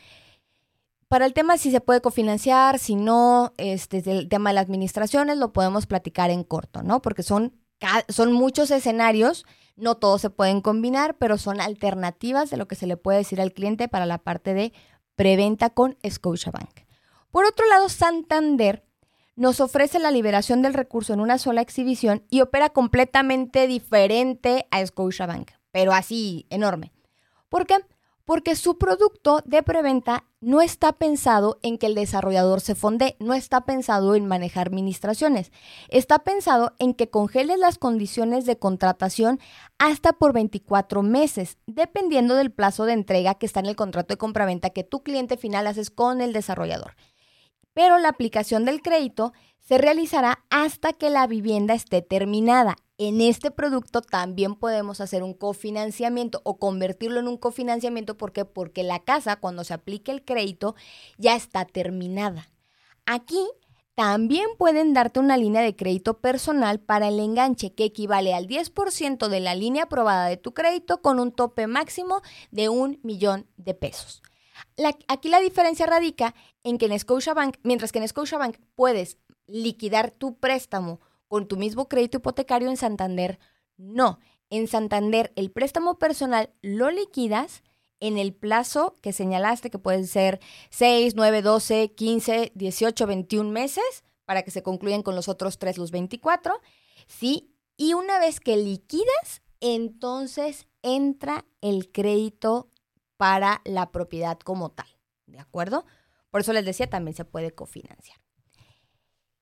Para 1.09 1.25
el 1.25 1.33
tema 1.33 1.57
si 1.57 1.71
se 1.71 1.81
puede 1.81 2.03
cofinanciar, 2.03 2.79
si 2.79 2.95
no, 2.95 3.55
este, 3.57 4.03
el 4.11 4.29
tema 4.29 4.51
de 4.51 4.55
las 4.55 4.65
administraciones 4.65 5.39
lo 5.39 5.55
podemos 5.55 5.87
platicar 5.87 6.31
en 6.31 6.45
corto, 6.45 6.83
¿no? 6.83 7.01
Porque 7.01 7.23
son, 7.23 7.55
son 8.11 8.33
muchos 8.33 8.71
escenarios, 8.71 9.47
no 9.77 9.97
todos 9.97 10.21
se 10.21 10.29
pueden 10.29 10.61
combinar, 10.61 11.17
pero 11.17 11.39
son 11.39 11.63
alternativas 11.63 12.51
de 12.51 12.59
lo 12.59 12.69
que 12.69 12.75
se 12.75 12.87
le 12.87 12.99
puede 12.99 13.19
decir 13.19 13.41
al 13.41 13.55
cliente 13.55 13.89
para 13.89 14.05
la 14.05 14.19
parte 14.19 14.53
de 14.53 14.75
preventa 15.17 15.71
con 15.71 15.97
Scotiabank. 16.07 16.83
Por 17.31 17.47
otro 17.47 17.67
lado, 17.67 17.89
Santander 17.89 18.85
nos 19.35 19.61
ofrece 19.61 19.99
la 19.99 20.11
liberación 20.11 20.61
del 20.61 20.75
recurso 20.75 21.15
en 21.15 21.21
una 21.21 21.39
sola 21.39 21.63
exhibición 21.63 22.23
y 22.29 22.43
opera 22.43 22.69
completamente 22.69 23.67
diferente 23.67 24.67
a 24.71 24.85
Scotiabank, 24.85 25.53
pero 25.71 25.93
así 25.93 26.47
enorme. 26.51 26.93
¿Por 27.49 27.67
qué? 27.67 27.77
Porque 28.29 28.57
su 28.57 28.77
producto 28.77 29.41
de 29.47 29.63
preventa 29.63 30.27
no 30.43 30.61
está 30.61 30.93
pensado 30.93 31.59
en 31.63 31.79
que 31.79 31.87
el 31.87 31.95
desarrollador 31.95 32.61
se 32.61 32.75
fonde, 32.75 33.17
no 33.21 33.33
está 33.33 33.63
pensado 33.63 34.15
en 34.15 34.27
manejar 34.27 34.67
administraciones, 34.67 35.51
está 35.89 36.19
pensado 36.19 36.75
en 36.79 36.93
que 36.93 37.09
congeles 37.09 37.59
las 37.59 37.79
condiciones 37.79 38.45
de 38.45 38.59
contratación 38.59 39.41
hasta 39.79 40.13
por 40.13 40.35
24 40.35 41.03
meses, 41.03 41.57
dependiendo 41.67 42.35
del 42.35 42.53
plazo 42.53 42.85
de 42.85 42.93
entrega 42.93 43.37
que 43.37 43.47
está 43.47 43.61
en 43.61 43.67
el 43.67 43.77
contrato 43.77 44.13
de 44.13 44.19
compraventa 44.19 44.69
que 44.69 44.85
tu 44.85 45.03
cliente 45.03 45.39
final 45.39 45.67
haces 45.67 45.91
con 45.91 46.21
el 46.21 46.35
desarrollador. 46.35 46.97
Pero 47.79 47.99
la 47.99 48.09
aplicación 48.09 48.65
del 48.65 48.83
crédito 48.83 49.33
se 49.61 49.79
realizará 49.79 50.45
hasta 50.51 50.93
que 50.93 51.11
la 51.11 51.29
vivienda 51.29 51.75
esté 51.75 52.03
terminada 52.03 52.75
en 52.97 53.21
este 53.21 53.53
producto 53.53 54.03
también 54.03 54.57
podemos 54.57 55.01
hacer 55.01 55.23
un 55.23 55.33
cofinanciamiento 55.33 56.41
o 56.43 56.59
convertirlo 56.59 57.21
en 57.21 57.29
un 57.29 57.37
cofinanciamiento. 57.37 58.17
¿Por 58.17 58.33
qué? 58.33 58.45
Porque 58.45 58.83
la 58.83 58.99
casa, 58.99 59.37
cuando 59.37 59.63
se 59.63 59.75
aplique 59.75 60.11
el 60.11 60.25
crédito, 60.25 60.75
ya 61.19 61.37
está 61.37 61.65
terminada. 61.65 62.51
Aquí 63.07 63.49
también 63.95 64.49
pueden 64.59 64.95
darte 64.95 65.21
una 65.21 65.37
línea 65.37 65.63
de 65.63 65.77
crédito 65.77 66.19
personal 66.19 66.81
para 66.81 67.07
el 67.07 67.21
enganche 67.21 67.73
que 67.73 67.85
equivale 67.85 68.35
al 68.35 68.49
10% 68.49 69.29
de 69.29 69.39
la 69.39 69.55
línea 69.55 69.85
aprobada 69.85 70.27
de 70.27 70.37
tu 70.37 70.53
crédito 70.53 71.01
con 71.01 71.21
un 71.21 71.31
tope 71.31 71.69
máximo 71.69 72.23
de 72.51 72.69
un 72.69 72.99
millón 73.05 73.47
de 73.57 73.75
pesos. 73.75 74.21
Aquí 75.09 75.29
la 75.29 75.41
diferencia 75.41 75.87
radica 75.87 76.35
en 76.63 76.79
que 76.79 76.87
en 76.87 76.99
Scotiabank, 76.99 77.57
mientras 77.63 77.93
que 77.93 77.99
en 77.99 78.09
Scotiabank 78.09 78.57
puedes 78.75 79.19
liquidar 79.47 80.11
tu 80.11 80.39
préstamo 80.39 81.01
con 81.29 81.47
tu 81.47 81.57
mismo 81.57 81.89
crédito 81.89 82.19
hipotecario 82.19 82.69
en 82.69 82.77
Santander, 82.77 83.39
no. 83.77 84.19
En 84.51 84.67
Santander 84.67 85.33
el 85.37 85.51
préstamo 85.51 85.99
personal 85.99 86.51
lo 86.63 86.91
liquidas 86.91 87.63
en 88.01 88.19
el 88.19 88.35
plazo 88.35 88.97
que 89.03 89.13
señalaste, 89.13 89.71
que 89.71 89.79
pueden 89.79 90.07
ser 90.07 90.41
6, 90.71 91.15
9, 91.17 91.43
12, 91.43 91.93
15, 91.95 92.53
18, 92.55 93.07
21 93.07 93.51
meses, 93.51 94.05
para 94.25 94.43
que 94.43 94.51
se 94.51 94.63
concluyan 94.63 95.03
con 95.03 95.15
los 95.15 95.29
otros 95.29 95.59
tres, 95.59 95.79
los 95.79 95.91
24, 95.91 96.61
¿sí? 97.07 97.51
Y 97.77 97.95
una 97.95 98.19
vez 98.19 98.41
que 98.41 98.57
liquidas, 98.57 99.43
entonces 99.61 100.67
entra 100.83 101.45
el 101.61 101.91
crédito 101.91 102.69
para 103.19 103.61
la 103.65 103.93
propiedad 103.93 104.39
como 104.39 104.71
tal, 104.71 104.89
¿de 105.27 105.39
acuerdo? 105.41 105.85
Por 106.31 106.41
eso 106.41 106.55
les 106.55 106.65
decía, 106.65 106.89
también 106.89 107.15
se 107.15 107.27
puede 107.27 107.51
cofinanciar. 107.51 108.19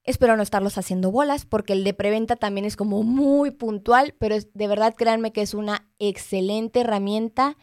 Espero 0.03 0.37
no 0.37 0.43
estarlos 0.43 0.79
haciendo 0.79 1.11
bolas 1.11 1.45
porque 1.45 1.73
el 1.73 1.85
de 1.85 1.93
preventa 1.93 2.37
también 2.37 2.65
es 2.65 2.77
como 2.77 3.03
muy 3.03 3.51
puntual, 3.51 4.15
pero 4.19 4.37
de 4.55 4.69
verdad 4.69 4.95
créanme 4.97 5.33
que 5.33 5.43
es 5.43 5.53
una 5.53 5.89
excelente 5.99 6.81
herramienta 6.81 7.57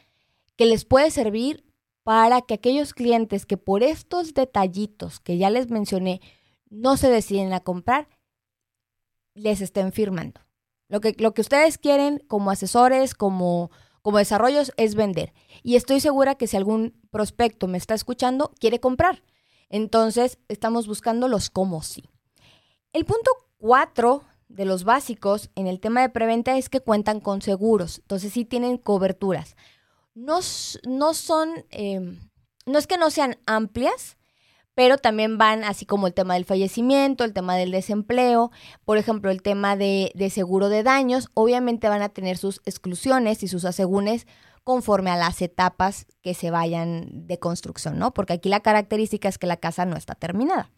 que 0.55 0.65
les 0.65 0.85
puede 0.85 1.09
servir 1.09 1.65
para 2.03 2.41
que 2.41 2.53
aquellos 2.53 2.93
clientes 2.93 3.45
que 3.45 3.57
por 3.57 3.81
estos 3.81 4.33
detallitos 4.33 5.19
que 5.21 5.37
ya 5.37 5.49
les 5.49 5.69
mencioné 5.69 6.19
no 6.69 6.97
se 6.97 7.09
deciden 7.09 7.53
a 7.53 7.61
comprar, 7.61 8.09
les 9.33 9.61
estén 9.61 9.93
firmando. 9.93 10.41
Lo 10.89 10.99
que, 10.99 11.15
lo 11.17 11.33
que 11.33 11.41
ustedes 11.41 11.77
quieren 11.77 12.19
como 12.27 12.51
asesores, 12.51 13.15
como, 13.15 13.71
como 14.03 14.19
desarrollos, 14.19 14.71
es 14.77 14.93
vender. 14.93 15.33
Y 15.63 15.75
estoy 15.75 15.99
segura 15.99 16.35
que 16.35 16.45
si 16.45 16.57
algún 16.57 16.93
prospecto 17.09 17.67
me 17.67 17.79
está 17.79 17.95
escuchando, 17.95 18.51
quiere 18.59 18.79
comprar. 18.79 19.23
Entonces, 19.69 20.37
estamos 20.49 20.85
buscando 20.85 21.27
los 21.27 21.49
cómo 21.49 21.81
sí. 21.81 22.03
El 22.91 23.05
punto 23.05 23.31
cuatro 23.57 24.23
de 24.49 24.65
los 24.65 24.83
básicos 24.83 25.49
en 25.55 25.65
el 25.65 25.79
tema 25.79 26.01
de 26.01 26.09
preventa 26.09 26.57
es 26.57 26.69
que 26.69 26.81
cuentan 26.81 27.21
con 27.21 27.41
seguros, 27.41 27.99
entonces 27.99 28.33
sí 28.33 28.45
tienen 28.45 28.77
coberturas. 28.77 29.55
No, 30.13 30.39
no 30.85 31.13
son, 31.15 31.65
em, 31.71 32.19
no 32.65 32.77
es 32.77 32.85
que 32.85 32.97
no 32.97 33.09
sean 33.09 33.37
amplias, 33.47 34.17
pero 34.75 34.97
también 34.97 35.37
van 35.37 35.63
así 35.63 35.85
como 35.85 36.07
el 36.07 36.13
tema 36.13 36.33
del 36.33 36.45
fallecimiento, 36.45 37.23
el 37.23 37.33
tema 37.33 37.55
del 37.55 37.71
desempleo, 37.71 38.51
por 38.85 38.97
ejemplo, 38.97 39.29
el 39.29 39.41
tema 39.41 39.75
de, 39.75 40.11
seguro 40.31 40.69
de 40.69 40.83
daños, 40.83 41.29
obviamente 41.33 41.89
van 41.89 42.01
a 42.01 42.09
tener 42.09 42.37
sus 42.37 42.61
exclusiones 42.65 43.43
y 43.43 43.47
sus 43.47 43.65
asegúnes 43.65 44.25
conforme 44.63 45.11
a 45.11 45.17
las 45.17 45.41
etapas 45.41 46.07
que 46.21 46.33
se 46.33 46.49
vayan 46.49 47.27
de 47.27 47.37
construcción, 47.37 47.99
¿no? 47.99 48.13
Porque 48.13 48.33
aquí 48.33 48.49
la 48.49 48.61
característica 48.61 49.27
es 49.27 49.37
que 49.37 49.47
la 49.47 49.57
casa 49.57 49.85
no 49.85 49.97
está 49.97 50.15
terminada. 50.15 50.71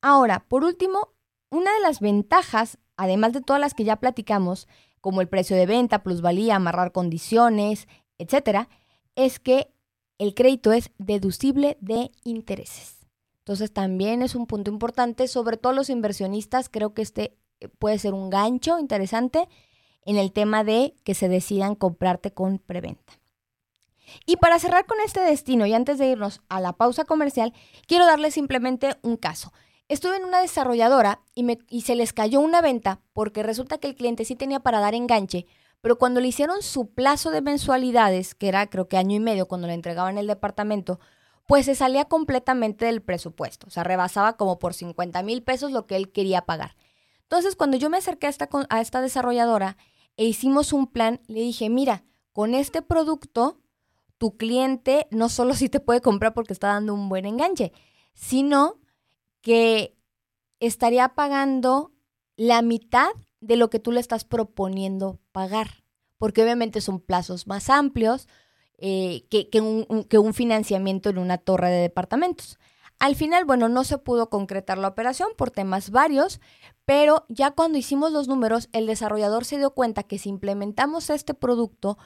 Ahora, 0.00 0.44
por 0.48 0.64
último, 0.64 1.12
una 1.50 1.72
de 1.74 1.80
las 1.80 2.00
ventajas, 2.00 2.78
además 2.96 3.32
de 3.32 3.40
todas 3.40 3.60
las 3.60 3.74
que 3.74 3.84
ya 3.84 3.96
platicamos, 3.96 4.68
como 5.00 5.20
el 5.20 5.28
precio 5.28 5.56
de 5.56 5.66
venta, 5.66 6.02
plusvalía, 6.02 6.56
amarrar 6.56 6.92
condiciones, 6.92 7.88
etcétera, 8.18 8.68
es 9.16 9.40
que 9.40 9.72
el 10.18 10.34
crédito 10.34 10.72
es 10.72 10.90
deducible 10.98 11.76
de 11.80 12.10
intereses. 12.24 12.97
Entonces 13.48 13.72
también 13.72 14.20
es 14.20 14.34
un 14.34 14.46
punto 14.46 14.70
importante, 14.70 15.26
sobre 15.26 15.56
todo 15.56 15.72
los 15.72 15.88
inversionistas, 15.88 16.68
creo 16.68 16.92
que 16.92 17.00
este 17.00 17.38
eh, 17.60 17.68
puede 17.78 17.98
ser 17.98 18.12
un 18.12 18.28
gancho 18.28 18.78
interesante 18.78 19.48
en 20.04 20.18
el 20.18 20.32
tema 20.32 20.64
de 20.64 20.94
que 21.02 21.14
se 21.14 21.30
decidan 21.30 21.74
comprarte 21.74 22.30
con 22.30 22.58
preventa. 22.58 23.14
Y 24.26 24.36
para 24.36 24.58
cerrar 24.58 24.84
con 24.84 24.98
este 25.00 25.20
destino 25.20 25.64
y 25.64 25.72
antes 25.72 25.96
de 25.96 26.10
irnos 26.10 26.42
a 26.50 26.60
la 26.60 26.74
pausa 26.74 27.06
comercial, 27.06 27.54
quiero 27.86 28.04
darles 28.04 28.34
simplemente 28.34 28.98
un 29.00 29.16
caso. 29.16 29.50
Estuve 29.88 30.18
en 30.18 30.26
una 30.26 30.42
desarrolladora 30.42 31.22
y, 31.34 31.44
me, 31.44 31.58
y 31.70 31.80
se 31.80 31.94
les 31.94 32.12
cayó 32.12 32.40
una 32.40 32.60
venta 32.60 33.00
porque 33.14 33.42
resulta 33.42 33.78
que 33.78 33.88
el 33.88 33.94
cliente 33.94 34.26
sí 34.26 34.36
tenía 34.36 34.60
para 34.60 34.80
dar 34.80 34.94
enganche, 34.94 35.46
pero 35.80 35.96
cuando 35.96 36.20
le 36.20 36.28
hicieron 36.28 36.60
su 36.60 36.90
plazo 36.90 37.30
de 37.30 37.40
mensualidades, 37.40 38.34
que 38.34 38.48
era 38.48 38.66
creo 38.68 38.88
que 38.88 38.98
año 38.98 39.16
y 39.16 39.20
medio 39.20 39.48
cuando 39.48 39.68
le 39.68 39.72
entregaban 39.72 40.18
el 40.18 40.26
departamento, 40.26 41.00
pues 41.48 41.64
se 41.64 41.74
salía 41.74 42.04
completamente 42.04 42.84
del 42.84 43.00
presupuesto, 43.00 43.68
o 43.68 43.70
sea, 43.70 43.82
rebasaba 43.82 44.36
como 44.36 44.58
por 44.58 44.74
50 44.74 45.22
mil 45.22 45.42
pesos 45.42 45.72
lo 45.72 45.86
que 45.86 45.96
él 45.96 46.12
quería 46.12 46.42
pagar. 46.42 46.76
Entonces, 47.22 47.56
cuando 47.56 47.78
yo 47.78 47.88
me 47.88 47.96
acerqué 47.96 48.26
a 48.26 48.30
esta, 48.30 48.50
a 48.68 48.80
esta 48.82 49.00
desarrolladora 49.00 49.78
e 50.18 50.26
hicimos 50.26 50.74
un 50.74 50.88
plan, 50.88 51.22
le 51.26 51.40
dije, 51.40 51.70
mira, 51.70 52.04
con 52.34 52.52
este 52.54 52.82
producto, 52.82 53.62
tu 54.18 54.36
cliente 54.36 55.06
no 55.10 55.30
solo 55.30 55.54
sí 55.54 55.70
te 55.70 55.80
puede 55.80 56.02
comprar 56.02 56.34
porque 56.34 56.52
está 56.52 56.68
dando 56.68 56.92
un 56.92 57.08
buen 57.08 57.24
enganche, 57.24 57.72
sino 58.12 58.78
que 59.40 59.96
estaría 60.60 61.14
pagando 61.14 61.92
la 62.36 62.60
mitad 62.60 63.08
de 63.40 63.56
lo 63.56 63.70
que 63.70 63.78
tú 63.78 63.90
le 63.90 64.00
estás 64.00 64.26
proponiendo 64.26 65.18
pagar, 65.32 65.82
porque 66.18 66.42
obviamente 66.42 66.82
son 66.82 67.00
plazos 67.00 67.46
más 67.46 67.70
amplios 67.70 68.28
eh, 68.78 69.24
que, 69.28 69.60
un, 69.60 70.04
que 70.04 70.18
un 70.18 70.34
financiamiento 70.34 71.10
en 71.10 71.18
una 71.18 71.38
torre 71.38 71.70
de 71.70 71.80
departamentos. 71.80 72.58
Al 72.98 73.14
final, 73.14 73.44
bueno, 73.44 73.68
no 73.68 73.84
se 73.84 73.98
pudo 73.98 74.28
concretar 74.28 74.78
la 74.78 74.88
operación 74.88 75.30
por 75.36 75.50
temas 75.50 75.90
varios, 75.90 76.40
pero 76.84 77.26
ya 77.28 77.52
cuando 77.52 77.78
hicimos 77.78 78.12
los 78.12 78.28
números, 78.28 78.68
el 78.72 78.86
desarrollador 78.86 79.44
se 79.44 79.58
dio 79.58 79.70
cuenta 79.70 80.02
que 80.02 80.18
si 80.18 80.28
implementamos 80.28 81.10
este 81.10 81.34
producto, 81.34 81.98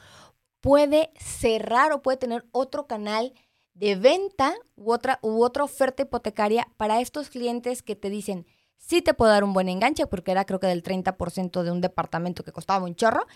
puede 0.61 1.13
cerrar 1.19 1.93
o 1.93 2.03
puede 2.03 2.19
tener 2.19 2.47
otro 2.53 2.87
canal 2.87 3.33
de 3.75 3.97
venta 3.97 4.55
u 4.77 4.93
otra, 4.93 5.19
u 5.23 5.43
otra 5.43 5.65
oferta 5.65 6.03
hipotecaria 6.03 6.69
para 6.77 7.01
estos 7.01 7.31
clientes 7.31 7.83
que 7.83 7.97
te 7.97 8.11
dicen, 8.11 8.47
sí 8.83 9.01
te 9.01 9.15
puedo 9.15 9.31
dar 9.31 9.45
un 9.45 9.53
buen 9.53 9.69
enganche, 9.69 10.07
porque 10.07 10.33
era 10.33 10.45
creo 10.45 10.61
que 10.61 10.67
del 10.67 10.83
30% 10.83 11.63
de 11.63 11.71
un 11.71 11.81
departamento 11.81 12.45
que 12.45 12.53
costaba 12.53 12.85
un 12.85 12.95
chorro, 12.95 13.27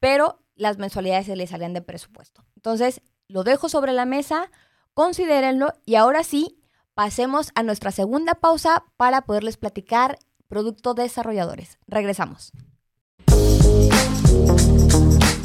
pero 0.00 0.40
las 0.56 0.78
mensualidades 0.78 1.26
se 1.26 1.36
les 1.36 1.50
salían 1.50 1.72
de 1.72 1.82
presupuesto. 1.82 2.44
Entonces, 2.56 3.00
lo 3.28 3.44
dejo 3.44 3.68
sobre 3.68 3.92
la 3.92 4.04
mesa, 4.04 4.50
considérenlo 4.94 5.72
y 5.84 5.94
ahora 5.94 6.22
sí, 6.24 6.58
pasemos 6.94 7.50
a 7.54 7.62
nuestra 7.62 7.92
segunda 7.92 8.34
pausa 8.34 8.84
para 8.96 9.22
poderles 9.22 9.56
platicar 9.56 10.18
producto 10.48 10.94
desarrolladores. 10.94 11.78
Regresamos. 11.86 12.52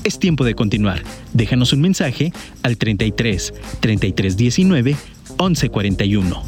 Es 0.03 0.18
tiempo 0.18 0.43
de 0.43 0.55
continuar. 0.55 1.03
Déjanos 1.34 1.74
un 1.74 1.82
mensaje 1.82 2.34
al 2.64 2.78
33 2.78 3.53
33 3.80 4.38
19 4.38 4.95
11 5.38 5.70
41. 5.70 6.43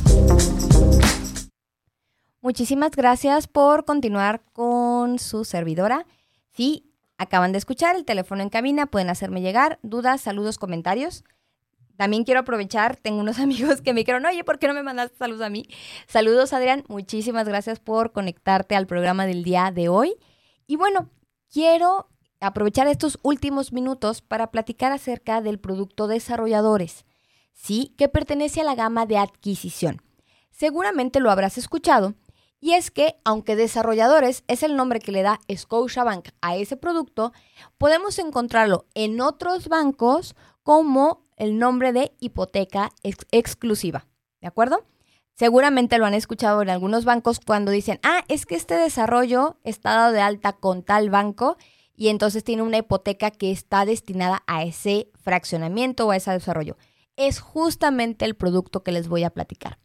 Muchísimas 2.44 2.92
gracias 2.92 3.48
por 3.48 3.86
continuar 3.86 4.42
con 4.52 5.18
su 5.18 5.46
servidora. 5.46 6.06
Si 6.52 6.92
acaban 7.18 7.54
de 7.54 7.58
escuchar 7.58 7.96
el 7.96 8.04
teléfono 8.04 8.44
en 8.44 8.50
cabina, 8.50 8.86
pueden 8.86 9.10
hacerme 9.10 9.40
llegar 9.40 9.80
dudas, 9.82 10.20
saludos, 10.20 10.58
comentarios. 10.58 11.24
También 11.96 12.26
quiero 12.26 12.42
aprovechar, 12.42 12.98
tengo 12.98 13.22
unos 13.22 13.40
amigos 13.40 13.80
que 13.80 13.94
me 13.94 14.02
dijeron, 14.02 14.26
oye, 14.26 14.44
¿por 14.44 14.60
qué 14.60 14.68
no 14.68 14.74
me 14.74 14.84
mandaste 14.84 15.16
saludos 15.16 15.42
a 15.42 15.50
mí? 15.50 15.70
Saludos, 16.06 16.52
Adrián. 16.52 16.84
Muchísimas 16.90 17.48
gracias 17.48 17.80
por 17.80 18.12
conectarte 18.12 18.76
al 18.76 18.88
programa 18.88 19.26
del 19.26 19.46
día 19.46 19.72
de 19.74 19.88
hoy. 19.88 20.14
Y 20.68 20.76
bueno, 20.76 21.10
quiero 21.50 22.10
aprovechar 22.42 22.88
estos 22.88 23.20
últimos 23.24 23.72
minutos 23.72 24.22
para 24.22 24.52
platicar 24.52 24.92
acerca 24.92 25.40
del 25.40 25.60
producto 25.62 26.08
desarrolladores, 26.08 27.06
sí, 27.54 27.96
que 27.98 28.10
pertenece 28.10 28.60
a 28.60 28.66
la 28.66 28.76
gama 28.76 29.06
de 29.06 29.18
adquisición. 29.18 30.02
Seguramente 30.52 31.22
lo 31.22 31.32
habrás 31.32 31.58
escuchado, 31.58 32.16
y 32.64 32.76
es 32.76 32.92
que, 32.92 33.18
aunque 33.26 33.58
desarrolladores 33.58 34.46
es 34.48 34.64
el 34.64 34.78
nombre 34.78 35.02
que 35.02 35.12
le 35.12 35.22
da 35.22 35.42
Scotiabank 35.54 36.30
a 36.40 36.56
ese 36.56 36.78
producto, 36.78 37.34
podemos 37.78 38.20
encontrarlo 38.20 38.86
en 38.94 39.20
otros 39.20 39.68
bancos 39.68 40.34
como 40.64 41.26
el 41.36 41.60
nombre 41.60 41.92
de 41.92 42.14
hipoteca 42.22 42.92
exclusiva. 43.04 44.08
¿De 44.40 44.48
acuerdo? 44.48 44.86
Seguramente 45.34 45.98
lo 45.98 46.06
han 46.06 46.14
escuchado 46.14 46.62
en 46.62 46.70
algunos 46.70 47.04
bancos 47.04 47.42
cuando 47.46 47.70
dicen, 47.70 48.00
ah, 48.02 48.24
es 48.30 48.46
que 48.46 48.56
este 48.56 48.76
desarrollo 48.76 49.58
está 49.66 49.98
dado 49.98 50.14
de 50.14 50.22
alta 50.22 50.54
con 50.54 50.84
tal 50.84 51.10
banco 51.10 51.58
y 51.98 52.08
entonces 52.08 52.46
tiene 52.46 52.64
una 52.64 52.78
hipoteca 52.78 53.30
que 53.30 53.52
está 53.52 53.84
destinada 53.84 54.42
a 54.48 54.64
ese 54.64 55.12
fraccionamiento 55.22 56.08
o 56.08 56.12
a 56.12 56.16
ese 56.16 56.32
desarrollo. 56.32 56.78
Es 57.18 57.42
justamente 57.42 58.24
el 58.24 58.36
producto 58.38 58.84
que 58.84 58.94
les 58.94 59.10
voy 59.10 59.26
a 59.26 59.32
platicar. 59.32 59.80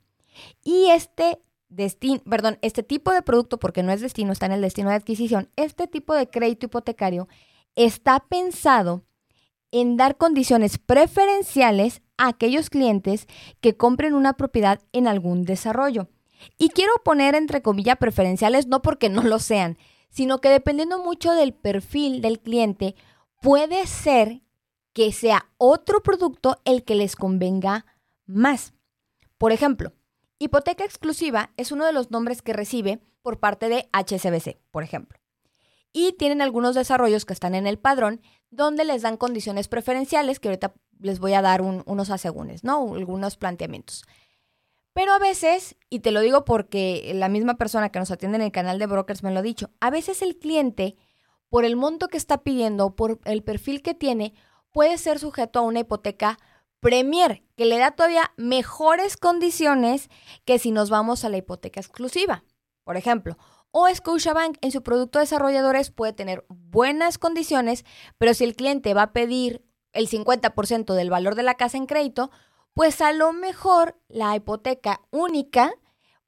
Y 0.62 0.90
este 0.90 1.40
destino, 1.68 2.20
perdón, 2.28 2.58
este 2.62 2.82
tipo 2.82 3.12
de 3.12 3.22
producto, 3.22 3.58
porque 3.58 3.82
no 3.82 3.92
es 3.92 4.00
destino, 4.00 4.32
está 4.32 4.46
en 4.46 4.52
el 4.52 4.62
destino 4.62 4.90
de 4.90 4.96
adquisición, 4.96 5.50
este 5.56 5.86
tipo 5.86 6.14
de 6.14 6.28
crédito 6.28 6.66
hipotecario 6.66 7.28
está 7.76 8.20
pensado 8.20 9.04
en 9.70 9.96
dar 9.96 10.16
condiciones 10.16 10.78
preferenciales 10.78 12.02
a 12.16 12.28
aquellos 12.28 12.70
clientes 12.70 13.26
que 13.60 13.76
compren 13.76 14.14
una 14.14 14.34
propiedad 14.34 14.80
en 14.92 15.06
algún 15.06 15.44
desarrollo. 15.44 16.08
Y 16.56 16.70
quiero 16.70 16.92
poner 17.04 17.34
entre 17.34 17.62
comillas 17.62 17.96
preferenciales 17.98 18.66
no 18.66 18.82
porque 18.82 19.08
no 19.08 19.22
lo 19.22 19.38
sean, 19.38 19.76
sino 20.10 20.40
que 20.40 20.48
dependiendo 20.48 21.02
mucho 21.02 21.32
del 21.32 21.52
perfil 21.52 22.22
del 22.22 22.40
cliente, 22.40 22.94
puede 23.42 23.86
ser 23.86 24.40
que 24.92 25.12
sea 25.12 25.50
otro 25.58 26.02
producto 26.02 26.60
el 26.64 26.84
que 26.84 26.94
les 26.94 27.14
convenga 27.14 27.86
más. 28.26 28.72
Por 29.36 29.52
ejemplo, 29.52 29.92
hipoteca 30.38 30.84
exclusiva 30.84 31.50
es 31.56 31.72
uno 31.72 31.84
de 31.84 31.92
los 31.92 32.10
nombres 32.10 32.42
que 32.42 32.52
recibe 32.52 33.00
por 33.22 33.38
parte 33.38 33.68
de 33.68 33.88
HSBC, 33.92 34.58
por 34.70 34.82
ejemplo. 34.82 35.18
Y 35.92 36.12
tienen 36.12 36.42
algunos 36.42 36.74
desarrollos 36.74 37.24
que 37.24 37.32
están 37.32 37.54
en 37.54 37.66
el 37.66 37.78
padrón 37.78 38.20
donde 38.50 38.84
les 38.84 39.02
dan 39.02 39.16
condiciones 39.16 39.68
preferenciales, 39.68 40.38
que 40.38 40.48
ahorita 40.48 40.74
les 41.00 41.18
voy 41.18 41.34
a 41.34 41.42
dar 41.42 41.62
unos 41.62 42.10
asegúnes, 42.10 42.64
¿no? 42.64 42.94
Algunos 42.94 43.36
planteamientos. 43.36 44.04
Pero 44.92 45.12
a 45.12 45.18
veces, 45.18 45.76
y 45.90 46.00
te 46.00 46.10
lo 46.10 46.20
digo 46.20 46.44
porque 46.44 47.12
la 47.14 47.28
misma 47.28 47.54
persona 47.54 47.90
que 47.90 47.98
nos 47.98 48.10
atiende 48.10 48.36
en 48.36 48.42
el 48.42 48.52
canal 48.52 48.78
de 48.78 48.86
brokers 48.86 49.22
me 49.22 49.30
lo 49.30 49.38
ha 49.38 49.42
dicho, 49.42 49.70
a 49.80 49.90
veces 49.90 50.22
el 50.22 50.38
cliente, 50.38 50.96
por 51.48 51.64
el 51.64 51.76
monto 51.76 52.08
que 52.08 52.16
está 52.16 52.42
pidiendo, 52.42 52.96
por 52.96 53.20
el 53.24 53.42
perfil 53.42 53.80
que 53.80 53.94
tiene, 53.94 54.34
puede 54.72 54.98
ser 54.98 55.18
sujeto 55.18 55.60
a 55.60 55.62
una 55.62 55.80
hipoteca 55.80 56.38
Premier, 56.80 57.42
que 57.56 57.64
le 57.64 57.78
da 57.78 57.92
todavía 57.92 58.32
mejores 58.36 59.16
condiciones 59.16 60.08
que 60.44 60.58
si 60.58 60.70
nos 60.70 60.90
vamos 60.90 61.24
a 61.24 61.28
la 61.28 61.38
hipoteca 61.38 61.80
exclusiva. 61.80 62.44
Por 62.84 62.96
ejemplo, 62.96 63.36
o 63.70 63.92
Scotiabank 63.92 64.56
en 64.60 64.72
su 64.72 64.82
producto 64.82 65.18
desarrolladores 65.18 65.90
puede 65.90 66.12
tener 66.12 66.44
buenas 66.48 67.18
condiciones, 67.18 67.84
pero 68.16 68.32
si 68.32 68.44
el 68.44 68.56
cliente 68.56 68.94
va 68.94 69.02
a 69.02 69.12
pedir 69.12 69.64
el 69.92 70.08
50% 70.08 70.94
del 70.94 71.10
valor 71.10 71.34
de 71.34 71.42
la 71.42 71.54
casa 71.54 71.76
en 71.76 71.86
crédito, 71.86 72.30
pues 72.74 73.00
a 73.00 73.12
lo 73.12 73.32
mejor 73.32 73.98
la 74.08 74.34
hipoteca 74.36 75.00
única 75.10 75.74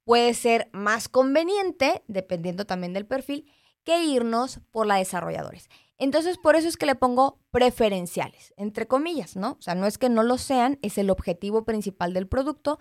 puede 0.04 0.34
ser 0.34 0.68
más 0.72 1.08
conveniente, 1.08 2.02
dependiendo 2.08 2.66
también 2.66 2.92
del 2.92 3.06
perfil, 3.06 3.50
que 3.84 4.02
irnos 4.02 4.60
por 4.70 4.86
la 4.86 4.96
desarrolladores. 4.96 5.68
Entonces, 6.00 6.38
por 6.38 6.56
eso 6.56 6.66
es 6.66 6.78
que 6.78 6.86
le 6.86 6.94
pongo 6.94 7.38
preferenciales, 7.50 8.54
entre 8.56 8.88
comillas, 8.88 9.36
¿no? 9.36 9.58
O 9.58 9.62
sea, 9.62 9.74
no 9.74 9.86
es 9.86 9.98
que 9.98 10.08
no 10.08 10.22
lo 10.22 10.38
sean, 10.38 10.78
es 10.80 10.96
el 10.96 11.10
objetivo 11.10 11.66
principal 11.66 12.14
del 12.14 12.26
producto, 12.26 12.78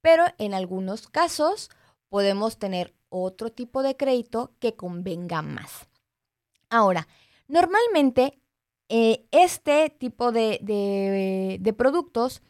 pero 0.00 0.24
en 0.38 0.54
algunos 0.54 1.06
casos 1.06 1.68
podemos 2.08 2.58
tener 2.58 2.94
otro 3.10 3.52
tipo 3.52 3.82
de 3.82 3.98
crédito 3.98 4.54
que 4.58 4.74
convenga 4.74 5.42
más. 5.42 5.86
Ahora, 6.70 7.06
normalmente 7.46 8.40
eh, 8.88 9.26
este 9.32 9.90
tipo 9.90 10.32
de, 10.32 11.60
productos 11.76 12.40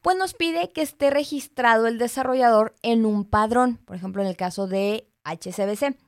pues 0.00 0.16
nos 0.16 0.32
pide 0.32 0.72
que 0.72 0.80
esté 0.80 1.10
registrado 1.10 1.86
el 1.88 1.98
desarrollador 1.98 2.74
en 2.80 3.04
un 3.04 3.26
padrón, 3.26 3.76
por 3.84 3.96
ejemplo 3.96 4.22
en 4.22 4.28
el 4.28 4.36
caso 4.36 4.66
de 4.66 5.10
HCBC. 5.24 5.98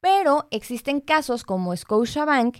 Pero 0.00 0.48
existen 0.50 1.00
casos 1.00 1.44
como 1.44 1.76
Scotiabank 1.76 2.58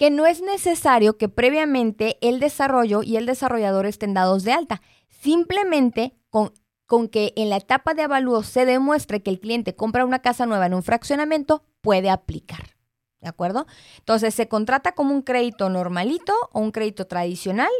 que 0.00 0.08
no 0.08 0.24
es 0.24 0.40
necesario 0.40 1.18
que 1.18 1.28
previamente 1.28 2.16
el 2.22 2.40
desarrollo 2.40 3.02
y 3.02 3.18
el 3.18 3.26
desarrollador 3.26 3.84
estén 3.84 4.14
dados 4.14 4.44
de 4.44 4.52
alta. 4.52 4.80
Simplemente 5.10 6.16
con 6.30 6.54
con 6.86 7.08
que 7.08 7.34
en 7.36 7.50
la 7.50 7.58
etapa 7.58 7.92
de 7.94 8.02
avalúo 8.02 8.42
se 8.42 8.64
demuestre 8.64 9.22
que 9.22 9.30
el 9.30 9.38
cliente 9.38 9.76
compra 9.76 10.04
una 10.04 10.18
casa 10.20 10.44
nueva 10.46 10.66
en 10.66 10.74
un 10.74 10.82
fraccionamiento, 10.82 11.62
puede 11.82 12.10
aplicar. 12.10 12.74
¿De 13.20 13.28
acuerdo? 13.28 13.66
Entonces, 13.98 14.34
se 14.34 14.48
contrata 14.48 14.92
como 14.92 15.14
un 15.14 15.22
crédito 15.22 15.68
normalito 15.68 16.32
o 16.50 16.58
un 16.58 16.72
crédito 16.72 17.06
tradicional, 17.06 17.70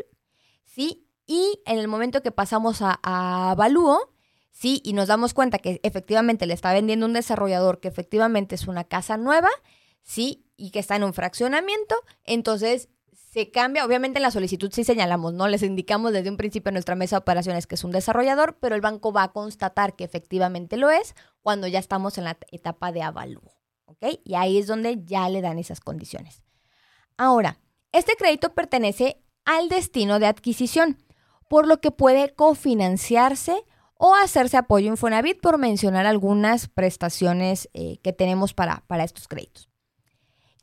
¿sí? 0.65 1.09
Y 1.27 1.61
en 1.67 1.79
el 1.79 1.89
momento 1.89 2.23
que 2.23 2.31
pasamos 2.31 2.83
a, 2.83 3.01
a 3.03 3.51
avalúo, 3.51 4.13
¿sí? 4.53 4.81
Y 4.85 4.93
nos 4.93 5.09
damos 5.09 5.35
cuenta 5.35 5.59
que 5.59 5.81
efectivamente 5.83 6.47
le 6.47 6.55
está 6.55 6.73
vendiendo 6.73 7.07
un 7.07 7.15
desarrollador 7.15 7.81
que 7.81 7.89
efectivamente 7.89 8.55
es 8.55 8.69
una 8.69 8.85
casa 8.85 9.17
nueva, 9.17 9.49
¿sí? 10.03 10.45
Y 10.61 10.73
que 10.73 10.79
está 10.79 10.95
en 10.95 11.05
un 11.05 11.15
fraccionamiento, 11.15 11.95
entonces 12.25 12.91
se 13.33 13.51
cambia, 13.51 13.87
obviamente 13.87 14.19
en 14.19 14.25
la 14.25 14.31
solicitud 14.31 14.71
sí 14.71 14.85
señalamos, 14.85 15.33
¿no? 15.33 15.49
Les 15.49 15.63
indicamos 15.63 16.13
desde 16.13 16.29
un 16.29 16.37
principio 16.37 16.69
en 16.69 16.75
nuestra 16.75 16.97
mesa 16.97 17.17
de 17.17 17.21
operaciones 17.21 17.67
que 17.67 17.77
es 17.77 17.85
un 17.85 17.93
desarrollador, 17.93 18.59
pero 18.61 18.75
el 18.75 18.83
banco 18.83 19.11
va 19.11 19.23
a 19.23 19.33
constatar 19.33 19.97
que 19.97 20.05
efectivamente 20.05 20.77
lo 20.77 20.91
es 20.91 21.15
cuando 21.41 21.67
ya 21.67 21.79
estamos 21.79 22.19
en 22.19 22.25
la 22.25 22.37
etapa 22.51 22.93
de 22.93 23.01
avalúo, 23.01 23.55
¿ok? 23.87 24.21
Y 24.23 24.35
ahí 24.35 24.59
es 24.59 24.67
donde 24.67 25.03
ya 25.03 25.31
le 25.31 25.41
dan 25.41 25.59
esas 25.59 25.81
condiciones. 25.81 26.43
Ahora, 27.17 27.59
este 27.93 28.17
crédito 28.17 28.53
pertenece 28.53 29.23
al 29.47 29.71
destino 29.71 30.19
de 30.19 30.27
adquisición, 30.27 30.99
por 31.49 31.67
lo 31.67 31.81
que 31.81 31.91
puede 31.91 32.35
cofinanciarse 32.35 33.65
o 33.95 34.15
hacerse 34.15 34.59
apoyo 34.59 34.89
Infonavit 34.89 35.41
por 35.41 35.57
mencionar 35.57 36.05
algunas 36.05 36.69
prestaciones 36.69 37.71
eh, 37.73 37.97
que 38.03 38.13
tenemos 38.13 38.53
para, 38.53 38.85
para 38.89 39.05
estos 39.05 39.27
créditos. 39.27 39.70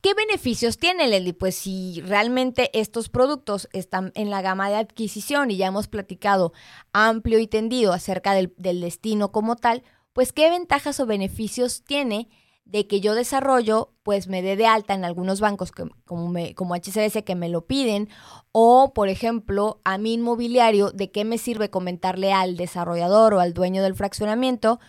¿Qué 0.07 0.13
beneficios 0.13 0.77
tiene 0.77 1.09
Lely? 1.09 1.33
Pues 1.33 1.53
si 1.53 1.99
realmente 1.99 2.69
estos 2.71 3.09
productos 3.09 3.67
están 3.73 4.13
en 4.15 4.29
la 4.29 4.41
gama 4.41 4.69
de 4.69 4.77
adquisición 4.77 5.51
y 5.51 5.57
ya 5.57 5.67
hemos 5.67 5.89
platicado 5.89 6.53
amplio 6.93 7.39
y 7.39 7.47
tendido 7.47 7.91
acerca 7.91 8.33
del, 8.33 8.53
destino 8.55 9.33
como 9.33 9.57
tal, 9.57 9.83
pues 10.13 10.31
qué 10.31 10.49
ventajas 10.49 11.01
o 11.01 11.05
beneficios 11.05 11.83
tiene 11.83 12.29
de 12.63 12.87
que 12.87 13.01
yo 13.01 13.15
desarrollo, 13.15 13.91
pues 14.03 14.29
me 14.29 14.41
dé 14.41 14.55
de 14.55 14.65
alta 14.65 14.93
en 14.93 15.03
algunos 15.03 15.41
bancos 15.41 15.73
como, 15.73 16.29
me, 16.29 16.55
como 16.55 16.73
HCBC 16.73 17.25
que 17.25 17.35
me 17.35 17.49
lo 17.49 17.65
piden, 17.67 18.07
o 18.53 18.93
por 18.93 19.09
ejemplo 19.09 19.81
a 19.83 19.97
mi 19.97 20.13
inmobiliario, 20.13 20.91
de 20.91 21.11
qué 21.11 21.25
me 21.25 21.37
sirve 21.37 21.69
comentarle 21.69 22.31
al 22.31 22.55
desarrollador 22.55 23.33
o 23.33 23.41
al 23.41 23.53
dueño 23.53 23.83
del 23.83 23.93
fraccionamiento 23.93 24.79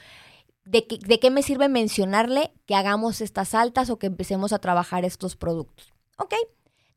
¿de 0.70 1.18
qué, 1.20 1.30
me 1.30 1.42
sirve 1.42 1.68
mencionarle 1.68 2.52
que 2.66 2.74
hagamos 2.74 3.20
estas 3.20 3.54
altas 3.54 3.90
o 3.90 3.98
que 3.98 4.06
empecemos 4.06 4.52
a 4.52 4.58
trabajar 4.58 5.04
estos 5.04 5.36
productos? 5.36 5.94
¿Ok? 6.18 6.34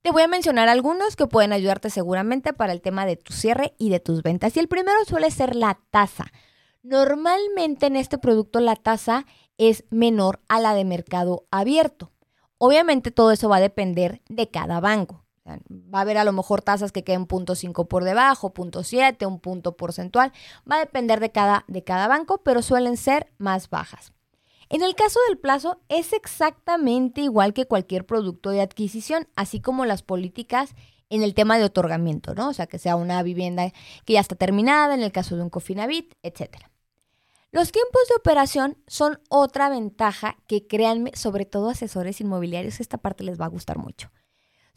Te 0.01 0.11
voy 0.11 0.24
a 0.24 0.28
mencionar 0.28 0.67
algunos 0.67 1.15
que 1.15 1.28
pueden 1.28 1.53
ayudarte 1.53 1.89
seguramente 1.89 2.53
para 2.53 2.74
el 2.74 2.82
tema 2.82 3.05
de 3.05 3.17
tu 3.17 3.34
cierre 3.34 3.74
y 3.78 3.89
de 3.89 3.99
tus 3.99 4.24
ventas. 4.24 4.57
Y 4.57 4.59
el 4.59 4.67
primero 4.67 4.97
suele 5.05 5.30
ser 5.32 5.55
la 5.55 5.80
tasa. 5.91 6.26
Normalmente 6.84 7.86
en 7.86 7.95
este 7.95 8.17
producto 8.17 8.59
la 8.59 8.76
tasa 8.76 9.26
es 9.57 9.86
menor 9.89 10.41
a 10.49 10.59
la 10.59 10.74
de 10.74 10.86
mercado 10.86 11.45
abierto. 11.51 12.11
Obviamente 12.57 13.11
todo 13.11 13.32
eso 13.32 13.47
va 13.47 13.57
a 13.57 13.61
depender 13.61 14.22
de 14.28 14.49
cada 14.49 14.80
banco. 14.80 15.24
Va 15.48 16.00
a 16.00 16.02
haber 16.02 16.18
a 16.18 16.24
lo 16.24 16.34
mejor 16.34 16.62
tasas 16.62 16.92
que 16.92 17.04
queden 17.04 17.26
punto 17.26 17.54
.5 17.54 17.88
por 17.88 18.04
debajo, 18.04 18.54
punto 18.54 18.82
.7, 18.82 19.26
un 19.26 19.39
punto 19.39 19.76
porcentual. 19.76 20.32
Va 20.70 20.76
a 20.78 20.80
depender 20.80 21.20
de 21.20 21.32
cada, 21.32 21.66
de 21.68 21.84
cada 21.84 22.08
banco, 22.08 22.42
pero 22.44 22.62
suelen 22.62 22.98
ser 22.98 23.32
más 23.38 23.70
bajas. 23.70 24.14
En 24.70 24.84
el 24.84 24.96
caso 24.96 25.20
del 25.28 25.38
plazo 25.38 25.82
es 25.89 26.14
exactamente 26.14 27.22
igual 27.22 27.54
que 27.54 27.66
cualquier 27.66 28.06
producto 28.06 28.52
de 28.52 28.62
adquisición, 28.62 29.28
así 29.36 29.60
como 29.60 29.86
las 29.86 30.02
políticas 30.02 30.76
en 31.10 31.24
el 31.24 31.34
tema 31.34 31.58
de 31.58 31.66
otorgamiento, 31.66 32.36
¿no? 32.36 32.50
O 32.50 32.54
sea, 32.54 32.68
que 32.68 32.80
sea 32.80 32.96
una 32.96 33.22
vivienda 33.22 33.74
que 34.06 34.14
ya 34.14 34.22
está 34.22 34.36
terminada, 34.36 34.94
en 34.94 35.02
el 35.02 35.12
caso 35.12 35.36
de 35.36 35.42
un 35.42 35.50
Cofinavit, 35.50 36.14
etc. 36.24 36.68
Los 37.52 37.74
tiempos 37.74 38.02
de 38.08 38.16
operación 38.16 38.78
son 38.88 39.20
otra 39.28 39.70
ventaja 39.70 40.38
que 40.48 40.68
créanme, 40.68 41.12
sobre 41.16 41.46
todo 41.46 41.70
asesores 41.70 42.22
inmobiliarios, 42.22 42.80
esta 42.80 42.98
parte 42.98 43.26
les 43.26 43.42
va 43.42 43.46
a 43.46 43.50
gustar 43.50 43.78
mucho 43.78 44.10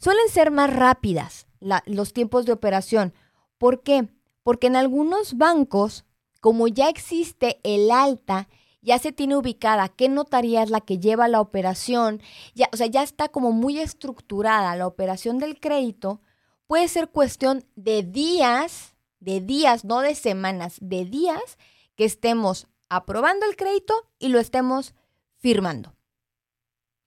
suelen 0.05 0.29
ser 0.29 0.51
más 0.51 0.71
rápidas 0.71 1.47
los 1.87 2.13
tiempos 2.13 2.45
de 2.45 2.51
operación. 2.51 3.15
¿Por 3.57 3.81
qué? 3.81 4.07
Porque 4.43 4.67
en 4.67 4.75
algunos 4.75 5.35
bancos, 5.35 6.05
como 6.41 6.67
ya 6.67 6.89
existe 6.89 7.59
el 7.63 7.89
alta, 7.89 8.47
ya 8.83 8.99
se 8.99 9.11
tiene 9.11 9.35
ubicada 9.35 9.89
qué 9.89 10.07
notaría 10.07 10.61
es 10.61 10.69
la 10.69 10.81
que 10.81 10.99
lleva 10.99 11.27
la 11.27 11.41
operación, 11.41 12.21
ya, 12.53 12.69
o 12.71 12.77
sea, 12.77 12.85
ya 12.85 13.01
está 13.01 13.29
como 13.29 13.51
muy 13.51 13.79
estructurada 13.79 14.75
la 14.75 14.85
operación 14.85 15.39
del 15.39 15.59
crédito, 15.59 16.21
puede 16.67 16.87
ser 16.87 17.09
cuestión 17.09 17.65
de 17.75 18.03
días, 18.03 18.93
de 19.19 19.41
días, 19.41 19.85
no 19.85 20.01
de 20.01 20.13
semanas, 20.13 20.77
de 20.81 21.05
días 21.05 21.57
que 21.95 22.05
estemos 22.05 22.67
aprobando 22.89 23.47
el 23.47 23.55
crédito 23.55 23.95
y 24.19 24.27
lo 24.27 24.37
estemos 24.37 24.93
firmando. 25.39 25.95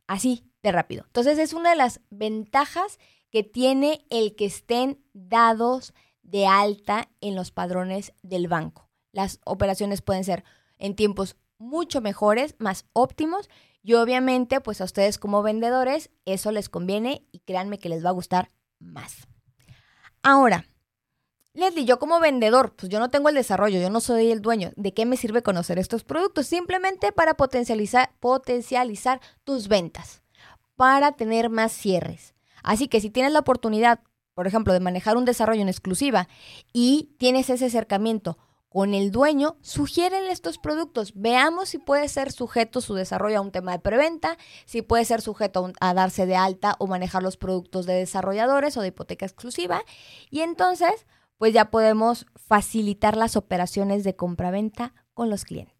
Así, 0.08 0.47
de 0.62 0.72
rápido. 0.72 1.04
Entonces 1.06 1.38
es 1.38 1.52
una 1.52 1.70
de 1.70 1.76
las 1.76 2.00
ventajas 2.10 2.98
que 3.30 3.42
tiene 3.42 4.04
el 4.10 4.34
que 4.36 4.46
estén 4.46 5.02
dados 5.12 5.92
de 6.22 6.46
alta 6.46 7.08
en 7.20 7.34
los 7.34 7.50
padrones 7.50 8.12
del 8.22 8.48
banco. 8.48 8.88
Las 9.12 9.40
operaciones 9.44 10.02
pueden 10.02 10.24
ser 10.24 10.44
en 10.78 10.94
tiempos 10.94 11.36
mucho 11.58 12.00
mejores, 12.00 12.54
más 12.58 12.86
óptimos 12.92 13.48
y 13.82 13.94
obviamente 13.94 14.60
pues 14.60 14.80
a 14.80 14.84
ustedes 14.84 15.18
como 15.18 15.42
vendedores 15.42 16.10
eso 16.24 16.52
les 16.52 16.68
conviene 16.68 17.26
y 17.32 17.40
créanme 17.40 17.78
que 17.78 17.88
les 17.88 18.04
va 18.04 18.10
a 18.10 18.12
gustar 18.12 18.50
más. 18.78 19.26
Ahora, 20.22 20.66
Leslie, 21.54 21.84
yo 21.84 21.98
como 21.98 22.20
vendedor, 22.20 22.74
pues 22.76 22.88
yo 22.88 23.00
no 23.00 23.10
tengo 23.10 23.28
el 23.28 23.34
desarrollo, 23.34 23.80
yo 23.80 23.90
no 23.90 24.00
soy 24.00 24.30
el 24.30 24.42
dueño. 24.42 24.70
¿De 24.76 24.94
qué 24.94 25.06
me 25.06 25.16
sirve 25.16 25.42
conocer 25.42 25.78
estos 25.78 26.04
productos? 26.04 26.46
Simplemente 26.46 27.10
para 27.10 27.34
potencializar, 27.34 28.12
potencializar 28.20 29.20
tus 29.42 29.66
ventas, 29.66 30.22
para 30.78 31.10
tener 31.10 31.50
más 31.50 31.72
cierres. 31.72 32.34
Así 32.62 32.86
que 32.86 33.00
si 33.00 33.10
tienes 33.10 33.32
la 33.32 33.40
oportunidad, 33.40 33.98
por 34.34 34.46
ejemplo, 34.46 34.72
de 34.72 34.78
manejar 34.78 35.16
un 35.16 35.24
desarrollo 35.24 35.60
en 35.60 35.68
exclusiva 35.68 36.28
y 36.72 37.10
tienes 37.18 37.50
ese 37.50 37.66
acercamiento 37.66 38.38
con 38.68 38.94
el 38.94 39.10
dueño, 39.10 39.56
sugiérenle 39.60 40.30
estos 40.30 40.58
productos. 40.58 41.14
Veamos 41.16 41.70
si 41.70 41.78
puede 41.78 42.08
ser 42.08 42.30
sujeto 42.30 42.80
su 42.80 42.94
desarrollo 42.94 43.38
a 43.38 43.40
un 43.40 43.50
tema 43.50 43.72
de 43.72 43.80
preventa, 43.80 44.38
si 44.66 44.82
puede 44.82 45.04
ser 45.04 45.20
sujeto 45.20 45.72
a, 45.80 45.94
darse 45.94 46.26
de 46.26 46.36
alta 46.36 46.76
o 46.78 46.86
manejar 46.86 47.24
los 47.24 47.36
productos 47.36 47.84
de 47.84 47.94
desarrolladores 47.94 48.76
o 48.76 48.80
de 48.80 48.88
hipoteca 48.88 49.26
exclusiva. 49.26 49.82
Y 50.30 50.42
entonces, 50.42 51.06
pues 51.38 51.52
ya 51.52 51.72
podemos 51.72 52.26
facilitar 52.36 53.16
las 53.16 53.34
operaciones 53.34 54.04
de 54.04 54.14
compraventa 54.14 54.94
con 55.12 55.28
los 55.28 55.44
clientes. 55.44 55.77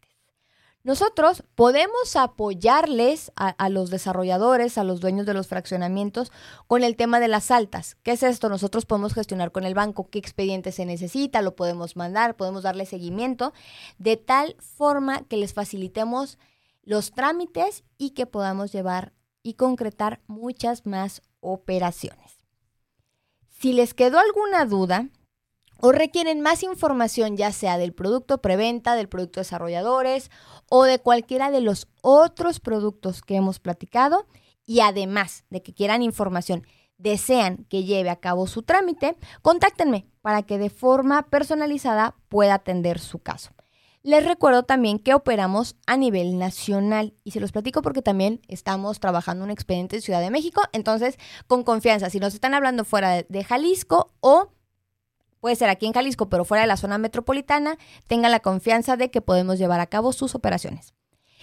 Nosotros 0.83 1.43
podemos 1.55 2.15
apoyarles 2.15 3.33
a, 3.35 3.67
los 3.69 3.89
desarrolladores, 3.89 4.77
a 4.77 4.85
los 4.85 5.01
dueños 5.01 5.25
de 5.25 5.33
los 5.33 5.47
fraccionamientos 5.47 6.31
con 6.67 6.83
el 6.83 6.95
tema 6.95 7.19
de 7.19 7.27
las 7.27 7.51
altas. 7.51 7.97
¿Qué 8.01 8.11
es 8.11 8.23
esto? 8.23 8.47
Nosotros 8.47 8.85
podemos 8.85 9.13
gestionar 9.13 9.51
con 9.51 9.65
el 9.65 9.73
banco 9.73 10.09
qué 10.09 10.19
expediente 10.19 10.71
se 10.71 10.85
necesita, 10.85 11.41
lo 11.41 11.55
podemos 11.55 11.97
mandar, 11.97 12.37
podemos 12.37 12.63
darle 12.63 12.85
seguimiento, 12.85 13.53
de 13.97 14.15
tal 14.15 14.55
forma 14.59 15.23
que 15.23 15.35
les 15.35 15.53
facilitemos 15.53 16.39
los 16.83 17.11
trámites 17.11 17.83
y 17.97 18.11
que 18.11 18.25
podamos 18.25 18.71
llevar 18.71 19.11
y 19.43 19.55
concretar 19.55 20.21
muchas 20.27 20.85
más 20.85 21.21
operaciones. 21.41 22.39
Si 23.49 23.73
les 23.73 23.93
quedó 23.93 24.17
alguna 24.19 24.65
duda, 24.65 25.09
o 25.81 25.91
requieren 25.91 26.41
más 26.41 26.63
información 26.63 27.37
ya 27.37 27.51
sea 27.51 27.77
del 27.77 27.93
producto 27.93 28.39
preventa, 28.39 28.95
del 28.95 29.09
producto 29.09 29.39
desarrolladores 29.39 30.31
o 30.69 30.83
de 30.83 30.99
cualquiera 30.99 31.51
de 31.51 31.61
los 31.61 31.87
otros 32.01 32.59
productos 32.59 33.21
que 33.21 33.35
hemos 33.35 33.59
platicado 33.59 34.27
y 34.65 34.81
además 34.81 35.45
de 35.49 35.63
que 35.63 35.73
quieran 35.73 36.03
información, 36.03 36.65
desean 36.97 37.65
que 37.69 37.85
lleve 37.85 38.09
a 38.09 38.19
cabo 38.19 38.45
su 38.45 38.61
trámite, 38.61 39.17
contáctenme 39.41 40.05
para 40.21 40.43
que 40.43 40.57
de 40.57 40.69
forma 40.69 41.23
personalizada 41.29 42.15
pueda 42.27 42.55
atender 42.55 42.99
su 42.99 43.19
caso. 43.19 43.51
Les 44.01 44.23
recuerdo 44.25 44.63
también 44.63 44.99
que 44.99 45.13
operamos 45.13 45.75
a 45.85 45.97
nivel 45.97 46.37
nacional 46.37 47.13
y 47.23 47.31
se 47.31 47.39
los 47.39 47.51
platico 47.51 47.81
porque 47.81 48.01
también 48.01 48.41
estamos 48.47 48.99
trabajando 48.99 49.43
un 49.43 49.51
expediente 49.51 49.97
en 49.97 50.01
Ciudad 50.01 50.21
de 50.21 50.29
México, 50.29 50.61
entonces 50.71 51.17
con 51.47 51.63
confianza, 51.63 52.09
si 52.09 52.19
nos 52.19 52.33
están 52.33 52.53
hablando 52.53 52.85
fuera 52.85 53.23
de 53.23 53.43
Jalisco 53.43 54.13
o 54.21 54.51
puede 55.39 55.55
ser 55.55 55.69
aquí 55.69 55.85
en 55.85 55.93
Jalisco, 55.93 56.29
pero 56.29 56.45
fuera 56.45 56.61
de 56.61 56.67
la 56.67 56.77
zona 56.77 56.97
metropolitana, 56.97 57.77
tengan 58.07 58.31
la 58.31 58.39
confianza 58.39 58.97
de 58.97 59.11
que 59.11 59.21
podemos 59.21 59.59
llevar 59.59 59.79
a 59.79 59.87
cabo 59.87 60.13
sus 60.13 60.35
operaciones. 60.35 60.93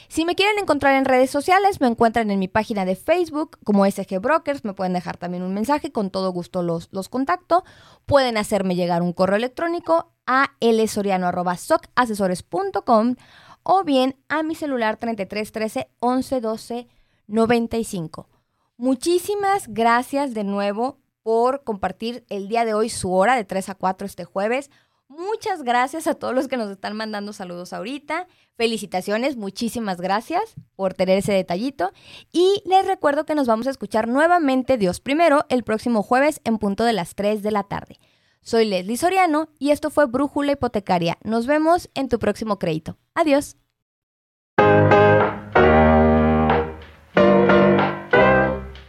Si 0.08 0.24
me 0.24 0.36
quieren 0.36 0.58
encontrar 0.58 0.94
en 0.94 1.04
redes 1.04 1.30
sociales, 1.30 1.80
me 1.80 1.88
encuentran 1.88 2.30
en 2.30 2.38
mi 2.38 2.46
página 2.48 2.84
de 2.84 2.94
Facebook 2.94 3.58
como 3.64 3.86
SG 3.86 4.20
Brokers, 4.20 4.64
me 4.64 4.74
pueden 4.74 4.92
dejar 4.92 5.16
también 5.16 5.42
un 5.42 5.54
mensaje, 5.54 5.90
con 5.90 6.10
todo 6.10 6.30
gusto 6.30 6.62
los, 6.62 6.88
los 6.92 7.08
contacto. 7.08 7.64
Pueden 8.04 8.36
hacerme 8.36 8.76
llegar 8.76 9.02
un 9.02 9.12
correo 9.12 9.36
electrónico 9.36 10.12
a 10.26 10.52
lsoriano.socasesores.com 10.60 13.16
o 13.62 13.84
bien 13.84 14.16
a 14.28 14.42
mi 14.42 14.54
celular 14.54 14.96
3313 14.96 15.88
1112 16.00 16.88
95. 17.26 18.28
Muchísimas 18.76 19.68
gracias 19.68 20.34
de 20.34 20.44
nuevo 20.44 20.98
por 21.26 21.64
compartir 21.64 22.24
el 22.28 22.46
día 22.46 22.64
de 22.64 22.72
hoy 22.72 22.88
su 22.88 23.12
hora 23.12 23.34
de 23.34 23.42
3 23.42 23.70
a 23.70 23.74
4 23.74 24.06
este 24.06 24.24
jueves. 24.24 24.70
Muchas 25.08 25.64
gracias 25.64 26.06
a 26.06 26.14
todos 26.14 26.32
los 26.32 26.46
que 26.46 26.56
nos 26.56 26.70
están 26.70 26.96
mandando 26.96 27.32
saludos 27.32 27.72
ahorita. 27.72 28.28
Felicitaciones, 28.56 29.34
muchísimas 29.36 30.00
gracias 30.00 30.54
por 30.76 30.94
tener 30.94 31.18
ese 31.18 31.32
detallito. 31.32 31.90
Y 32.30 32.62
les 32.64 32.86
recuerdo 32.86 33.26
que 33.26 33.34
nos 33.34 33.48
vamos 33.48 33.66
a 33.66 33.70
escuchar 33.70 34.06
nuevamente 34.06 34.78
Dios 34.78 35.00
primero 35.00 35.44
el 35.48 35.64
próximo 35.64 36.04
jueves 36.04 36.40
en 36.44 36.58
punto 36.58 36.84
de 36.84 36.92
las 36.92 37.16
3 37.16 37.42
de 37.42 37.50
la 37.50 37.64
tarde. 37.64 37.98
Soy 38.40 38.64
Leslie 38.64 38.96
Soriano 38.96 39.48
y 39.58 39.70
esto 39.70 39.90
fue 39.90 40.06
Brújula 40.06 40.52
Hipotecaria. 40.52 41.18
Nos 41.24 41.48
vemos 41.48 41.90
en 41.94 42.08
tu 42.08 42.20
próximo 42.20 42.60
crédito. 42.60 42.98
Adiós. 43.16 43.56